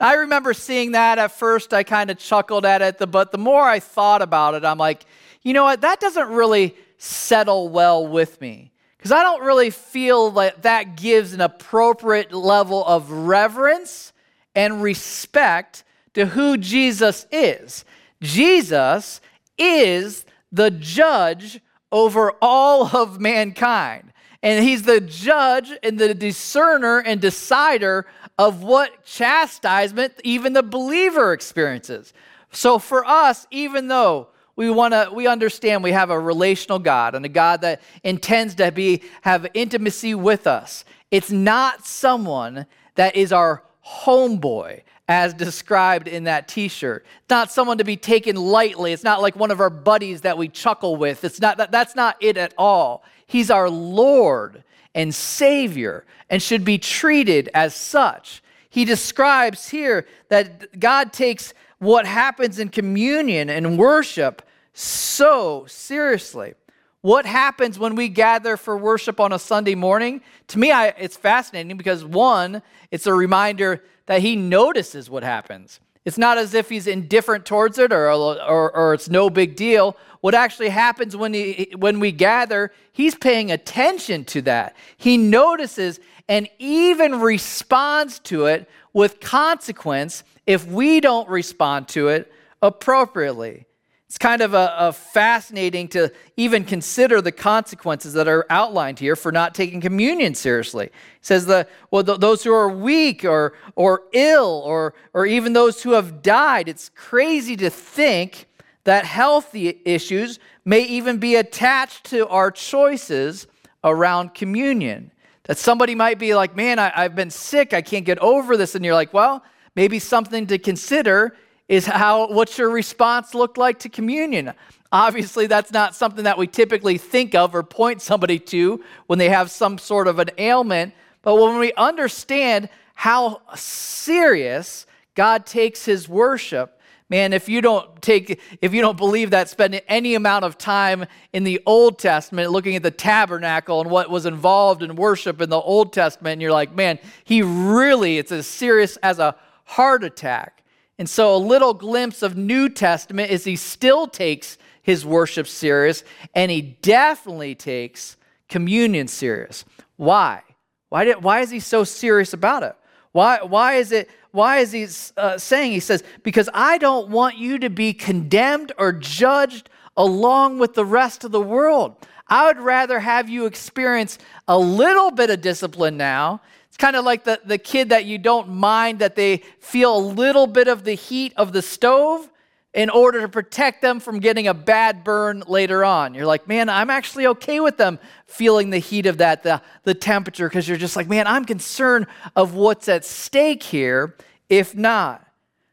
I 0.00 0.14
remember 0.14 0.54
seeing 0.54 0.92
that 0.92 1.18
at 1.18 1.32
first, 1.32 1.74
I 1.74 1.82
kind 1.82 2.10
of 2.10 2.18
chuckled 2.18 2.64
at 2.64 2.82
it, 2.82 3.10
but 3.10 3.32
the 3.32 3.38
more 3.38 3.62
I 3.62 3.80
thought 3.80 4.22
about 4.22 4.54
it, 4.54 4.64
I'm 4.64 4.78
like, 4.78 5.04
you 5.42 5.52
know 5.52 5.64
what? 5.64 5.80
That 5.80 6.00
doesn't 6.00 6.28
really 6.28 6.76
settle 6.98 7.68
well 7.68 8.06
with 8.06 8.40
me. 8.40 8.72
Because 8.96 9.12
I 9.12 9.22
don't 9.22 9.44
really 9.44 9.70
feel 9.70 10.32
that 10.32 10.62
that 10.62 10.96
gives 10.96 11.32
an 11.32 11.40
appropriate 11.40 12.32
level 12.32 12.84
of 12.84 13.10
reverence 13.10 14.12
and 14.54 14.82
respect 14.82 15.84
to 16.14 16.26
who 16.26 16.56
Jesus 16.56 17.26
is. 17.30 17.84
Jesus 18.20 19.20
is 19.56 20.26
the 20.50 20.70
judge 20.70 21.60
over 21.92 22.32
all 22.42 22.96
of 22.96 23.20
mankind. 23.20 24.12
And 24.42 24.64
he's 24.64 24.82
the 24.82 25.00
judge 25.00 25.70
and 25.82 25.98
the 25.98 26.14
discerner 26.14 26.98
and 26.98 27.20
decider 27.20 28.06
of 28.38 28.62
what 28.62 29.04
chastisement 29.04 30.14
even 30.24 30.52
the 30.52 30.62
believer 30.62 31.32
experiences. 31.32 32.12
So 32.52 32.78
for 32.78 33.04
us, 33.04 33.46
even 33.50 33.88
though 33.88 34.28
we 34.58 34.70
want 34.70 34.92
to 34.92 35.08
we 35.14 35.28
understand 35.28 35.84
we 35.84 35.92
have 35.92 36.10
a 36.10 36.18
relational 36.18 36.80
God 36.80 37.14
and 37.14 37.24
a 37.24 37.28
God 37.28 37.60
that 37.60 37.80
intends 38.02 38.56
to 38.56 38.72
be 38.72 39.04
have 39.22 39.46
intimacy 39.54 40.16
with 40.16 40.48
us. 40.48 40.84
It's 41.12 41.30
not 41.30 41.86
someone 41.86 42.66
that 42.96 43.14
is 43.14 43.32
our 43.32 43.62
homeboy 43.86 44.82
as 45.06 45.32
described 45.32 46.08
in 46.08 46.24
that 46.24 46.48
t-shirt. 46.48 47.06
It's 47.20 47.30
not 47.30 47.52
someone 47.52 47.78
to 47.78 47.84
be 47.84 47.96
taken 47.96 48.34
lightly. 48.34 48.92
It's 48.92 49.04
not 49.04 49.22
like 49.22 49.36
one 49.36 49.52
of 49.52 49.60
our 49.60 49.70
buddies 49.70 50.22
that 50.22 50.36
we 50.36 50.48
chuckle 50.48 50.96
with. 50.96 51.22
It's 51.22 51.40
not 51.40 51.56
that, 51.58 51.70
that's 51.70 51.94
not 51.94 52.16
it 52.20 52.36
at 52.36 52.52
all. 52.58 53.04
He's 53.26 53.52
our 53.52 53.70
Lord 53.70 54.64
and 54.92 55.14
Savior 55.14 56.04
and 56.28 56.42
should 56.42 56.64
be 56.64 56.78
treated 56.78 57.48
as 57.54 57.76
such. 57.76 58.42
He 58.68 58.84
describes 58.84 59.68
here 59.68 60.08
that 60.30 60.80
God 60.80 61.12
takes 61.12 61.54
what 61.78 62.06
happens 62.06 62.58
in 62.58 62.70
communion 62.70 63.48
and 63.50 63.78
worship 63.78 64.42
so 64.78 65.64
seriously. 65.66 66.54
What 67.00 67.26
happens 67.26 67.78
when 67.78 67.94
we 67.94 68.08
gather 68.08 68.56
for 68.56 68.76
worship 68.76 69.18
on 69.20 69.32
a 69.32 69.38
Sunday 69.38 69.74
morning? 69.74 70.20
To 70.48 70.58
me, 70.58 70.70
I, 70.70 70.88
it's 70.88 71.16
fascinating 71.16 71.76
because 71.76 72.04
one, 72.04 72.62
it's 72.90 73.06
a 73.06 73.14
reminder 73.14 73.82
that 74.06 74.20
he 74.20 74.36
notices 74.36 75.08
what 75.08 75.22
happens. 75.22 75.80
It's 76.04 76.18
not 76.18 76.38
as 76.38 76.54
if 76.54 76.68
he's 76.68 76.86
indifferent 76.86 77.44
towards 77.44 77.78
it 77.78 77.92
or, 77.92 78.10
or, 78.10 78.74
or 78.74 78.94
it's 78.94 79.08
no 79.08 79.30
big 79.30 79.56
deal. 79.56 79.96
What 80.20 80.34
actually 80.34 80.70
happens 80.70 81.16
when, 81.16 81.34
he, 81.34 81.72
when 81.76 82.00
we 82.00 82.12
gather, 82.12 82.72
he's 82.92 83.14
paying 83.14 83.52
attention 83.52 84.24
to 84.26 84.42
that. 84.42 84.76
He 84.96 85.16
notices 85.16 86.00
and 86.28 86.48
even 86.58 87.20
responds 87.20 88.18
to 88.20 88.46
it 88.46 88.68
with 88.92 89.20
consequence 89.20 90.24
if 90.46 90.66
we 90.66 91.00
don't 91.00 91.28
respond 91.28 91.88
to 91.88 92.08
it 92.08 92.32
appropriately. 92.62 93.66
It's 94.08 94.16
kind 94.16 94.40
of 94.40 94.54
a, 94.54 94.74
a, 94.78 94.92
fascinating 94.94 95.86
to 95.88 96.10
even 96.38 96.64
consider 96.64 97.20
the 97.20 97.30
consequences 97.30 98.14
that 98.14 98.26
are 98.26 98.46
outlined 98.48 98.98
here 98.98 99.14
for 99.14 99.30
not 99.30 99.54
taking 99.54 99.82
communion 99.82 100.34
seriously. 100.34 100.86
He 100.86 100.92
says 101.20 101.44
the 101.44 101.68
well, 101.90 102.02
th- 102.02 102.18
those 102.18 102.42
who 102.42 102.50
are 102.50 102.70
weak 102.70 103.26
or 103.26 103.52
or 103.76 104.04
ill 104.14 104.62
or 104.64 104.94
or 105.12 105.26
even 105.26 105.52
those 105.52 105.82
who 105.82 105.92
have 105.92 106.22
died. 106.22 106.70
It's 106.70 106.88
crazy 106.94 107.54
to 107.56 107.68
think 107.68 108.46
that 108.84 109.04
healthy 109.04 109.78
issues 109.84 110.38
may 110.64 110.84
even 110.84 111.18
be 111.18 111.36
attached 111.36 112.04
to 112.04 112.26
our 112.28 112.50
choices 112.50 113.46
around 113.84 114.32
communion. 114.32 115.12
That 115.44 115.58
somebody 115.58 115.94
might 115.94 116.18
be 116.18 116.34
like, 116.34 116.56
"Man, 116.56 116.78
I, 116.78 116.90
I've 116.96 117.14
been 117.14 117.30
sick. 117.30 117.74
I 117.74 117.82
can't 117.82 118.06
get 118.06 118.18
over 118.20 118.56
this," 118.56 118.74
and 118.74 118.82
you're 118.84 118.94
like, 118.94 119.12
"Well." 119.12 119.44
Maybe 119.76 120.00
something 120.00 120.48
to 120.48 120.58
consider 120.58 121.36
is 121.68 121.86
how 121.86 122.28
what's 122.28 122.56
your 122.58 122.70
response 122.70 123.34
look 123.34 123.56
like 123.56 123.78
to 123.80 123.88
communion? 123.88 124.52
Obviously, 124.90 125.46
that's 125.46 125.70
not 125.70 125.94
something 125.94 126.24
that 126.24 126.38
we 126.38 126.46
typically 126.46 126.96
think 126.96 127.34
of 127.34 127.54
or 127.54 127.62
point 127.62 128.00
somebody 128.00 128.38
to 128.38 128.82
when 129.06 129.18
they 129.18 129.28
have 129.28 129.50
some 129.50 129.76
sort 129.76 130.08
of 130.08 130.18
an 130.18 130.30
ailment. 130.38 130.94
But 131.20 131.34
when 131.34 131.58
we 131.58 131.74
understand 131.74 132.70
how 132.94 133.42
serious 133.54 134.86
God 135.14 135.44
takes 135.44 135.84
his 135.84 136.08
worship, 136.08 136.80
man, 137.10 137.34
if 137.34 137.50
you 137.50 137.60
don't 137.60 138.00
take 138.00 138.40
if 138.62 138.72
you 138.72 138.80
don't 138.80 138.96
believe 138.96 139.30
that 139.30 139.50
spending 139.50 139.82
any 139.88 140.14
amount 140.14 140.46
of 140.46 140.56
time 140.56 141.04
in 141.34 141.44
the 141.44 141.60
Old 141.66 141.98
Testament 141.98 142.50
looking 142.50 142.74
at 142.74 142.82
the 142.82 142.90
tabernacle 142.90 143.82
and 143.82 143.90
what 143.90 144.08
was 144.08 144.24
involved 144.24 144.82
in 144.82 144.96
worship 144.96 145.42
in 145.42 145.50
the 145.50 145.60
Old 145.60 145.92
Testament, 145.92 146.34
and 146.34 146.42
you're 146.42 146.52
like, 146.52 146.74
man, 146.74 146.98
he 147.24 147.42
really 147.42 148.16
it's 148.16 148.32
as 148.32 148.46
serious 148.46 148.96
as 148.98 149.18
a 149.18 149.36
heart 149.64 150.02
attack. 150.02 150.62
And 150.98 151.08
so, 151.08 151.34
a 151.34 151.38
little 151.38 151.74
glimpse 151.74 152.22
of 152.22 152.36
New 152.36 152.68
Testament 152.68 153.30
is 153.30 153.44
he 153.44 153.56
still 153.56 154.08
takes 154.08 154.58
his 154.82 155.06
worship 155.06 155.46
serious, 155.46 156.02
and 156.34 156.50
he 156.50 156.60
definitely 156.62 157.54
takes 157.54 158.16
communion 158.48 159.06
serious. 159.06 159.64
Why? 159.96 160.42
Why, 160.88 161.04
did, 161.04 161.22
why 161.22 161.40
is 161.40 161.50
he 161.50 161.60
so 161.60 161.84
serious 161.84 162.32
about 162.32 162.62
it? 162.62 162.74
Why, 163.12 163.42
why 163.42 163.74
is 163.74 163.92
it? 163.92 164.10
Why 164.30 164.58
is 164.58 164.72
he 164.72 164.86
uh, 165.16 165.38
saying? 165.38 165.72
He 165.72 165.80
says, 165.80 166.02
because 166.22 166.48
I 166.52 166.78
don't 166.78 167.08
want 167.08 167.38
you 167.38 167.58
to 167.60 167.70
be 167.70 167.92
condemned 167.92 168.72
or 168.76 168.92
judged 168.92 169.70
along 169.96 170.58
with 170.58 170.74
the 170.74 170.84
rest 170.84 171.24
of 171.24 171.32
the 171.32 171.40
world. 171.40 171.96
I 172.28 172.46
would 172.46 172.58
rather 172.58 173.00
have 173.00 173.28
you 173.28 173.46
experience 173.46 174.18
a 174.46 174.58
little 174.58 175.10
bit 175.10 175.30
of 175.30 175.40
discipline 175.40 175.96
now 175.96 176.42
kind 176.76 176.96
of 176.96 177.04
like 177.04 177.24
the, 177.24 177.40
the 177.44 177.58
kid 177.58 177.88
that 177.88 178.04
you 178.04 178.18
don't 178.18 178.48
mind 178.48 178.98
that 179.00 179.16
they 179.16 179.38
feel 179.60 179.96
a 179.96 179.98
little 179.98 180.46
bit 180.46 180.68
of 180.68 180.84
the 180.84 180.94
heat 180.94 181.32
of 181.36 181.52
the 181.52 181.62
stove 181.62 182.28
in 182.74 182.90
order 182.90 183.20
to 183.22 183.28
protect 183.28 183.80
them 183.80 183.98
from 183.98 184.20
getting 184.20 184.46
a 184.46 184.54
bad 184.54 185.02
burn 185.02 185.42
later 185.46 185.84
on. 185.84 186.14
You're 186.14 186.26
like, 186.26 186.46
man, 186.46 186.68
I'm 186.68 186.90
actually 186.90 187.26
okay 187.28 187.60
with 187.60 187.76
them 187.76 187.98
feeling 188.26 188.70
the 188.70 188.78
heat 188.78 189.06
of 189.06 189.18
that, 189.18 189.42
the, 189.42 189.62
the 189.84 189.94
temperature, 189.94 190.48
because 190.48 190.68
you're 190.68 190.76
just 190.76 190.94
like, 190.94 191.08
man, 191.08 191.26
I'm 191.26 191.44
concerned 191.44 192.06
of 192.36 192.54
what's 192.54 192.88
at 192.88 193.04
stake 193.04 193.62
here, 193.62 194.14
if 194.48 194.76
not. 194.76 195.26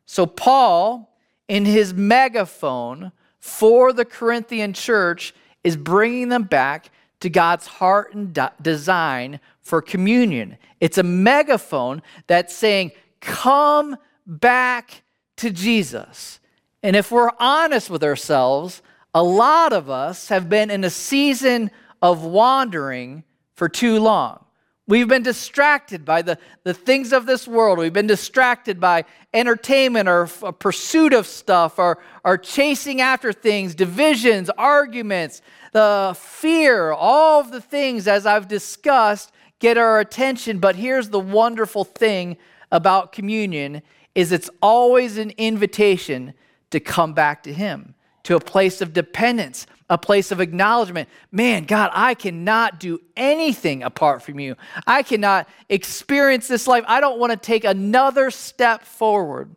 So, 0.06 0.26
Paul, 0.26 1.16
in 1.48 1.66
his 1.66 1.94
megaphone 1.94 3.12
for 3.40 3.92
the 3.92 4.06
Corinthian 4.06 4.74
church, 4.74 5.34
is 5.64 5.76
bringing 5.76 6.30
them 6.30 6.44
back 6.44 6.90
to 7.20 7.30
God's 7.30 7.68
heart 7.68 8.14
and 8.14 8.34
de- 8.34 8.54
design 8.62 9.40
for 9.66 9.82
communion. 9.82 10.58
It's 10.80 11.00
a 11.00 11.04
megaphone 11.04 12.02
that's 12.28 12.56
saying, 12.56 12.92
Come 13.20 13.98
back 14.28 15.02
to 15.38 15.50
Jesus. 15.50 16.40
And 16.84 16.96
if 16.96 17.12
we're 17.12 17.32
honest 17.40 17.90
with 17.90 18.04
ourselves, 18.04 18.84
a 19.16 19.24
lot 19.24 19.74
of 19.74 19.90
us 19.90 20.30
have 20.30 20.48
been 20.50 20.70
in 20.70 20.84
a 20.84 20.90
season 20.92 21.72
of 22.02 22.24
wandering 22.24 23.24
for 23.56 23.68
too 23.68 24.00
long. 24.00 24.46
We've 24.88 25.08
been 25.08 25.24
distracted 25.24 26.06
by 26.06 26.22
the, 26.22 26.38
the 26.64 26.76
things 26.76 27.12
of 27.12 27.26
this 27.26 27.48
world. 27.48 27.80
We've 27.80 27.92
been 27.92 28.06
distracted 28.06 28.80
by 28.80 29.06
entertainment 29.34 30.08
or 30.08 30.24
f- 30.24 30.44
pursuit 30.60 31.12
of 31.12 31.26
stuff 31.26 31.80
or, 31.80 31.98
or 32.24 32.38
chasing 32.38 33.02
after 33.02 33.34
things, 33.34 33.74
divisions, 33.74 34.52
arguments, 34.52 35.42
the 35.72 36.16
fear, 36.20 36.92
all 36.92 37.42
of 37.42 37.50
the 37.50 37.62
things, 37.62 38.08
as 38.08 38.28
I've 38.28 38.48
discussed, 38.48 39.32
get 39.60 39.78
our 39.78 40.00
attention. 40.00 40.60
But 40.60 40.76
here's 40.76 41.10
the 41.10 41.20
wonderful 41.20 41.84
thing 41.84 42.38
about 42.72 43.12
communion 43.12 43.82
is 44.14 44.32
it's 44.32 44.50
always 44.62 45.18
an 45.18 45.32
invitation 45.38 46.34
to 46.72 46.80
come 46.80 47.14
back 47.14 47.44
to 47.44 47.54
him. 47.54 47.96
to 48.24 48.36
a 48.36 48.40
place 48.40 48.82
of 48.82 48.92
dependence, 48.92 49.68
a 49.88 50.00
place 50.00 50.32
of 50.32 50.42
acknowledgement. 50.42 51.08
Man, 51.32 51.66
God, 51.66 51.92
I 51.94 52.16
cannot 52.16 52.80
do 52.80 53.00
anything 53.16 53.84
apart 53.84 54.24
from 54.24 54.40
you. 54.40 54.56
I 54.88 55.04
cannot 55.04 55.48
experience 55.70 56.48
this 56.48 56.66
life. 56.66 56.84
I 56.88 57.00
don't 57.02 57.20
want 57.20 57.34
to 57.34 57.38
take 57.38 57.66
another 57.66 58.32
step 58.32 58.84
forward. 58.84 59.56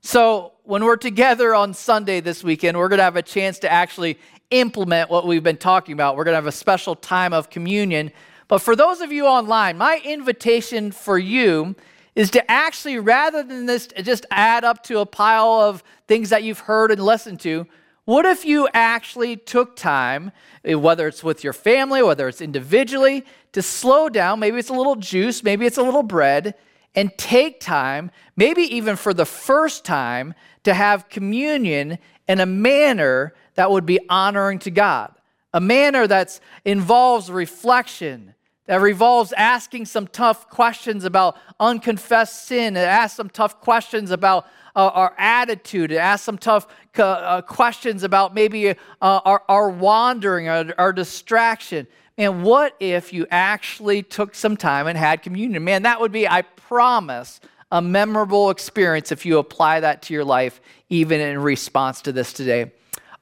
So, 0.00 0.54
when 0.64 0.84
we're 0.84 0.96
together 0.96 1.54
on 1.54 1.74
Sunday 1.74 2.20
this 2.20 2.42
weekend, 2.42 2.76
we're 2.76 2.88
going 2.88 2.98
to 2.98 3.04
have 3.04 3.14
a 3.14 3.22
chance 3.22 3.60
to 3.60 3.70
actually 3.70 4.18
implement 4.50 5.08
what 5.08 5.24
we've 5.24 5.42
been 5.44 5.56
talking 5.56 5.92
about. 5.92 6.16
We're 6.16 6.24
going 6.24 6.32
to 6.32 6.38
have 6.38 6.46
a 6.46 6.52
special 6.52 6.96
time 6.96 7.32
of 7.32 7.50
communion. 7.50 8.10
But 8.52 8.60
for 8.60 8.76
those 8.76 9.00
of 9.00 9.10
you 9.10 9.24
online, 9.24 9.78
my 9.78 9.98
invitation 10.04 10.92
for 10.92 11.18
you 11.18 11.74
is 12.14 12.30
to 12.32 12.50
actually, 12.50 12.98
rather 12.98 13.42
than 13.42 13.64
this 13.64 13.88
just 14.02 14.26
add 14.30 14.62
up 14.62 14.82
to 14.82 14.98
a 14.98 15.06
pile 15.06 15.52
of 15.62 15.82
things 16.06 16.28
that 16.28 16.42
you've 16.42 16.58
heard 16.58 16.90
and 16.90 17.02
listened 17.02 17.40
to, 17.40 17.66
what 18.04 18.26
if 18.26 18.44
you 18.44 18.68
actually 18.74 19.36
took 19.38 19.74
time, 19.74 20.32
eh, 20.66 20.74
whether 20.74 21.08
it's 21.08 21.24
with 21.24 21.42
your 21.42 21.54
family, 21.54 22.02
whether 22.02 22.28
it's 22.28 22.42
individually, 22.42 23.24
to 23.52 23.62
slow 23.62 24.10
down? 24.10 24.38
Maybe 24.38 24.58
it's 24.58 24.68
a 24.68 24.74
little 24.74 24.96
juice, 24.96 25.42
maybe 25.42 25.64
it's 25.64 25.78
a 25.78 25.82
little 25.82 26.02
bread, 26.02 26.54
and 26.94 27.10
take 27.16 27.58
time, 27.58 28.10
maybe 28.36 28.64
even 28.64 28.96
for 28.96 29.14
the 29.14 29.24
first 29.24 29.82
time, 29.82 30.34
to 30.64 30.74
have 30.74 31.08
communion 31.08 31.96
in 32.28 32.38
a 32.38 32.44
manner 32.44 33.32
that 33.54 33.70
would 33.70 33.86
be 33.86 33.98
honoring 34.10 34.58
to 34.58 34.70
God, 34.70 35.14
a 35.54 35.60
manner 35.62 36.06
that 36.06 36.38
involves 36.66 37.30
reflection, 37.30 38.34
that 38.66 38.80
revolves 38.80 39.32
asking 39.32 39.86
some 39.86 40.06
tough 40.06 40.48
questions 40.48 41.04
about 41.04 41.36
unconfessed 41.58 42.46
sin, 42.46 42.76
and 42.76 42.78
ask 42.78 43.16
some 43.16 43.28
tough 43.28 43.60
questions 43.60 44.10
about 44.10 44.46
uh, 44.76 44.90
our 44.94 45.14
attitude, 45.18 45.90
and 45.90 46.00
ask 46.00 46.24
some 46.24 46.38
tough 46.38 46.66
uh, 46.96 47.42
questions 47.42 48.02
about 48.02 48.34
maybe 48.34 48.70
uh, 48.70 48.74
our, 49.00 49.42
our 49.48 49.68
wandering, 49.68 50.48
our, 50.48 50.72
our 50.78 50.92
distraction. 50.92 51.86
And 52.18 52.44
what 52.44 52.76
if 52.78 53.12
you 53.12 53.26
actually 53.30 54.02
took 54.02 54.34
some 54.34 54.56
time 54.56 54.86
and 54.86 54.96
had 54.96 55.22
communion? 55.22 55.64
Man, 55.64 55.82
that 55.82 56.00
would 56.00 56.12
be, 56.12 56.28
I 56.28 56.42
promise, 56.42 57.40
a 57.70 57.80
memorable 57.80 58.50
experience 58.50 59.10
if 59.10 59.26
you 59.26 59.38
apply 59.38 59.80
that 59.80 60.02
to 60.02 60.14
your 60.14 60.24
life, 60.24 60.60
even 60.90 61.20
in 61.20 61.38
response 61.40 62.02
to 62.02 62.12
this 62.12 62.32
today. 62.32 62.70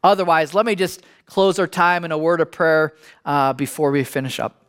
Otherwise, 0.03 0.55
let 0.55 0.66
me 0.66 0.74
just 0.74 1.03
close 1.26 1.59
our 1.59 1.68
time 1.68 2.05
in 2.05 2.11
a 2.11 2.18
word 2.18 2.41
of 2.41 2.51
prayer 2.51 2.95
uh, 3.24 3.53
before 3.53 3.91
we 3.93 4.03
finish 4.03 4.41
up. 4.41 4.60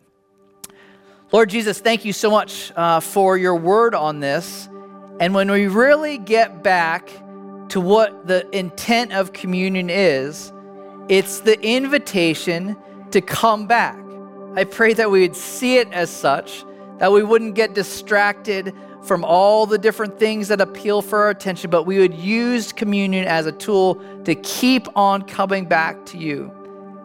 Lord 1.32 1.50
Jesus, 1.50 1.80
thank 1.80 2.04
you 2.04 2.12
so 2.12 2.30
much 2.30 2.74
uh, 2.76 3.00
for 3.00 3.38
your 3.38 3.56
word 3.56 3.96
on 3.96 4.20
this. 4.20 4.68
And 5.22 5.34
when 5.34 5.50
we 5.50 5.68
really 5.68 6.18
get 6.18 6.62
back 6.62 7.10
to 7.70 7.80
what 7.80 8.28
the 8.28 8.54
intent 8.54 9.14
of 9.14 9.32
communion 9.32 9.90
is, 9.90 10.52
it's 11.08 11.40
the 11.40 11.58
invitation 11.62 12.76
to 13.12 13.22
come 13.22 13.66
back. 13.66 13.98
I 14.56 14.66
pray 14.66 14.94
that 14.94 15.10
we 15.10 15.22
would 15.22 15.38
see 15.38 15.78
it 15.78 15.90
as 15.94 16.10
such, 16.10 16.66
that 16.98 17.14
we 17.14 17.24
wouldn't 17.24 17.56
get 17.56 17.74
distracted 17.74 18.76
from 19.02 19.24
all 19.24 19.66
the 19.66 19.78
different 19.78 20.20
things 20.20 20.50
that 20.50 20.60
appeal 20.60 21.02
for 21.02 21.20
our 21.20 21.30
attention, 21.30 21.70
but 21.70 21.84
we 21.84 22.00
would 22.00 22.14
use 22.14 22.74
communion 22.74 23.26
as 23.26 23.46
a 23.46 23.54
tool 23.54 23.96
to 24.26 24.36
keep 24.36 24.86
on 24.98 25.22
coming 25.22 25.64
back 25.64 26.06
to 26.08 26.18
you. 26.18 26.52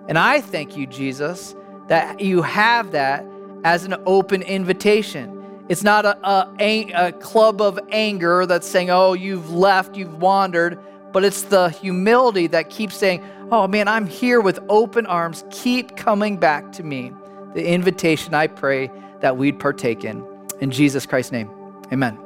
And 0.08 0.18
I 0.18 0.40
thank 0.40 0.76
you, 0.76 0.88
Jesus, 0.88 1.54
that 1.86 2.18
you 2.18 2.42
have 2.42 2.90
that 2.90 3.24
as 3.66 3.84
an 3.84 3.96
open 4.06 4.42
invitation. 4.42 5.64
It's 5.68 5.82
not 5.82 6.06
a, 6.06 6.16
a, 6.60 6.92
a, 6.92 7.12
club 7.12 7.60
of 7.60 7.80
anger 7.90 8.46
that's 8.46 8.68
saying, 8.68 8.90
oh, 8.90 9.14
you've 9.14 9.50
left, 9.50 9.96
you've 9.96 10.22
wandered, 10.22 10.78
but 11.12 11.24
it's 11.24 11.42
the 11.42 11.70
humility 11.70 12.46
that 12.46 12.70
keeps 12.70 12.96
saying, 12.96 13.24
oh 13.50 13.66
man, 13.66 13.88
I'm 13.88 14.06
here 14.06 14.40
with 14.40 14.60
open 14.68 15.04
arms. 15.06 15.44
Keep 15.50 15.96
coming 15.96 16.36
back 16.36 16.70
to 16.74 16.84
me. 16.84 17.10
The 17.54 17.66
invitation 17.66 18.34
I 18.34 18.46
pray 18.46 18.88
that 19.18 19.36
we'd 19.36 19.58
partake 19.58 20.04
in. 20.04 20.24
In 20.60 20.70
Jesus 20.70 21.04
Christ's 21.04 21.32
name. 21.32 21.50
Amen. 21.92 22.25